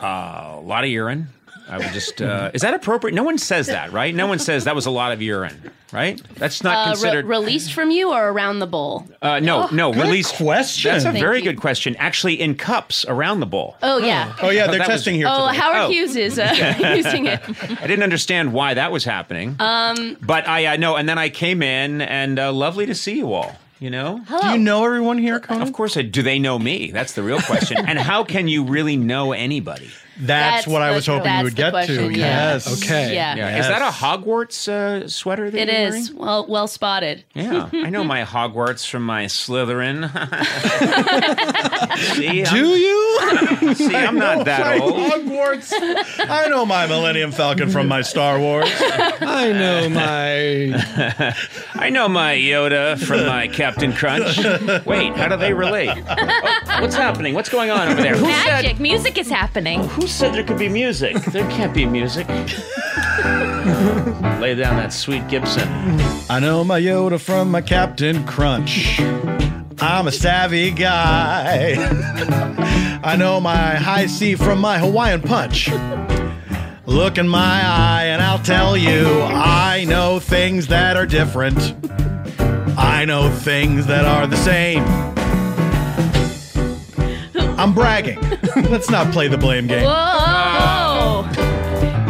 Uh, 0.00 0.56
a 0.56 0.60
lot 0.60 0.84
of 0.84 0.90
urine. 0.90 1.28
I 1.68 1.78
would 1.78 1.88
just. 1.92 2.22
Uh, 2.22 2.52
is 2.54 2.62
that 2.62 2.74
appropriate? 2.74 3.12
No 3.14 3.24
one 3.24 3.38
says 3.38 3.66
that, 3.66 3.90
right? 3.90 4.14
No 4.14 4.28
one 4.28 4.38
says 4.38 4.64
that 4.64 4.76
was 4.76 4.86
a 4.86 4.90
lot 4.90 5.10
of 5.10 5.20
urine, 5.20 5.72
right? 5.92 6.20
That's 6.36 6.62
not 6.62 6.76
Uh, 6.76 6.80
re- 6.90 6.92
considered. 6.92 7.26
released 7.26 7.72
from 7.72 7.90
you 7.90 8.12
or 8.12 8.28
around 8.30 8.60
the 8.60 8.68
bowl? 8.68 9.04
uh, 9.20 9.40
no, 9.40 9.66
no. 9.72 9.92
Good 9.92 10.02
Release 10.04 10.30
question. 10.30 10.92
That's 10.92 11.04
a 11.04 11.10
Thank 11.10 11.24
very 11.24 11.38
you. 11.38 11.42
good 11.44 11.60
question. 11.60 11.96
Actually, 11.96 12.40
in 12.40 12.54
cups 12.54 13.04
around 13.08 13.40
the 13.40 13.46
bowl. 13.46 13.76
Oh 13.82 13.98
yeah. 13.98 14.32
Oh 14.40 14.50
yeah, 14.50 14.68
they're 14.68 14.78
That 14.78 14.86
was- 14.86 14.98
testing 14.98 15.16
here. 15.16 15.26
Oh, 15.28 15.48
today. 15.48 15.58
Howard 15.58 15.76
Oh. 15.80 15.88
Hughes 15.88 16.14
is 16.14 16.38
uh, 16.38 16.54
using 16.96 17.26
it. 17.26 17.40
I 17.82 17.86
didn't 17.88 18.04
understand 18.04 18.52
why 18.52 18.74
that 18.74 18.92
was 18.92 19.02
happening. 19.04 19.56
Um, 19.58 20.16
But 20.22 20.46
I, 20.46 20.74
I 20.74 20.76
know, 20.76 20.94
and 20.94 21.08
then 21.08 21.18
I 21.18 21.30
came 21.30 21.62
in, 21.64 22.00
and 22.00 22.38
uh, 22.38 22.52
lovely 22.52 22.86
to 22.86 22.94
see 22.94 23.16
you 23.16 23.32
all. 23.32 23.56
You 23.78 23.90
know, 23.90 24.22
Do 24.40 24.48
you 24.48 24.58
know 24.58 24.84
everyone 24.86 25.18
here, 25.18 25.38
Conan? 25.38 25.62
of 25.62 25.72
course 25.74 25.98
I 25.98 26.02
do. 26.02 26.22
They 26.22 26.38
know 26.38 26.58
me. 26.58 26.90
That's 26.92 27.12
the 27.12 27.22
real 27.22 27.40
question. 27.40 27.76
and 27.86 27.98
how 27.98 28.24
can 28.24 28.48
you 28.48 28.64
really 28.64 28.96
know 28.96 29.32
anybody? 29.32 29.90
That's, 30.18 30.64
That's 30.64 30.66
what 30.66 30.80
I 30.82 30.92
was 30.92 31.06
hoping 31.06 31.24
that's 31.24 31.38
you 31.40 31.44
would 31.44 31.54
get 31.56 31.72
question, 31.72 31.96
to. 31.96 32.10
yeah. 32.18 32.52
Yes. 32.54 32.82
Okay. 32.82 33.14
Yeah. 33.14 33.36
Yeah, 33.36 33.58
is 33.58 33.66
that 33.68 33.82
a 33.82 33.92
Hogwarts 33.92 34.66
uh, 34.68 35.08
sweater? 35.08 35.50
That 35.50 35.68
It 35.68 35.72
you're 35.88 35.96
is 35.96 36.12
well 36.12 36.46
well 36.48 36.66
spotted. 36.68 37.24
Yeah, 37.34 37.68
I 37.72 37.90
know 37.90 38.02
my 38.02 38.22
Hogwarts 38.22 38.88
from 38.88 39.04
my 39.04 39.26
Slytherin. 39.26 40.08
see, 42.14 42.44
I'm, 42.44 42.54
Do 42.54 42.66
you? 42.76 43.74
see, 43.74 43.94
I'm 43.94 44.16
not 44.16 44.44
that 44.46 44.80
old. 44.80 44.94
Hogwarts. 44.94 45.72
I 46.28 46.46
know 46.48 46.64
my 46.66 46.86
Millennium 46.86 47.32
Falcon 47.32 47.70
from 47.70 47.88
my 47.88 48.02
Star 48.02 48.38
Wars. 48.38 48.68
I 48.80 49.52
know 49.52 49.88
my. 49.90 51.34
I 51.74 51.90
know 51.90 52.08
my 52.08 52.34
Yoda 52.34 52.98
from 52.98 53.26
my 53.26 53.48
Captain 53.48 53.92
Crunch. 53.92 54.38
Wait, 54.86 55.14
how 55.16 55.28
do 55.28 55.36
they 55.36 55.52
relate? 55.52 55.90
Oh, 56.08 56.78
what's 56.80 56.94
happening? 56.94 57.34
What's 57.34 57.48
going 57.48 57.70
on 57.70 57.88
over 57.88 58.02
there? 58.02 58.16
Who 58.16 58.26
said 58.26 58.46
Magic, 58.62 58.80
music 58.80 59.18
is 59.18 59.28
happening. 59.28 59.84
Who 59.88 60.05
said 60.06 60.34
there 60.34 60.44
could 60.44 60.58
be 60.58 60.68
music? 60.68 61.16
There 61.32 61.48
can't 61.50 61.74
be 61.74 61.84
music. 61.86 62.28
Lay 64.40 64.54
down 64.54 64.76
that 64.76 64.92
sweet 64.92 65.26
Gibson. 65.28 65.68
I 66.30 66.38
know 66.40 66.64
my 66.64 66.80
Yoda 66.80 67.20
from 67.20 67.50
my 67.50 67.60
Captain 67.60 68.24
Crunch. 68.26 69.00
I'm 69.80 70.06
a 70.06 70.12
savvy 70.12 70.70
guy. 70.70 71.74
I 73.02 73.16
know 73.16 73.40
my 73.40 73.74
high 73.74 74.06
C 74.06 74.34
from 74.34 74.60
my 74.60 74.78
Hawaiian 74.78 75.20
Punch. 75.20 75.70
Look 76.86 77.18
in 77.18 77.28
my 77.28 77.60
eye 77.64 78.04
and 78.06 78.22
I'll 78.22 78.38
tell 78.38 78.76
you, 78.76 79.20
I 79.22 79.84
know 79.84 80.20
things 80.20 80.68
that 80.68 80.96
are 80.96 81.06
different. 81.06 81.74
I 82.78 83.04
know 83.04 83.30
things 83.30 83.86
that 83.86 84.04
are 84.04 84.26
the 84.26 84.36
same. 84.36 84.84
I'm 87.66 87.74
bragging. 87.74 88.20
Let's 88.70 88.90
not 88.90 89.12
play 89.12 89.26
the 89.26 89.36
blame 89.36 89.66
game. 89.66 89.82
Whoa! 89.82 91.28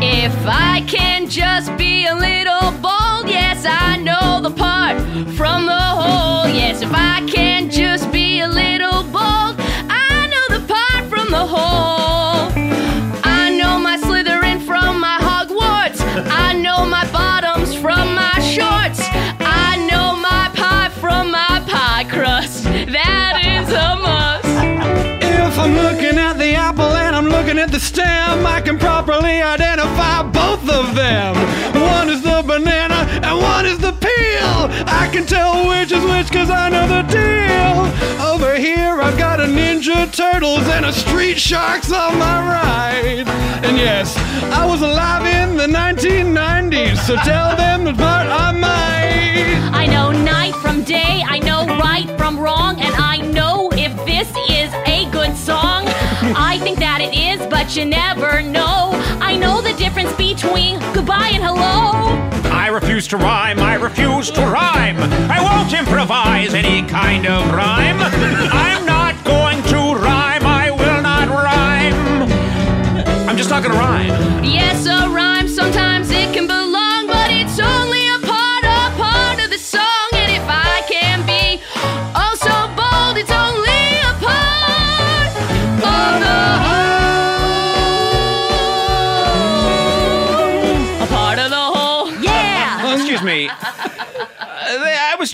If 0.03 0.37
I 0.45 0.85
can 0.87 1.31
just 1.31 1.75
be 1.79 2.05
a 2.05 2.15
little 2.15 2.73
bold, 2.73 3.31
yes, 3.31 3.65
I 3.67 3.97
know 3.97 4.43
the 4.43 4.51
part 4.51 5.01
from 5.35 5.65
the 5.65 5.73
whole. 5.73 6.47
Yes, 6.47 6.83
if 6.83 6.93
I 6.93 7.27
can 7.27 7.71
just 7.71 8.13
be 8.13 8.16
the 27.77 27.81
stem, 27.81 28.47
I 28.47 28.63
can 28.63 28.79
properly 28.79 29.43
identify 29.43 30.23
both 30.23 30.67
of 30.71 30.95
them. 30.95 31.35
One 31.79 32.09
is 32.09 32.23
the 32.23 32.43
banana 32.47 33.05
and 33.23 33.37
one 33.39 33.67
is 33.67 33.79
the 33.79 33.93
peel. 33.93 34.57
I 34.89 35.11
can 35.13 35.27
tell 35.27 35.69
which 35.69 35.93
is 35.93 36.03
which 36.03 36.29
because 36.31 36.49
I 36.49 36.71
know 36.71 36.89
the 36.89 37.03
deal. 37.13 37.77
Over 38.33 38.57
here, 38.57 39.03
I've 39.03 39.19
got 39.19 39.41
a 39.41 39.45
Ninja 39.45 40.11
Turtles 40.11 40.67
and 40.69 40.87
a 40.87 40.93
Street 40.93 41.39
Sharks 41.39 41.93
on 41.93 42.19
my 42.19 42.39
right. 42.57 43.29
And 43.63 43.77
yes, 43.77 44.17
I 44.59 44.65
was 44.65 44.81
alive 44.81 45.27
in 45.27 45.59
the 45.59 45.67
1990s, 45.67 46.97
so 47.07 47.15
tell 47.17 47.57
them 47.57 47.85
the 47.85 47.93
part 47.93 48.27
I 48.27 48.53
might. 48.53 49.77
I 49.83 49.85
know 49.85 50.13
night 50.13 50.55
from 50.63 50.83
day, 50.83 51.23
I 51.29 51.41
know 51.41 51.67
right 51.67 52.09
from 52.17 52.39
wrong, 52.39 52.81
and 52.81 52.95
I 52.95 53.19
know 53.19 53.69
if 53.73 53.93
this 54.07 54.31
is 54.49 54.73
a 54.87 55.11
good 55.11 55.37
song. 55.37 55.85
I 56.35 56.59
think 56.59 56.79
that 56.79 56.96
is, 57.37 57.47
but 57.47 57.77
you 57.77 57.85
never 57.85 58.43
know. 58.43 58.91
I 59.21 59.37
know 59.37 59.61
the 59.61 59.73
difference 59.75 60.13
between 60.15 60.79
goodbye 60.93 61.31
and 61.33 61.43
hello. 61.43 61.93
I 62.53 62.69
refuse 62.69 63.07
to 63.09 63.17
rhyme, 63.17 63.59
I 63.61 63.75
refuse 63.75 64.31
to 64.33 64.41
rhyme. 64.41 64.99
I 65.31 65.41
won't 65.43 65.73
improvise 65.73 66.55
any 66.55 66.83
kind 66.89 67.27
of 67.27 67.51
rhyme. 67.53 67.99
I'm 68.53 68.85
not 68.87 69.23
going 69.25 69.63
to 69.65 70.03
rhyme, 70.03 70.47
I 70.47 70.71
will 70.71 71.03
not 71.03 71.29
rhyme. 71.29 72.23
I'm 73.29 73.37
just 73.37 73.51
not 73.51 73.63
gonna 73.63 73.79
rhyme. 73.79 74.45
Yes, 74.45 74.87
a 74.87 74.91
rhyme 74.91 74.96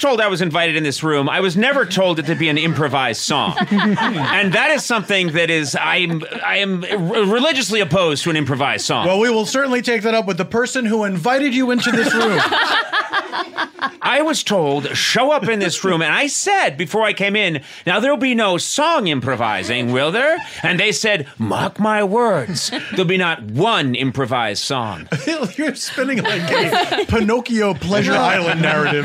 told 0.03 0.21
I 0.21 0.27
was 0.27 0.43
invited 0.43 0.77
in 0.77 0.83
this 0.83 1.03
room. 1.03 1.29
I 1.29 1.41
was 1.41 1.57
never 1.57 1.87
told 1.87 2.19
it 2.19 2.27
to 2.27 2.35
be 2.35 2.49
an 2.49 2.59
improvised 2.59 3.21
song, 3.21 3.57
and 3.71 4.53
that 4.53 4.71
is 4.73 4.85
something 4.85 5.29
that 5.29 5.49
is 5.49 5.77
I 5.77 5.97
am 5.99 6.23
I 6.45 6.59
am 6.59 6.83
religiously 6.83 7.81
opposed 7.81 8.25
to 8.25 8.31
an 8.31 8.37
improvised 8.37 8.85
song. 8.85 9.07
Well, 9.07 9.21
we 9.21 9.31
will 9.31 9.47
certainly 9.47 9.81
take 9.81 10.03
that 10.03 10.15
up 10.15 10.27
with 10.27 10.39
the 10.39 10.45
person 10.45 10.85
who 10.85 11.05
invited 11.05 11.55
you 11.55 11.71
into 11.71 11.91
this 11.93 12.13
room. 12.13 12.41
I 14.05 14.23
was 14.23 14.43
told 14.43 14.97
show 14.97 15.31
up 15.31 15.49
in 15.49 15.59
this 15.59 15.85
room, 15.85 16.03
and 16.03 16.13
I 16.13 16.27
said 16.27 16.77
before 16.77 17.03
I 17.03 17.13
came 17.13 17.37
in, 17.37 17.63
now 17.87 18.01
there'll 18.01 18.17
be 18.17 18.35
no 18.35 18.59
song 18.59 19.07
improvising, 19.07 19.93
will 19.93 20.11
there? 20.13 20.37
And 20.63 20.79
they 20.79 20.93
said, 20.93 21.29
mark 21.39 21.79
my 21.79 22.05
words, 22.05 22.71
there'll 22.91 23.05
be 23.05 23.17
not 23.17 23.43
one 23.43 23.95
improvised 23.95 24.63
song. 24.63 25.09
You're 25.57 25.75
spinning 25.75 26.23
like 26.23 26.43
a 26.51 27.07
Pinocchio 27.07 27.75
Pleasure 27.75 28.13
Island 28.13 28.63
narrative. 28.63 29.05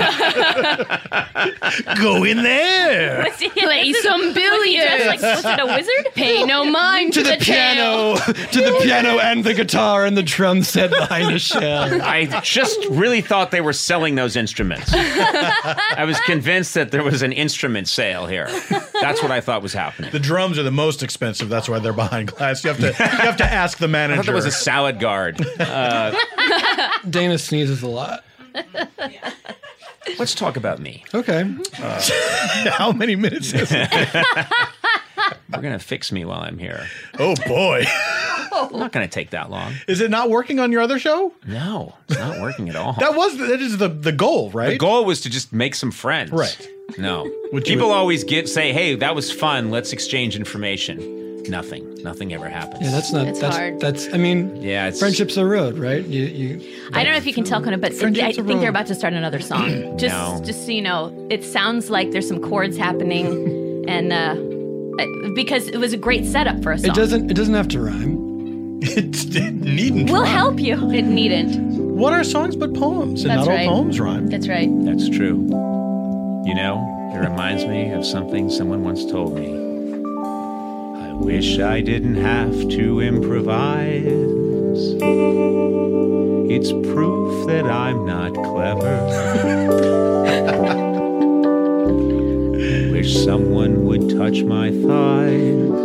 Go 2.01 2.23
in 2.23 2.43
there. 2.43 3.23
Was 3.29 3.39
he- 3.39 3.49
Play 3.49 3.87
was 3.87 3.97
it- 3.97 4.03
some 4.03 4.19
was 4.21 4.33
he 4.33 4.33
dressed 4.33 4.63
billiards. 4.63 5.05
Like, 5.07 5.21
was 5.21 5.45
it 5.45 5.59
a 5.59 5.65
wizard? 5.65 6.07
Pay 6.15 6.43
no 6.45 6.63
mind 6.65 7.13
to 7.13 7.23
the, 7.23 7.37
piano, 7.39 8.15
to 8.17 8.61
the 8.61 8.79
piano 8.83 9.19
and 9.19 9.43
the 9.43 9.53
guitar 9.53 10.05
and 10.05 10.15
the 10.17 10.23
drum 10.23 10.63
set 10.63 10.89
behind 10.91 11.33
a 11.33 11.39
shell. 11.39 12.01
I 12.01 12.25
just 12.41 12.79
really 12.89 13.21
thought 13.21 13.51
they 13.51 13.61
were 13.61 13.73
selling 13.73 14.15
those 14.15 14.35
instruments. 14.35 14.91
I 14.93 16.03
was 16.05 16.19
convinced 16.21 16.73
that 16.75 16.91
there 16.91 17.03
was 17.03 17.21
an 17.21 17.31
instrument 17.31 17.87
sale 17.87 18.25
here. 18.27 18.47
That's 19.01 19.21
what 19.21 19.31
I 19.31 19.41
thought 19.41 19.61
was 19.61 19.73
happening. 19.73 20.11
The 20.11 20.19
drums 20.19 20.57
are 20.59 20.63
the 20.63 20.71
most 20.71 21.03
expensive. 21.03 21.49
That's 21.49 21.67
why 21.69 21.79
they're 21.79 21.93
behind 21.93 22.29
glass. 22.29 22.63
You 22.63 22.69
have 22.71 22.79
to 22.79 22.87
you 22.87 22.93
have 22.93 23.37
to 23.37 23.45
ask 23.45 23.77
the 23.77 23.85
I 23.85 23.89
manager. 23.89 24.17
thought 24.17 24.25
there 24.27 24.35
was 24.35 24.45
a 24.45 24.51
salad 24.51 24.99
guard. 24.99 25.45
Uh, 25.59 26.15
Dana 27.09 27.37
sneezes 27.37 27.81
a 27.83 27.87
lot. 27.87 28.23
Let's 30.19 30.35
talk 30.35 30.57
about 30.57 30.79
me. 30.79 31.03
Okay. 31.13 31.53
Uh, 31.81 32.01
How 32.71 32.91
many 32.91 33.15
minutes 33.15 33.53
is 33.53 33.69
it? 33.71 33.89
We're 35.53 35.61
gonna 35.61 35.79
fix 35.79 36.11
me 36.11 36.25
while 36.25 36.41
I'm 36.41 36.57
here. 36.57 36.85
Oh 37.19 37.35
boy. 37.47 37.83
I'm 38.51 38.71
not 38.79 38.91
gonna 38.91 39.07
take 39.07 39.31
that 39.31 39.49
long. 39.49 39.73
Is 39.87 40.01
it 40.01 40.09
not 40.11 40.29
working 40.29 40.59
on 40.59 40.71
your 40.71 40.81
other 40.81 40.99
show? 40.99 41.33
No, 41.45 41.95
it's 42.09 42.19
not 42.19 42.39
working 42.39 42.69
at 42.69 42.75
all. 42.75 42.93
That 42.99 43.15
was 43.15 43.37
that 43.37 43.61
is 43.61 43.77
the 43.77 43.87
the 43.87 44.11
goal, 44.11 44.51
right? 44.51 44.69
The 44.71 44.77
goal 44.77 45.05
was 45.05 45.21
to 45.21 45.29
just 45.29 45.53
make 45.53 45.73
some 45.75 45.91
friends. 45.91 46.31
Right. 46.31 46.67
No. 46.97 47.23
Would 47.53 47.67
you- 47.67 47.75
People 47.75 47.91
always 47.91 48.23
get 48.23 48.47
say, 48.49 48.71
"Hey, 48.73 48.95
that 48.95 49.15
was 49.15 49.31
fun. 49.31 49.71
Let's 49.71 49.91
exchange 49.93 50.35
information." 50.35 51.36
Nothing. 51.47 51.95
Nothing 52.03 52.33
ever 52.33 52.49
happens. 52.49 52.81
Yeah, 52.83 52.91
that's 52.91 53.11
not. 53.13 53.27
It's 53.27 53.39
that's 53.39 53.55
hard. 53.55 53.79
that's. 53.79 54.13
I 54.13 54.17
mean, 54.17 54.55
Yeah, 54.61 54.87
it's 54.87 54.99
friendship's 54.99 55.37
a 55.37 55.45
road, 55.45 55.77
right? 55.77 56.05
You 56.05 56.23
you. 56.25 56.61
I 56.93 57.03
don't 57.03 57.13
know 57.13 57.17
if 57.17 57.25
you 57.25 57.33
can 57.33 57.43
tell, 57.45 57.61
Conan, 57.61 57.79
but 57.79 57.91
I 57.93 57.95
Friendship's 57.95 58.37
a 58.37 58.43
think 58.43 58.59
they're 58.59 58.69
about 58.69 58.87
to 58.87 58.95
start 58.95 59.13
another 59.13 59.39
song. 59.39 59.97
Just, 59.97 60.13
No. 60.13 60.41
just 60.45 60.65
so 60.65 60.71
you 60.71 60.81
know, 60.81 61.13
it 61.29 61.43
sounds 61.43 61.89
like 61.89 62.11
there's 62.11 62.27
some 62.27 62.41
chords 62.41 62.75
happening, 62.77 63.85
and 63.87 64.11
uh, 64.11 64.35
uh, 65.01 65.29
because 65.35 65.67
it 65.69 65.77
was 65.77 65.93
a 65.93 65.97
great 65.97 66.25
setup 66.25 66.61
for 66.63 66.71
a 66.73 66.77
song. 66.79 66.89
It 66.91 66.95
doesn't. 66.95 67.31
It 67.31 67.35
doesn't 67.35 67.53
have 67.53 67.67
to 67.69 67.79
rhyme. 67.81 68.79
it, 68.81 69.35
it 69.35 69.53
needn't. 69.53 70.09
We'll 70.09 70.23
rhyme. 70.23 70.31
help 70.35 70.59
you. 70.59 70.91
It 70.91 71.03
needn't. 71.03 71.77
What 71.97 72.13
are 72.13 72.23
songs 72.23 72.55
but 72.55 72.73
poems? 72.75 73.23
And 73.23 73.31
That's 73.31 73.47
not 73.47 73.53
right. 73.53 73.67
all 73.67 73.77
poems 73.83 73.99
rhyme. 73.99 74.27
That's 74.27 74.47
right. 74.47 74.69
That's 74.85 75.07
true. 75.09 75.37
You 76.45 76.55
know, 76.55 77.11
it 77.15 77.19
reminds 77.19 77.65
me 77.65 77.91
of 77.91 78.05
something 78.05 78.49
someone 78.49 78.83
once 78.83 79.05
told 79.05 79.33
me. 79.35 79.65
Wish 81.19 81.59
I 81.59 81.81
didn't 81.81 82.15
have 82.15 82.53
to 82.69 83.01
improvise. 83.01 84.03
It's 86.49 86.71
proof 86.71 87.47
that 87.47 87.65
I'm 87.65 88.05
not 88.05 88.33
clever. 88.33 88.97
wish 93.07 93.23
someone 93.23 93.85
would 93.85 94.09
touch 94.09 94.43
my 94.43 94.69
thighs 94.69 95.77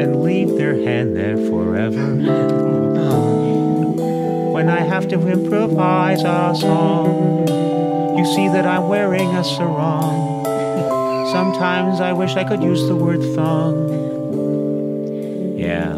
and 0.00 0.22
leave 0.22 0.56
their 0.56 0.74
hand 0.76 1.16
there 1.16 1.36
forever. 1.36 2.14
When 4.52 4.68
I 4.68 4.80
have 4.80 5.08
to 5.08 5.28
improvise 5.28 6.22
a 6.22 6.54
song, 6.54 7.48
you 8.18 8.24
see 8.26 8.48
that 8.48 8.66
I'm 8.66 8.88
wearing 8.88 9.28
a 9.34 9.42
sarong. 9.42 10.27
Sometimes 11.32 12.00
I 12.00 12.14
wish 12.14 12.36
I 12.36 12.44
could 12.44 12.62
use 12.62 12.88
the 12.88 12.96
word 12.96 13.22
thong. 13.34 13.90
Yeah. 15.58 15.94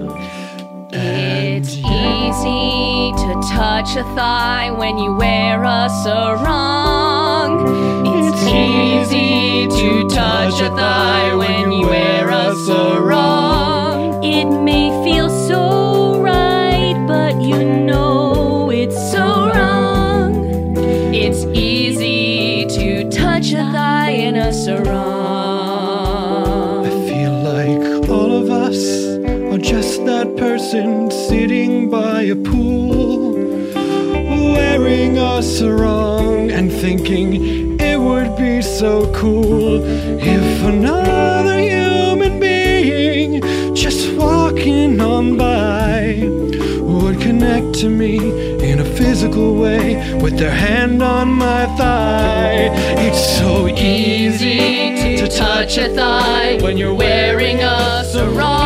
It's 0.93 1.77
easy 1.77 3.13
to 3.23 3.41
touch 3.49 3.95
a 3.95 4.03
thigh 4.17 4.73
when 4.73 4.99
you 4.99 5.15
wear 5.15 5.63
a 5.63 5.89
sarong. 6.03 7.53
It's 8.09 8.43
easy 8.43 9.69
to 9.69 10.09
touch 10.09 10.61
a 10.61 10.71
thigh 10.71 11.33
when 11.37 11.71
you 11.71 11.87
wear 11.87 12.29
a 12.29 12.53
sarong. 12.67 14.25
It 14.25 14.47
may 14.47 14.91
feel 15.05 15.31
so 15.31 16.21
right, 16.21 16.97
but 17.07 17.41
you 17.41 17.63
know 17.63 18.71
it's 18.73 18.99
so 19.13 19.30
person 30.71 31.11
sitting 31.11 31.91
by 31.91 32.23
a 32.23 32.37
pool, 32.37 33.33
wearing 34.55 35.19
a 35.19 35.43
sarong 35.43 36.49
and 36.53 36.71
thinking 36.71 37.81
it 37.81 37.99
would 37.99 38.37
be 38.37 38.63
so 38.63 39.13
cool 39.13 39.83
if 39.83 40.63
another 40.63 41.59
human 41.59 42.39
being 42.39 43.43
just 43.75 44.13
walking 44.15 45.01
on 45.01 45.37
by 45.37 46.21
would 46.79 47.21
connect 47.21 47.75
to 47.75 47.89
me 47.89 48.19
in 48.63 48.79
a 48.79 48.85
physical 48.85 49.57
way 49.57 50.15
with 50.23 50.39
their 50.39 50.55
hand 50.55 51.03
on 51.03 51.33
my 51.33 51.67
thigh. 51.79 52.71
It's 53.07 53.39
so 53.41 53.67
easy 53.67 55.17
to 55.17 55.27
touch 55.27 55.79
a 55.79 55.89
thigh 55.93 56.59
when 56.63 56.77
you're 56.77 56.95
wearing 56.95 57.59
a 57.59 58.05
sarong. 58.05 58.60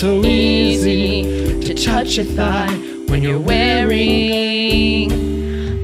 So 0.00 0.24
easy 0.24 1.60
to 1.60 1.74
touch 1.74 2.16
a 2.16 2.24
thigh 2.24 2.74
when 3.08 3.22
you're 3.22 3.38
wearing 3.38 5.12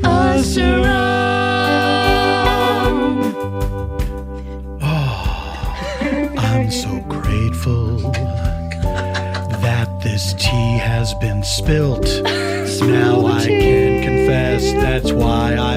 a 0.02 0.42
sarong. 0.42 0.86
Oh, 4.80 6.34
I'm 6.38 6.70
so 6.70 6.98
grateful 7.00 7.98
that 9.60 10.00
this 10.02 10.32
tea 10.32 10.78
has 10.78 11.12
been 11.20 11.44
spilt. 11.44 12.06
Now 12.80 13.26
I 13.26 13.44
can 13.44 14.02
confess 14.02 14.72
that's 14.72 15.12
why 15.12 15.56
been 15.58 15.75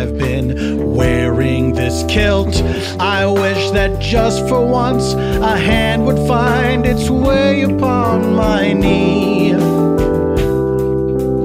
kilt. 2.08 2.56
I 3.00 3.26
wish 3.26 3.72
that 3.72 4.00
just 4.00 4.48
for 4.48 4.66
once 4.66 5.14
a 5.14 5.58
hand 5.58 6.06
would 6.06 6.28
find 6.28 6.86
its 6.86 7.10
way 7.10 7.64
upon 7.64 8.36
my 8.36 8.74
knee. 8.74 9.54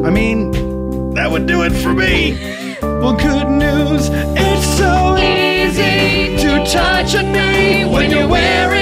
I 0.06 0.10
mean, 0.10 0.50
that 1.14 1.30
would 1.30 1.46
do 1.46 1.62
it 1.62 1.72
for 1.72 1.92
me. 1.92 2.36
Well, 2.82 3.14
good 3.14 3.48
news, 3.48 4.08
it's 4.36 4.66
so 4.78 5.16
easy 5.16 6.36
to 6.42 6.64
touch 6.70 7.14
a 7.14 7.22
knee 7.22 7.84
when 7.84 8.10
you're 8.10 8.28
wearing 8.28 8.73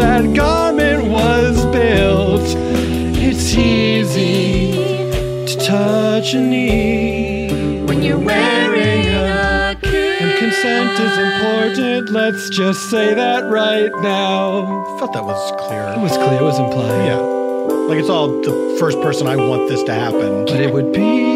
that 0.00 0.34
garment 0.34 1.08
was 1.08 1.64
built. 1.66 2.42
It's 3.22 3.54
easy 3.54 4.72
to 5.46 5.56
touch 5.58 6.34
a 6.34 6.40
knee 6.40 7.84
when 7.84 8.02
you're 8.02 8.18
wearing 8.18 9.06
a 9.06 9.76
kilt. 9.80 10.22
And 10.22 10.38
consent 10.38 10.98
is 10.98 11.18
important. 11.18 12.10
Let's 12.10 12.48
just 12.50 12.90
say 12.90 13.14
that 13.14 13.44
right 13.44 13.92
now. 14.00 14.94
I 14.94 14.98
felt 14.98 15.12
that 15.12 15.24
was 15.24 15.52
clear. 15.60 15.82
It 15.82 16.00
was 16.00 16.16
clear. 16.16 16.40
It 16.40 16.42
was 16.42 16.58
implied. 16.58 17.06
Yeah. 17.06 17.18
Like 17.88 17.98
it's 17.98 18.08
all 18.08 18.28
the 18.40 18.76
first 18.78 19.00
person 19.00 19.26
I 19.26 19.36
want 19.36 19.68
this 19.68 19.82
to 19.84 19.92
happen. 19.92 20.46
But 20.46 20.60
it 20.60 20.72
would 20.72 20.92
be 20.92 21.29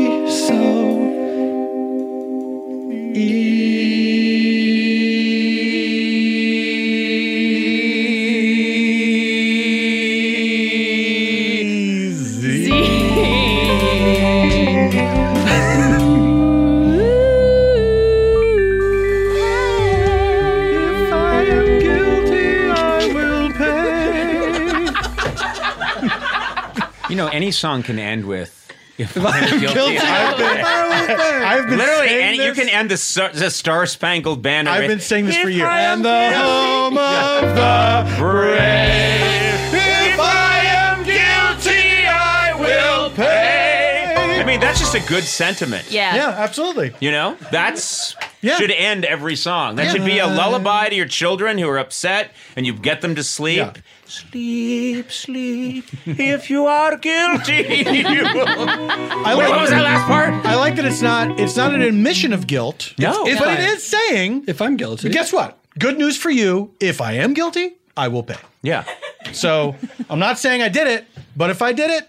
song 27.59 27.83
can 27.83 27.99
end 27.99 28.25
with. 28.27 28.61
If 28.97 29.17
I'm 29.17 29.27
I'm 29.27 29.59
guilty, 29.61 29.75
guilty, 29.75 29.99
I've 29.99 30.37
been- 30.39 30.65
I've 30.65 31.69
been 31.69 31.79
literally, 31.79 32.07
saying 32.09 32.25
any, 32.25 32.37
you 32.45 32.55
this- 32.55 32.59
can 32.59 32.69
end 32.69 32.91
the, 32.93 32.97
Star- 32.97 33.33
the 33.33 33.51
Star 33.51 33.87
Spangled 33.87 34.41
Banner. 34.41 34.71
I've 34.71 34.87
been 34.87 35.01
saying 35.01 35.27
this 35.27 35.37
for 35.37 35.49
"If 35.49 35.57
years. 35.57 35.69
I 35.69 35.81
am 35.81 35.99
And 35.99 36.05
the 36.05 36.39
home 36.39 36.99
of 36.99 37.43
the 37.57 38.17
brave. 38.19 39.75
If 39.75 40.21
I 40.21 40.61
am 40.65 41.03
guilty, 41.03 42.07
I 42.07 42.55
will 42.59 43.11
pay. 43.11 44.15
I 44.41 44.45
mean, 44.45 44.61
that's 44.61 44.79
just 44.79 44.95
a 44.95 45.01
good 45.09 45.25
sentiment. 45.25 45.91
Yeah. 45.91 46.15
Yeah, 46.15 46.29
absolutely. 46.39 46.95
You 47.01 47.11
know, 47.11 47.37
that's 47.51 48.15
Yeah. 48.43 48.59
should 48.59 48.71
end 48.71 49.05
every 49.05 49.35
song. 49.37 49.75
That 49.77 49.91
should 49.91 50.05
be 50.05 50.19
a 50.21 50.27
lullaby 50.27 50.91
to 50.91 50.95
your 50.95 51.07
children 51.09 51.59
who 51.59 51.69
are 51.69 51.79
upset, 51.79 52.31
and 52.55 52.65
you 52.67 52.73
get 52.75 53.01
them 53.01 53.15
to 53.17 53.25
sleep. 53.25 53.57
Yeah. 53.59 53.73
Sleep, 54.07 55.11
sleep. 55.11 55.85
if 56.07 56.51
you 56.51 56.67
are 56.67 56.97
guilty, 56.97 57.63
you 57.63 58.23
will. 58.35 58.47
I 58.69 59.35
Wait, 59.37 59.49
what 59.49 59.61
was 59.63 59.71
that 59.71 59.77
that- 59.77 59.83
last 59.83 60.07
part? 60.07 60.35
I 60.47 60.55
like 60.57 60.77
that 60.77 60.85
it's 60.85 61.01
not 61.03 61.41
it's 61.41 61.57
not 61.57 61.75
an 61.75 61.83
admission 61.83 62.33
of 62.33 62.47
guilt. 62.47 62.93
No. 62.99 63.27
It's- 63.27 63.39
but 63.39 63.59
it 63.59 63.61
is 63.61 63.83
saying 63.83 64.45
If 64.47 64.61
I'm 64.61 64.77
guilty. 64.77 65.09
guess 65.09 65.33
what? 65.33 65.59
Good 65.79 65.99
news 65.99 66.17
for 66.17 66.31
you. 66.31 66.75
If 66.81 67.01
I 67.01 67.13
am 67.15 67.35
guilty, 67.35 67.77
I 67.97 68.09
will 68.09 68.23
pay. 68.23 68.37
Yeah. 68.63 68.85
So 69.33 69.75
I'm 70.11 70.19
not 70.19 70.39
saying 70.39 70.63
I 70.63 70.69
did 70.69 70.87
it, 70.87 71.07
but 71.37 71.51
if 71.51 71.63
I 71.63 71.73
did 71.73 71.91
it, 71.91 72.09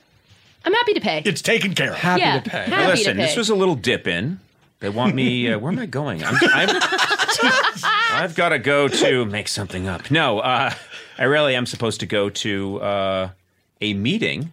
I'm 0.65 0.73
happy 0.73 0.93
to 0.95 1.01
pay. 1.01 1.21
it's 1.25 1.41
taken 1.41 1.73
care 1.73 1.91
of. 1.91 1.97
Happy 1.97 2.21
yeah, 2.21 2.39
to 2.41 2.49
pay. 2.49 2.63
happy 2.65 2.87
Listen, 2.91 3.15
to 3.15 3.21
pay. 3.21 3.25
this 3.27 3.37
was 3.37 3.49
a 3.49 3.55
little 3.55 3.75
dip 3.75 4.07
in. 4.07 4.39
They 4.81 4.89
want 4.89 5.15
me. 5.15 5.49
Uh, 5.49 5.57
where 5.59 5.71
am 5.71 5.79
I 5.79 5.85
going? 5.85 6.23
I'm, 6.23 6.35
I'm, 6.53 6.69
I've 8.11 8.35
got 8.35 8.49
to 8.49 8.59
go 8.59 8.87
to 8.89 9.25
make 9.25 9.47
something 9.47 9.87
up. 9.87 10.11
No, 10.11 10.39
uh, 10.39 10.73
I 11.17 11.23
really 11.23 11.55
am 11.55 11.65
supposed 11.65 11.99
to 12.01 12.05
go 12.05 12.29
to 12.29 12.81
uh, 12.81 13.29
a 13.81 13.93
meeting 13.93 14.51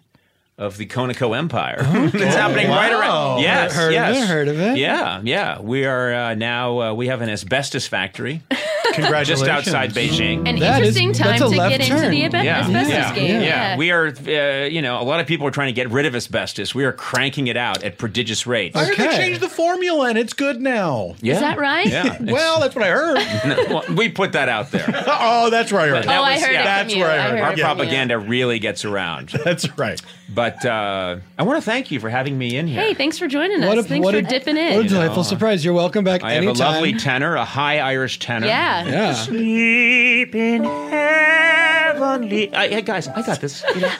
of 0.66 0.76
the 0.76 0.86
Conaco 0.86 1.36
Empire. 1.36 1.76
it's 1.80 2.34
happening 2.34 2.68
right 2.68 2.92
wow. 2.92 3.00
around. 3.00 3.40
Yes, 3.42 3.74
Heard 3.74 3.92
yes. 3.92 4.16
it, 4.16 4.26
heard 4.28 4.48
of 4.48 4.60
it. 4.60 4.78
Yeah, 4.78 5.20
yeah. 5.24 5.60
We 5.60 5.84
are 5.86 6.12
uh, 6.14 6.34
now. 6.34 6.80
Uh, 6.80 6.94
we 6.94 7.08
have 7.08 7.20
an 7.22 7.28
asbestos 7.28 7.86
factory 7.86 8.42
Congratulations. 8.94 9.40
just 9.40 9.50
outside 9.50 9.92
Beijing. 9.92 10.46
An 10.48 10.58
That 10.58 10.82
is- 10.82 10.96
interesting 10.96 11.12
time 11.12 11.38
to 11.38 11.48
left 11.48 11.78
get 11.78 11.88
into 11.90 12.08
the 12.10 12.24
abe- 12.24 12.34
yeah, 12.44 12.60
asbestos 12.60 12.90
yeah, 12.92 13.14
game. 13.14 13.40
yeah. 13.42 13.76
We 13.76 13.90
are, 13.90 14.06
uh, 14.08 14.66
you 14.66 14.82
know, 14.82 15.00
a 15.00 15.04
lot 15.04 15.20
of 15.20 15.26
people 15.26 15.46
are 15.46 15.50
trying 15.50 15.68
to 15.68 15.72
get 15.72 15.90
rid 15.90 16.04
of 16.06 16.14
asbestos. 16.14 16.74
We 16.74 16.84
are 16.84 16.92
cranking 16.92 17.46
it 17.46 17.56
out 17.56 17.82
at 17.82 17.96
prodigious 17.98 18.46
rates. 18.46 18.76
I 18.76 18.84
heard 18.84 18.96
they 18.96 19.16
changed 19.16 19.40
the 19.40 19.48
formula 19.48 20.08
and 20.10 20.18
it's 20.18 20.34
good 20.34 20.60
now. 20.60 21.14
Yeah. 21.22 21.34
Is 21.34 21.40
that 21.40 21.58
right? 21.58 21.86
Yeah. 21.86 22.18
Well, 22.20 22.60
that's 22.60 22.74
what 22.74 22.84
I 22.84 22.88
heard. 22.90 23.18
No, 23.44 23.56
well, 23.68 23.84
we 23.96 24.08
put 24.08 24.32
that 24.32 24.48
out 24.48 24.70
there. 24.70 24.86
oh, 25.06 25.50
that's 25.50 25.72
where 25.72 25.80
I 25.80 25.88
heard. 25.88 26.04
it. 26.04 26.06
That 26.06 26.20
Oh, 26.20 26.22
I 26.22 26.38
heard 26.38 26.52
yeah. 26.52 26.60
it 26.60 26.64
That's 26.64 26.92
from 26.92 26.98
you. 26.98 27.04
where 27.04 27.12
I 27.20 27.28
heard 27.30 27.40
Our 27.40 27.52
it 27.54 27.58
propaganda 27.58 28.18
really 28.18 28.58
gets 28.58 28.84
around. 28.84 29.30
That's 29.44 29.68
right. 29.78 30.00
But 30.34 30.64
uh, 30.64 31.18
I 31.38 31.42
want 31.42 31.58
to 31.58 31.62
thank 31.62 31.90
you 31.90 32.00
for 32.00 32.08
having 32.08 32.38
me 32.38 32.56
in 32.56 32.66
here. 32.66 32.80
Hey, 32.80 32.94
thanks 32.94 33.18
for 33.18 33.28
joining 33.28 33.62
us. 33.62 33.68
What 33.68 33.78
a, 33.78 33.82
thanks 33.82 34.04
what 34.04 34.14
for 34.14 34.18
a, 34.18 34.22
dipping 34.22 34.56
in. 34.56 34.74
What 34.74 34.78
a 34.78 34.80
in. 34.80 34.86
delightful 34.86 35.24
surprise. 35.24 35.64
You're 35.64 35.74
welcome 35.74 36.04
back 36.04 36.22
I 36.22 36.32
have 36.32 36.42
anytime. 36.42 36.68
a 36.68 36.70
lovely 36.72 36.94
tenor, 36.94 37.34
a 37.34 37.44
high 37.44 37.78
Irish 37.80 38.18
tenor. 38.18 38.46
Yeah. 38.46 38.84
Yeah. 38.86 39.12
Sleep 39.14 40.34
in 40.34 40.64
heavenly. 40.64 42.54
I, 42.54 42.68
hey 42.68 42.82
guys, 42.82 43.08
I 43.08 43.22
got 43.22 43.40
this. 43.40 43.62
You 43.74 43.80
know? 43.82 43.92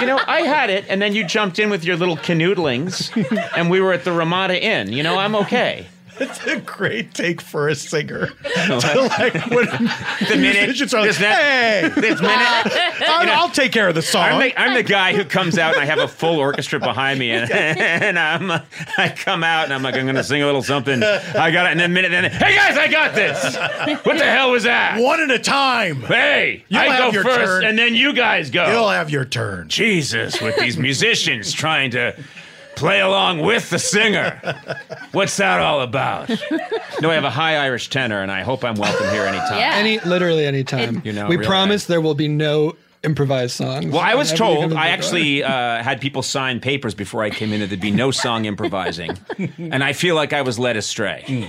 you 0.00 0.06
know, 0.06 0.20
I 0.26 0.42
had 0.42 0.70
it, 0.70 0.86
and 0.88 1.02
then 1.02 1.14
you 1.14 1.24
jumped 1.24 1.58
in 1.58 1.70
with 1.70 1.84
your 1.84 1.96
little 1.96 2.16
canoodlings, 2.16 3.10
and 3.56 3.70
we 3.70 3.80
were 3.80 3.92
at 3.92 4.04
the 4.04 4.12
Ramada 4.12 4.62
Inn. 4.62 4.92
You 4.92 5.02
know, 5.02 5.18
I'm 5.18 5.34
okay. 5.36 5.86
It's 6.20 6.44
a 6.46 6.60
great 6.60 7.14
take 7.14 7.40
for 7.40 7.68
a 7.68 7.74
singer. 7.74 8.26
to 8.54 9.10
like 9.18 9.34
when 9.50 9.66
The 10.28 10.36
minute, 10.36 10.66
musicians 10.68 10.94
are 10.94 11.06
like, 11.06 11.18
minute- 11.20 11.36
hey, 11.38 11.92
this 11.94 12.20
minute, 12.20 13.02
I'll, 13.08 13.30
I'll 13.42 13.50
take 13.50 13.72
care 13.72 13.88
of 13.88 13.94
the 13.94 14.02
song. 14.02 14.24
I'm 14.24 14.40
the, 14.40 14.60
I'm 14.60 14.74
the 14.74 14.82
guy 14.82 15.14
who 15.14 15.24
comes 15.24 15.58
out 15.58 15.74
and 15.74 15.82
I 15.82 15.84
have 15.86 15.98
a 15.98 16.08
full 16.08 16.38
orchestra 16.38 16.78
behind 16.80 17.18
me, 17.18 17.30
and, 17.30 17.50
and 17.50 18.18
I'm 18.18 18.50
I 18.98 19.08
come 19.16 19.44
out 19.44 19.64
and 19.64 19.74
I'm 19.74 19.82
like 19.82 19.94
I'm 19.94 20.06
gonna 20.06 20.24
sing 20.24 20.42
a 20.42 20.46
little 20.46 20.62
something. 20.62 21.02
I 21.02 21.50
got 21.50 21.66
it, 21.66 21.70
and 21.72 21.80
then 21.80 21.92
minute, 21.92 22.10
then 22.10 22.30
hey 22.30 22.54
guys, 22.56 22.76
I 22.76 22.88
got 22.88 23.14
this. 23.14 23.56
What 24.04 24.18
the 24.18 24.24
hell 24.24 24.50
was 24.50 24.64
that? 24.64 25.00
One 25.00 25.20
at 25.20 25.30
a 25.30 25.38
time. 25.38 26.02
Hey, 26.02 26.64
You'll 26.68 26.80
I 26.80 26.86
have 26.86 26.98
go 26.98 27.12
your 27.12 27.22
first, 27.22 27.38
turn. 27.38 27.64
and 27.64 27.78
then 27.78 27.94
you 27.94 28.12
guys 28.12 28.50
go. 28.50 28.70
You'll 28.70 28.88
have 28.90 29.10
your 29.10 29.24
turn. 29.24 29.68
Jesus, 29.68 30.40
with 30.40 30.56
these 30.56 30.76
musicians 30.78 31.52
trying 31.52 31.90
to 31.92 32.14
play 32.78 33.00
along 33.00 33.40
with 33.40 33.70
the 33.70 33.78
singer. 33.78 34.40
What's 35.12 35.36
that 35.36 35.60
all 35.60 35.80
about? 35.80 36.30
No, 37.00 37.10
I 37.10 37.14
have 37.14 37.22
a 37.22 37.30
high 37.30 37.56
Irish 37.58 37.90
tenor, 37.90 38.22
and 38.22 38.32
I 38.32 38.42
hope 38.42 38.64
I'm 38.64 38.74
welcome 38.74 39.08
here 39.10 39.22
anytime. 39.24 39.56
Yeah. 39.56 39.74
Any, 39.76 40.00
literally 40.00 40.44
anytime. 40.44 41.00
You 41.04 41.12
know, 41.12 41.28
we 41.28 41.36
really. 41.36 41.46
promise 41.46 41.84
there 41.86 42.00
will 42.00 42.16
be 42.16 42.26
no 42.26 42.74
improvised 43.04 43.52
songs. 43.54 43.86
Well, 43.86 44.00
I 44.00 44.16
was 44.16 44.32
Whenever 44.32 44.50
you 44.50 44.58
come 44.62 44.70
told, 44.70 44.80
I 44.80 44.88
actually 44.88 45.44
uh, 45.44 45.80
had 45.80 46.00
people 46.00 46.24
sign 46.24 46.58
papers 46.58 46.96
before 46.96 47.22
I 47.22 47.30
came 47.30 47.52
in 47.52 47.60
that 47.60 47.68
there'd 47.68 47.80
be 47.80 47.92
no 47.92 48.10
song 48.10 48.46
improvising. 48.46 49.16
and 49.58 49.84
I 49.84 49.92
feel 49.92 50.16
like 50.16 50.32
I 50.32 50.42
was 50.42 50.58
led 50.58 50.76
astray. 50.76 51.48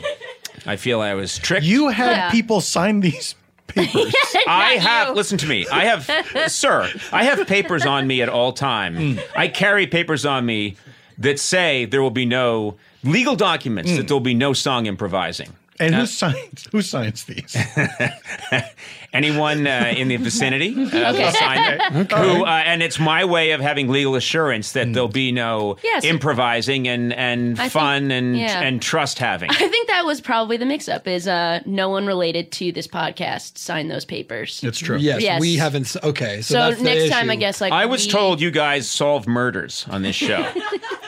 I 0.68 0.76
feel 0.76 1.02
I 1.02 1.16
was 1.16 1.40
tricked. 1.40 1.66
You 1.66 1.88
had 1.88 2.12
Yeah. 2.12 2.30
people 2.32 2.62
sign 2.62 3.00
these 3.00 3.34
papers. 3.66 4.14
I 4.48 4.74
have, 4.80 5.08
you. 5.10 5.14
listen 5.16 5.40
to 5.40 5.48
me. 5.48 5.66
I 5.72 5.86
have, 5.86 6.52
sir, 6.52 6.88
I 7.12 7.24
have 7.24 7.48
papers 7.48 7.88
on 7.88 8.06
me 8.06 8.22
at 8.22 8.30
all 8.30 8.54
time. 8.54 9.18
I 9.36 9.48
carry 9.48 9.88
papers 9.88 10.28
on 10.28 10.46
me 10.46 10.78
that 11.20 11.40
say 11.40 11.86
there 11.86 12.02
will 12.02 12.10
be 12.12 12.26
no 12.26 12.76
legal 13.04 13.36
documents 13.36 13.96
that 13.96 14.08
there 14.08 14.16
will 14.16 14.20
be 14.22 14.34
no 14.34 14.54
song 14.54 14.86
improvising. 14.88 15.50
And 15.82 15.96
Uh, 15.96 16.00
who 16.00 16.06
signs 16.08 16.68
who 16.74 16.82
signs 16.82 17.24
these? 17.24 17.56
Anyone 19.14 19.66
uh, 19.66 19.92
in 19.98 20.08
the 20.10 20.18
vicinity 20.18 20.74
uh, 20.76 20.76
will 20.78 21.06
Okay. 21.16 21.32
sign 21.32 21.80
it. 21.80 22.12
Who, 22.12 22.46
uh, 22.46 22.48
and 22.66 22.84
it's 22.84 23.00
my 23.00 23.26
way 23.26 23.52
of 23.52 23.62
having 23.62 23.88
legal 23.88 24.16
assurance 24.16 24.72
Hmm. 24.72 24.78
that 24.80 24.94
there'll 24.94 25.08
be 25.08 25.32
no 25.32 25.78
Yes. 25.84 26.04
improvising 26.04 26.88
and, 26.88 27.12
and 27.14 27.54
I 27.60 27.64
think- 27.64 27.72
fun 27.72 28.12
and 28.12 28.38
yeah. 28.38 28.62
and 28.62 28.80
trust 28.82 29.18
having. 29.18 29.50
I 29.50 29.56
think 29.56 29.88
that 29.88 30.06
was 30.06 30.22
probably 30.22 30.58
the 30.58 30.66
mix-up. 30.66 31.08
Is 31.08 31.28
uh, 31.28 31.62
no 31.66 31.90
one 31.90 32.06
related 32.06 32.52
to 32.54 32.72
this 32.72 32.88
podcast 32.88 33.58
signed 33.58 33.90
those 33.90 34.06
papers. 34.06 34.62
It's 34.64 34.78
true. 34.78 34.98
Yes, 34.98 35.22
Yes. 35.24 35.42
we 35.42 35.56
haven't. 35.56 35.96
Okay, 36.04 36.42
so, 36.42 36.54
So 36.54 36.60
that's 36.60 36.78
the 36.78 36.84
next 36.84 37.10
time, 37.10 37.32
I 37.32 37.36
guess 37.36 37.62
like 37.62 37.74
I 37.74 37.86
was 37.88 38.06
we- 38.06 38.12
told 38.12 38.42
you 38.42 38.52
guys 38.52 38.88
solve 38.88 39.28
murders 39.28 39.86
on 39.90 40.04
this 40.04 40.16
show. 40.16 40.46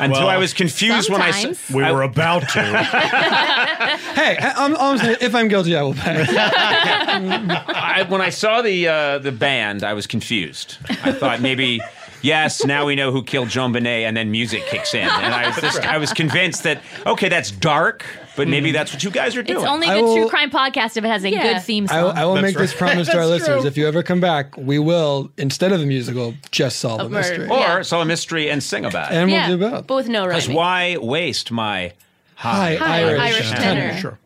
Until 0.02 0.22
Well, 0.22 0.30
I 0.30 0.38
was 0.38 0.54
confused 0.54 1.10
when 1.10 1.22
I. 1.22 1.30
s- 1.30 1.42
sometimes. 1.42 1.70
We 1.72 1.84
I- 1.84 1.92
were 1.92 2.02
about 2.04 2.50
to. 2.50 2.62
Hey, 4.14 4.38
I'm, 4.40 4.76
I'm 4.78 4.98
saying, 4.98 5.18
if 5.22 5.34
I'm 5.34 5.48
guilty, 5.48 5.76
I 5.76 5.82
will 5.84 5.94
pay. 5.94 6.26
I, 6.30 8.06
when 8.10 8.22
I 8.22 8.30
saw 8.30 8.62
the 8.62 8.88
uh, 8.88 9.18
the 9.20 9.32
band, 9.32 9.84
I 9.84 9.94
was 9.94 10.06
confused. 10.08 10.78
I 11.04 11.12
thought 11.12 11.42
maybe. 11.42 11.80
Yes, 12.22 12.64
now 12.66 12.86
we 12.86 12.96
know 12.96 13.12
who 13.12 13.24
killed 13.24 13.48
JonBenét, 13.50 14.04
and 14.04 14.16
then 14.16 14.32
music 14.32 14.64
kicks 14.68 14.94
in, 14.94 15.02
and 15.08 15.34
I 15.34 15.48
was 15.48 15.56
just, 15.58 15.82
I 15.82 15.98
was 15.98 16.14
convinced 16.14 16.64
that 16.64 16.82
okay, 17.06 17.30
that's 17.30 17.50
dark, 17.52 18.06
but 18.36 18.48
maybe 18.48 18.68
mm-hmm. 18.70 18.74
that's 18.74 18.94
what 18.94 19.04
you 19.04 19.10
guys 19.12 19.36
are 19.36 19.44
doing. 19.44 19.60
It's 19.60 19.68
only 19.68 19.88
a 19.88 19.94
good 19.96 20.04
will- 20.04 20.16
true 20.16 20.30
crime 20.30 20.52
podcast 20.52 20.98
if 20.98 21.04
it 21.04 21.08
has 21.08 21.24
a 21.24 21.30
Yeah. 21.32 21.54
good 21.54 21.64
theme 21.64 21.86
I, 21.86 21.88
song. 21.88 22.04
will- 22.04 22.12
I 22.12 22.26
will 22.26 22.34
That's 22.36 22.44
make 22.44 22.58
this 22.58 22.72
right. 22.74 22.78
promise 22.90 23.08
to 23.10 23.14
our 23.18 23.28
That's 23.28 23.42
listeners. 23.42 23.62
true. 23.62 23.68
If 23.68 23.78
you 23.78 23.88
ever 23.88 24.04
come 24.04 24.20
back, 24.20 24.56
we 24.58 24.78
will, 24.80 25.32
instead 25.38 25.72
of 25.72 25.82
a 25.82 25.86
musical, 25.86 26.36
just 26.52 26.80
solve 26.80 27.02
a 27.02 27.04
murder. 27.10 27.18
mystery. 27.40 27.48
or 27.50 27.58
Yeah. 27.60 27.82
solve 27.82 28.04
a 28.04 28.06
mystery 28.06 28.50
and 28.50 28.62
sing 28.64 28.86
about 28.86 29.12
it. 29.12 29.16
And 29.16 29.30
yeah, 29.32 29.50
we'll 29.50 29.58
do 29.58 29.70
both. 29.72 29.88
but 29.88 29.96
with 29.96 30.10
no 30.10 30.26
Because 30.26 30.46
rhyming. 30.48 30.58
why 30.58 30.98
waste 30.98 31.52
my 31.52 31.94
high, 32.36 32.76
Hi, 32.76 33.02
Irish, 33.04 33.20
Irish 33.22 33.50
tenor. 33.52 33.62
tenor. 33.62 33.98
Sure. 34.00 34.20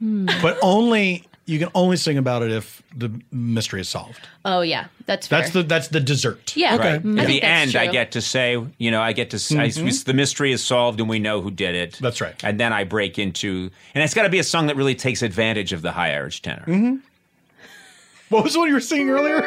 Hmm. 0.00 0.28
But 0.42 0.58
only 0.62 1.24
you 1.50 1.58
can 1.58 1.68
only 1.74 1.96
sing 1.96 2.16
about 2.16 2.42
it 2.42 2.52
if 2.52 2.80
the 2.96 3.10
mystery 3.32 3.80
is 3.80 3.88
solved. 3.88 4.28
Oh 4.44 4.60
yeah, 4.60 4.86
that's 5.06 5.26
fair. 5.26 5.40
That's 5.40 5.52
the 5.52 5.62
that's 5.64 5.88
the 5.88 6.00
dessert. 6.00 6.56
yeah. 6.56 6.76
Right. 6.76 6.86
I 6.86 6.94
At 6.94 7.02
the 7.02 7.40
that's 7.40 7.74
end, 7.74 7.76
I 7.76 7.88
get 7.88 8.12
to 8.12 8.20
say, 8.20 8.56
you 8.78 8.90
know, 8.90 9.02
I 9.02 9.12
get 9.12 9.30
to 9.30 9.38
say 9.38 9.56
mm-hmm. 9.68 10.04
the 10.04 10.14
mystery 10.14 10.52
is 10.52 10.64
solved 10.64 11.00
and 11.00 11.08
we 11.08 11.18
know 11.18 11.40
who 11.40 11.50
did 11.50 11.74
it. 11.74 11.98
That's 12.00 12.20
right. 12.20 12.34
And 12.44 12.60
then 12.60 12.72
I 12.72 12.84
break 12.84 13.18
into, 13.18 13.70
and 13.94 14.04
it's 14.04 14.14
got 14.14 14.22
to 14.22 14.28
be 14.28 14.38
a 14.38 14.44
song 14.44 14.68
that 14.68 14.76
really 14.76 14.94
takes 14.94 15.22
advantage 15.22 15.72
of 15.72 15.82
the 15.82 15.90
high 15.90 16.14
Irish 16.14 16.40
tenor. 16.40 16.64
Mm-hmm. 16.66 16.96
What 18.28 18.44
was 18.44 18.52
the 18.52 18.60
one 18.60 18.68
you 18.68 18.74
were 18.74 18.80
singing 18.80 19.10
earlier? 19.10 19.42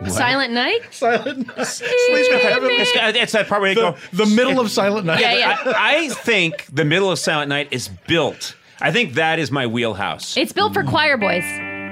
Silent 0.06 0.52
Night. 0.52 0.80
Silent. 0.90 1.50
It's, 1.56 1.80
it's 1.82 3.32
that 3.32 3.48
part 3.48 3.62
where 3.62 3.70
you 3.70 3.74
The, 3.74 3.92
go. 3.92 3.96
the 4.12 4.26
middle 4.26 4.60
of 4.60 4.70
Silent 4.70 5.06
Night. 5.06 5.20
Yeah, 5.20 5.34
yeah. 5.34 5.56
I, 5.64 5.96
I 5.96 6.08
think 6.10 6.66
the 6.70 6.84
middle 6.84 7.10
of 7.10 7.18
Silent 7.18 7.48
Night 7.48 7.68
is 7.70 7.88
built. 8.06 8.54
I 8.80 8.92
think 8.92 9.14
that 9.14 9.38
is 9.38 9.50
my 9.50 9.66
wheelhouse. 9.66 10.36
it's 10.36 10.52
built 10.52 10.74
for 10.74 10.84
choir 10.84 11.16
boys. 11.16 11.42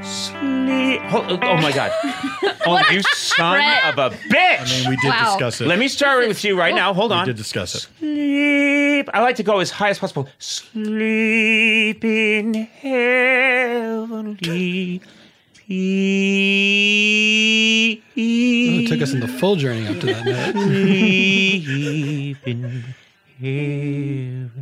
Sleep. 0.07 1.01
Oh, 1.13 1.39
oh 1.43 1.57
my 1.61 1.73
God. 1.73 1.91
Oh, 2.69 2.81
you 2.91 3.01
son 3.15 3.59
Brett. 3.59 3.97
of 3.97 4.13
a 4.13 4.17
bitch. 4.29 4.61
I 4.61 4.65
mean, 4.81 4.91
we 4.91 4.97
did 4.97 5.09
Wow. 5.09 5.35
discuss 5.37 5.61
it. 5.61 5.69
Let 5.69 5.79
me 5.79 5.87
start 5.87 6.27
with 6.27 6.43
you 6.43 6.59
right 6.59 6.75
now. 6.75 6.93
Hold 6.93 7.13
on. 7.13 7.21
we 7.21 7.27
did 7.27 7.37
discuss 7.37 7.77
it. 7.77 7.87
Sleep. 8.01 9.09
I 9.15 9.21
like 9.23 9.37
to 9.37 9.45
go 9.45 9.61
as 9.61 9.71
high 9.71 9.91
as 9.91 10.01
possible. 10.01 10.29
Sleep 10.41 12.05
in 12.05 12.55
heavenly 12.81 14.41
peace. 15.53 18.03
Oh, 18.09 18.13
it 18.19 18.89
took 18.89 19.03
us 19.03 19.13
in 19.13 19.21
the 19.21 19.29
full 19.29 19.55
journey 19.57 19.87
up 19.87 20.01
to 20.01 20.07
that 20.07 20.25
note. 20.25 20.53
Sleep 20.65 22.39
in 22.49 22.85
heavenly 23.41 24.53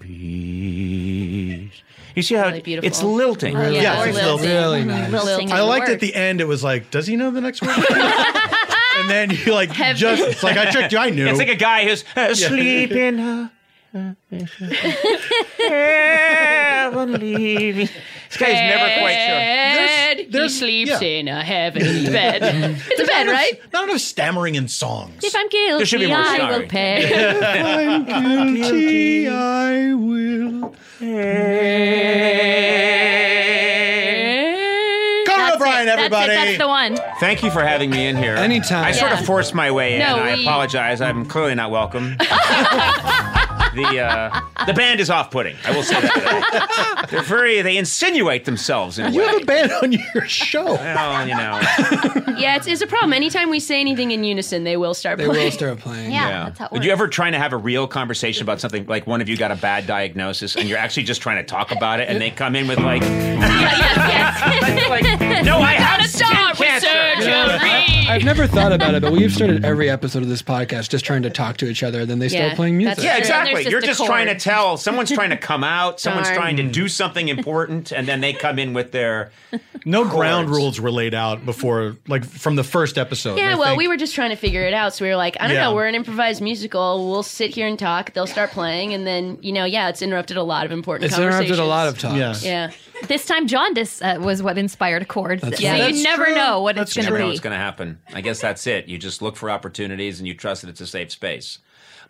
peace. 0.00 1.82
You 2.14 2.22
see 2.22 2.34
how 2.34 2.48
Really 2.48 2.60
beautiful. 2.62 2.86
it's 2.86 3.02
lilting. 3.02 3.56
Oh, 3.56 3.70
Yeah, 3.70 4.04
it's 4.04 4.16
lilting. 4.16 4.48
really 4.48 4.84
nice. 4.84 5.10
Lilting 5.10 5.52
I 5.52 5.60
liked 5.62 5.88
at 5.88 6.00
the 6.00 6.14
end. 6.14 6.40
It 6.40 6.46
was 6.46 6.62
like, 6.62 6.90
does 6.90 7.06
he 7.06 7.16
know 7.16 7.30
the 7.30 7.40
next 7.40 7.62
word? 7.62 7.70
and 8.98 9.08
then 9.10 9.30
you 9.30 9.52
like 9.54 9.72
just 9.72 10.22
it's 10.22 10.42
like 10.42 10.56
I 10.56 10.70
tricked 10.70 10.92
you. 10.92 10.98
I 10.98 11.10
knew. 11.10 11.26
It's 11.26 11.38
like 11.38 11.48
a 11.48 11.54
guy 11.56 11.84
who's 11.88 12.04
uh, 12.16 12.28
asleep 12.30 12.92
in 12.92 13.18
a 13.18 13.52
heavenly. 16.82 17.72
This 17.72 17.90
guy's 18.38 18.54
never 18.54 19.00
quite 19.00 19.12
sure. 19.12 19.36
Bed. 19.38 20.26
there's- 20.30 20.52
he 20.52 20.58
sleeps 20.58 20.90
yeah. 21.02 21.08
in 21.08 21.28
a 21.28 21.42
heavenly 21.44 22.06
bed. 22.10 22.40
it's 22.88 23.00
a 23.00 23.04
bed, 23.04 23.26
right? 23.28 23.60
Not 23.72 23.84
enough 23.88 24.00
stammering 24.00 24.54
in 24.54 24.68
songs. 24.68 25.22
If 25.22 25.34
I'm 25.36 25.48
guilty, 25.48 25.76
There 25.78 25.86
should 25.86 26.00
be 26.00 26.06
more 26.06 26.16
I 26.16 26.38
will 26.38 26.54
sorry. 26.54 26.66
pay. 26.66 27.30
I'm 28.08 28.54
guilty, 28.54 29.28
I 29.28 29.92
will. 29.94 30.74
Conan 35.26 35.36
That's 35.46 35.54
O'Brien, 35.56 35.88
it. 35.88 35.90
everybody. 35.90 36.28
That's, 36.28 36.42
it. 36.42 36.46
That's 36.46 36.58
the 36.58 36.68
one. 36.68 36.96
Thank 37.20 37.42
you 37.42 37.50
for 37.50 37.62
having 37.62 37.90
me 37.90 38.06
in 38.06 38.16
here. 38.16 38.34
Anytime. 38.36 38.84
I 38.84 38.92
sort 38.92 39.10
Yeah. 39.12 39.20
of 39.20 39.26
forced 39.26 39.54
my 39.54 39.70
way 39.70 39.94
in. 39.94 39.98
No, 40.00 40.16
I 40.16 40.34
we- 40.34 40.42
apologize. 40.42 41.00
I'm 41.00 41.26
clearly 41.26 41.54
not 41.54 41.70
welcome. 41.70 42.16
the 43.74 44.00
uh, 44.00 44.40
the 44.66 44.74
band 44.74 45.00
is 45.00 45.10
off-putting. 45.10 45.56
I 45.64 45.74
will 45.74 45.82
say 45.82 46.00
that. 46.00 47.06
They're 47.10 47.22
very. 47.22 47.62
They 47.62 47.76
insinuate 47.76 48.44
themselves 48.44 48.98
in 48.98 49.06
a 49.06 49.10
you 49.10 49.20
way. 49.20 49.26
have 49.26 49.42
a 49.42 49.44
band 49.44 49.72
on 49.82 49.92
your 49.92 50.26
show. 50.26 50.64
Well, 50.74 51.28
you 51.28 51.34
know. 51.34 51.60
Yeah, 52.38 52.56
it's, 52.56 52.66
it's 52.66 52.82
a 52.82 52.86
problem. 52.86 53.12
Anytime 53.12 53.50
we 53.50 53.60
say 53.60 53.80
anything 53.80 54.10
in 54.10 54.24
unison, 54.24 54.64
they 54.64 54.76
will 54.76 54.94
start 54.94 55.18
They 55.18 55.26
playing. 55.26 55.44
will 55.44 55.50
start 55.52 55.78
playing. 55.78 56.12
Yeah, 56.12 56.44
that's 56.44 56.58
how 56.58 56.64
it 56.66 56.72
Would 56.72 56.78
works. 56.78 56.86
you 56.86 56.92
ever 56.92 57.08
trying 57.08 57.32
to 57.32 57.38
have 57.38 57.52
a 57.52 57.56
real 57.56 57.86
conversation 57.86 58.42
about 58.42 58.60
something 58.60 58.86
like 58.86 59.06
one 59.06 59.20
of 59.20 59.28
you 59.28 59.36
got 59.36 59.50
a 59.50 59.56
bad 59.56 59.86
diagnosis 59.86 60.56
and 60.56 60.68
you're 60.68 60.78
actually 60.78 61.02
just 61.04 61.20
trying 61.22 61.36
to 61.36 61.44
talk 61.44 61.72
about 61.72 62.00
it 62.00 62.08
and 62.08 62.20
they 62.20 62.30
come 62.30 62.56
in 62.56 62.66
with 62.68 62.78
like, 62.78 63.02
like 64.88 65.04
no, 65.44 65.58
I 65.58 65.74
have 65.74 66.06
skin 66.08 66.28
start 67.32 67.62
with 67.62 68.08
I've 68.08 68.24
never 68.24 68.46
thought 68.46 68.72
about 68.72 68.94
it, 68.94 69.02
but 69.02 69.12
we've 69.12 69.32
started 69.32 69.64
every 69.64 69.88
episode 69.88 70.22
of 70.22 70.28
this 70.28 70.42
podcast 70.42 70.90
just 70.90 71.04
trying 71.04 71.22
to 71.22 71.30
talk 71.30 71.56
to 71.58 71.66
each 71.66 71.82
other. 71.82 72.04
Then 72.04 72.18
they 72.18 72.28
start 72.28 72.54
playing 72.56 72.76
music. 72.76 73.02
Yeah, 73.04 73.16
exactly. 73.16 73.62
There's 73.62 73.72
You're 73.72 73.80
just 73.80 73.98
just 74.00 74.06
trying 74.06 74.26
to 74.26 74.34
tell 74.38 74.76
someone's 74.76 75.10
trying 75.10 75.30
to 75.30 75.36
come 75.36 75.64
out, 75.64 76.00
someone's 76.00 76.28
Darn. 76.28 76.36
trying 76.38 76.56
to 76.58 76.64
do 76.64 76.88
something 76.88 77.28
important, 77.28 77.92
and 77.92 78.06
then 78.06 78.20
they 78.20 78.32
come 78.32 78.58
in 78.58 78.72
with 78.74 78.92
their 78.92 79.30
No 79.84 80.04
ground 80.04 80.50
rules 80.50 80.80
were 80.80 80.90
laid 80.90 81.14
out 81.14 81.44
before, 81.44 81.96
like 82.08 82.24
from 82.24 82.56
the 82.56 82.64
first 82.64 82.98
episode. 82.98 83.38
Yeah, 83.38 83.52
I 83.52 83.54
well, 83.58 83.68
think. 83.70 83.78
we 83.78 83.88
were 83.88 83.96
just 83.96 84.14
trying 84.14 84.30
to 84.30 84.36
figure 84.36 84.62
it 84.62 84.74
out. 84.74 84.94
So 84.94 85.04
we 85.04 85.10
were 85.10 85.16
like, 85.16 85.36
I 85.40 85.46
don't 85.46 85.56
Yeah. 85.56 85.64
know, 85.64 85.74
we're 85.74 85.86
an 85.86 85.94
improvised 85.94 86.40
musical. 86.42 87.10
We'll 87.10 87.22
sit 87.22 87.50
here 87.50 87.66
and 87.66 87.78
talk. 87.78 88.12
They'll 88.12 88.26
start 88.26 88.50
playing, 88.50 88.92
and 88.94 89.06
then 89.06 89.38
you 89.42 89.52
know, 89.52 89.64
yeah, 89.64 89.88
it's 89.88 90.02
interrupted 90.02 90.36
a 90.36 90.42
lot 90.42 90.66
of 90.66 90.72
important. 90.72 91.06
It's 91.06 91.14
conversations. 91.14 91.50
interrupted 91.50 91.64
a 91.64 91.68
lot 91.68 91.88
of 91.88 91.98
talks. 91.98 92.44
Yeah. 92.44 92.68
Yeah, 92.68 92.70
This 93.08 93.26
time, 93.26 93.48
jaundice 93.48 94.00
uh, 94.00 94.18
was 94.20 94.42
what 94.44 94.56
inspired 94.58 95.08
chords. 95.08 95.42
That's 95.42 95.60
so 95.60 95.68
right. 95.68 95.76
you 95.78 95.82
That's 95.94 96.02
never 96.04 96.26
true. 96.26 96.34
know 96.36 96.60
what 96.60 96.76
That's 96.76 96.96
it's 96.96 96.96
going 96.96 97.12
never 97.12 97.18
to 97.18 97.21
know 97.22 97.28
what's 97.28 97.40
going 97.40 97.52
to 97.52 97.58
happen. 97.58 97.98
I 98.12 98.20
guess 98.20 98.40
that's 98.40 98.66
it. 98.66 98.88
You 98.88 98.98
just 98.98 99.22
look 99.22 99.36
for 99.36 99.50
opportunities 99.50 100.18
and 100.18 100.26
you 100.26 100.34
trust 100.34 100.62
that 100.62 100.68
it's 100.68 100.80
a 100.80 100.86
safe 100.86 101.10
space. 101.10 101.58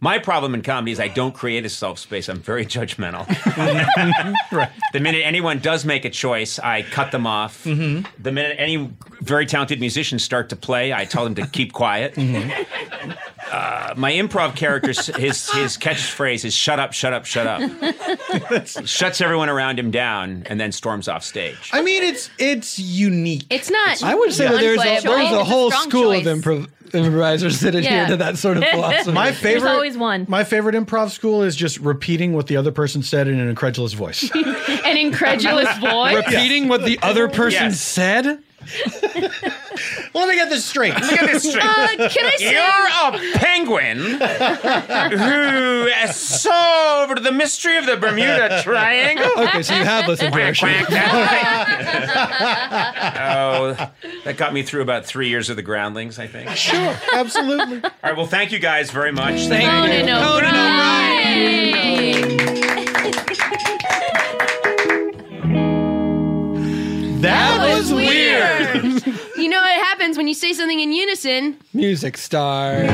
My 0.03 0.19
problem 0.19 0.53
in 0.53 0.63
comedy 0.63 0.91
is 0.91 0.99
I 0.99 1.07
don't 1.07 1.33
create 1.33 1.65
a 1.65 1.69
self 1.69 1.97
space. 2.01 2.29
I'm 2.29 2.41
very 2.41 2.67
judgmental. 2.77 3.25
right. 4.53 4.69
The 4.93 4.99
minute 4.99 5.23
anyone 5.25 5.61
does 5.61 5.85
make 5.85 6.05
a 6.05 6.11
choice, 6.11 6.59
I 6.59 6.83
cut 6.83 7.13
them 7.13 7.25
off. 7.25 7.63
Mm-hmm. 7.63 8.07
The 8.21 8.33
minute 8.33 8.57
any 8.59 8.91
very 9.21 9.47
talented 9.47 9.79
musicians 9.79 10.25
start 10.25 10.49
to 10.49 10.57
play, 10.57 10.93
I 10.93 11.05
tell 11.05 11.23
them 11.23 11.37
to 11.37 11.47
keep 11.47 11.73
quiet. 11.73 12.15
Mm-hmm. 12.17 13.13
Uh, 13.53 13.95
my 13.97 14.11
improv 14.13 14.57
character, 14.57 14.89
his 14.89 15.47
his 15.51 15.79
catchphrase 15.79 16.45
is 16.45 16.53
"Shut 16.55 16.81
up, 16.81 16.93
shut 16.93 17.13
up, 17.13 17.25
shut 17.25 17.47
up." 17.47 17.61
Shuts 18.87 19.21
everyone 19.21 19.49
around 19.51 19.79
him 19.79 19.91
down 19.93 20.43
and 20.47 20.59
then 20.59 20.73
storms 20.73 21.07
off 21.07 21.23
stage. 21.23 21.71
I 21.73 21.81
mean, 21.83 22.03
it's 22.03 22.29
it's 22.39 22.79
unique. 22.79 23.45
it's 23.51 23.71
not. 23.71 24.03
I 24.03 24.15
would 24.17 24.33
say 24.33 24.49
that 24.49 24.59
there's 24.59 24.81
a, 24.81 24.83
there's 24.83 25.05
a 25.05 25.21
It's 25.23 25.33
a 25.33 25.45
whole 25.45 25.71
school 25.71 26.13
choice. 26.15 26.27
of 26.27 26.39
improv- 26.39 26.69
improvisers 26.95 27.61
that 27.61 27.75
adhere 27.75 27.91
Yeah. 27.93 28.07
to 28.09 28.17
that 28.19 28.39
sort 28.39 28.57
of 28.59 28.65
philosophy. 28.71 29.13
My 29.13 29.33
favorite, 29.33 29.71
always 29.71 29.97
one. 29.97 30.27
My 30.29 30.45
favorite 30.45 30.75
improv 30.75 31.11
school 31.11 31.43
is 31.43 31.57
just 31.57 31.79
repeating 31.81 32.33
what 32.35 32.47
the 32.47 32.57
other 32.57 32.73
person 32.73 33.03
said 33.03 33.29
in 33.29 33.39
an 33.41 33.49
incredulous 33.49 33.93
voice. 33.93 34.31
an 34.35 34.97
incredulous 34.97 35.77
voice. 35.79 36.17
Repeating 36.17 36.69
what 36.69 36.85
the 36.85 36.99
other 37.03 37.29
person 37.29 37.65
Yes. 37.71 37.81
said. 37.81 38.39
Let 40.15 40.29
me 40.29 40.37
get 40.37 40.49
this 40.51 40.65
straight. 40.65 40.95
Look 40.95 41.03
at 41.21 41.33
this 41.33 41.43
straight. 41.51 41.65
Uh, 41.65 42.09
can 42.09 42.25
I 42.25 42.37
say? 42.39 42.53
You're 42.53 42.89
a 43.33 43.39
penguin 43.39 43.99
who 43.99 44.19
has 45.93 46.15
solved 46.17 47.25
the 47.25 47.33
mystery 47.33 47.77
of 47.79 47.87
the 47.87 47.97
Bermuda 47.97 48.61
Triangle. 48.63 49.29
Okay, 49.39 49.63
so 49.63 49.75
you 49.75 49.85
have 49.85 50.07
listened 50.07 50.33
to 50.33 50.43
our 50.45 50.55
show. 50.55 50.69
Quack, 50.85 51.69
oh, 53.21 53.91
that 54.25 54.37
got 54.37 54.53
me 54.53 54.63
through 54.63 54.83
about 54.83 55.05
three 55.07 55.29
years 55.29 55.51
of 55.51 55.57
the 55.57 55.63
Groundlings, 55.63 56.19
I 56.19 56.27
think. 56.27 56.51
Sure, 56.51 56.97
absolutely. 57.15 57.83
All 57.83 57.91
right, 58.03 58.17
well, 58.17 58.27
thank 58.27 58.53
you 58.53 58.59
guys 58.59 58.91
very 58.91 59.13
much. 59.13 59.47
Thank 59.47 59.69
Conan 59.69 60.09
you. 60.09 60.15
O'Brien. 62.29 62.92
You 70.33 70.37
say 70.37 70.55
something 70.55 70.81
in 70.81 70.93
unison? 70.95 71.59
Music 71.75 72.17
stars. 72.17 72.89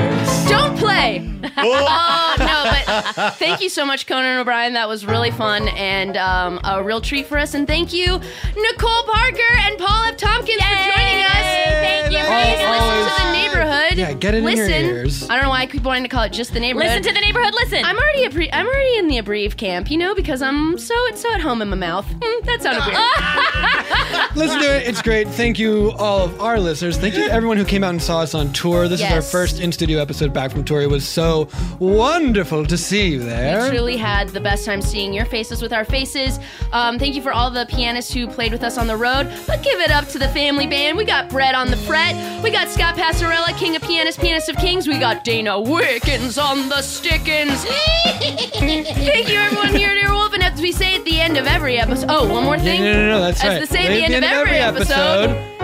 Don't 0.48 0.76
play. 0.76 1.24
Oh 1.60 2.34
no, 2.38 2.70
but 3.16 3.34
thank 3.34 3.60
you 3.60 3.68
so 3.68 3.84
much, 3.84 4.06
Conan 4.06 4.38
O'Brien. 4.38 4.74
That 4.74 4.88
was 4.88 5.04
really 5.04 5.30
fun 5.32 5.66
and 5.68 6.16
um, 6.16 6.60
a 6.62 6.82
real 6.82 7.00
treat 7.00 7.26
for 7.26 7.36
us. 7.36 7.54
And 7.54 7.66
thank 7.66 7.92
you, 7.92 8.06
Nicole 8.06 9.02
Parker 9.04 9.52
and 9.60 9.76
Paul 9.78 10.04
F. 10.04 10.16
Tompkins, 10.16 10.62
for 10.62 10.68
joining 10.68 11.24
us. 11.24 11.46
Thank 11.82 12.12
you. 12.12 12.18
Please 12.18 12.60
listen 12.60 13.08
to 13.08 13.22
the 13.24 13.32
neighborhood. 13.32 13.98
Yeah, 13.98 14.12
get 14.12 14.34
it 14.34 14.44
in 14.44 14.56
your 14.56 14.68
ears. 14.68 15.28
I 15.28 15.34
don't 15.34 15.44
know 15.44 15.50
why 15.50 15.62
I 15.62 15.66
keep 15.66 15.82
wanting 15.82 16.04
to 16.04 16.08
call 16.08 16.24
it 16.24 16.32
just 16.32 16.52
the 16.52 16.60
neighborhood. 16.60 16.90
Listen 16.90 17.02
to 17.04 17.12
the 17.12 17.20
neighborhood. 17.20 17.54
Listen. 17.54 17.84
I'm 17.84 17.96
already 17.96 18.24
a 18.24 18.30
pre- 18.30 18.52
I'm 18.52 18.66
already 18.66 18.98
in 18.98 19.08
the 19.08 19.16
abbrev 19.16 19.56
camp, 19.56 19.90
you 19.90 19.96
know, 19.96 20.14
because 20.14 20.42
I'm 20.42 20.78
so 20.78 20.94
so 21.14 21.32
at 21.34 21.40
home 21.40 21.60
in 21.62 21.68
my 21.70 21.76
mouth. 21.76 22.06
Mm, 22.06 22.44
that 22.44 22.62
sounded 22.62 22.84
weird. 22.86 24.36
Let's 24.36 24.62
do 24.62 24.70
it. 24.70 24.86
It's 24.86 25.02
great. 25.02 25.26
Thank 25.28 25.58
you, 25.58 25.92
all 25.92 26.20
of 26.24 26.40
our 26.40 26.60
listeners. 26.60 26.96
Thank 26.98 27.16
you 27.16 27.27
to 27.28 27.34
everyone 27.34 27.58
who 27.58 27.64
came 27.64 27.84
out 27.84 27.90
and 27.90 28.02
saw 28.02 28.20
us 28.20 28.34
on 28.34 28.52
tour. 28.52 28.88
This 28.88 29.00
is 29.00 29.12
our 29.12 29.20
first 29.20 29.60
in 29.60 29.70
studio 29.70 30.00
episode 30.00 30.32
back 30.32 30.50
from 30.50 30.64
tour. 30.64 30.80
It 30.80 30.88
was 30.88 31.06
so 31.06 31.48
wonderful 31.78 32.64
to 32.64 32.78
see 32.78 33.08
you 33.08 33.18
there. 33.18 33.64
We 33.64 33.68
truly 33.70 33.96
had 33.96 34.30
the 34.30 34.40
best 34.40 34.64
time 34.64 34.80
seeing 34.80 35.12
your 35.12 35.26
faces 35.26 35.60
with 35.60 35.72
our 35.72 35.84
faces. 35.84 36.38
Um, 36.72 36.98
thank 36.98 37.14
you 37.14 37.22
for 37.22 37.32
all 37.32 37.50
the 37.50 37.66
pianists 37.68 38.12
who 38.12 38.26
played 38.28 38.52
with 38.52 38.64
us 38.64 38.78
on 38.78 38.86
the 38.86 38.96
road. 38.96 39.30
But 39.46 39.62
give 39.62 39.78
it 39.80 39.90
up 39.90 40.08
to 40.08 40.18
the 40.18 40.28
family 40.28 40.66
band. 40.66 40.96
We 40.96 41.04
got 41.04 41.28
Brett 41.28 41.54
on 41.54 41.68
the 41.70 41.76
fret. 41.76 42.14
We 42.42 42.50
got 42.50 42.68
Scott 42.68 42.94
Passarella, 42.94 43.56
King 43.58 43.76
of 43.76 43.82
Pianists, 43.82 44.20
Pianist 44.20 44.48
of 44.48 44.56
Kings. 44.56 44.88
We 44.88 44.98
got 44.98 45.22
Dana 45.24 45.60
Wickens 45.60 46.38
on 46.38 46.68
the 46.70 46.80
stickins. 46.80 47.64
thank 48.04 49.28
you, 49.28 49.36
everyone 49.36 49.74
here 49.74 49.90
at 49.90 49.98
Earwolf. 49.98 50.32
And 50.32 50.42
as 50.42 50.60
we 50.62 50.72
say 50.72 50.94
at 50.94 51.04
the 51.04 51.20
end 51.20 51.36
of 51.36 51.46
every 51.46 51.78
episode, 51.78 52.06
oh, 52.08 52.32
one 52.32 52.44
more 52.44 52.58
thing. 52.58 52.80
no, 52.80 52.92
no, 52.92 53.08
no, 53.08 53.20
that's 53.20 53.42
as 53.44 53.48
right. 53.48 53.60
they 53.60 53.66
say 53.66 53.86
at 53.86 54.08
the 54.08 54.14
end, 54.14 54.24
of 54.24 54.30
every, 54.30 54.56
episode, 54.56 55.57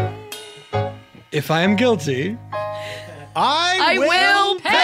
if 1.35 1.51
I 1.51 1.62
am 1.62 1.74
guilty, 1.74 2.39
I, 3.35 3.78
I 3.82 3.99
will 3.99 4.61
pay. 4.61 4.84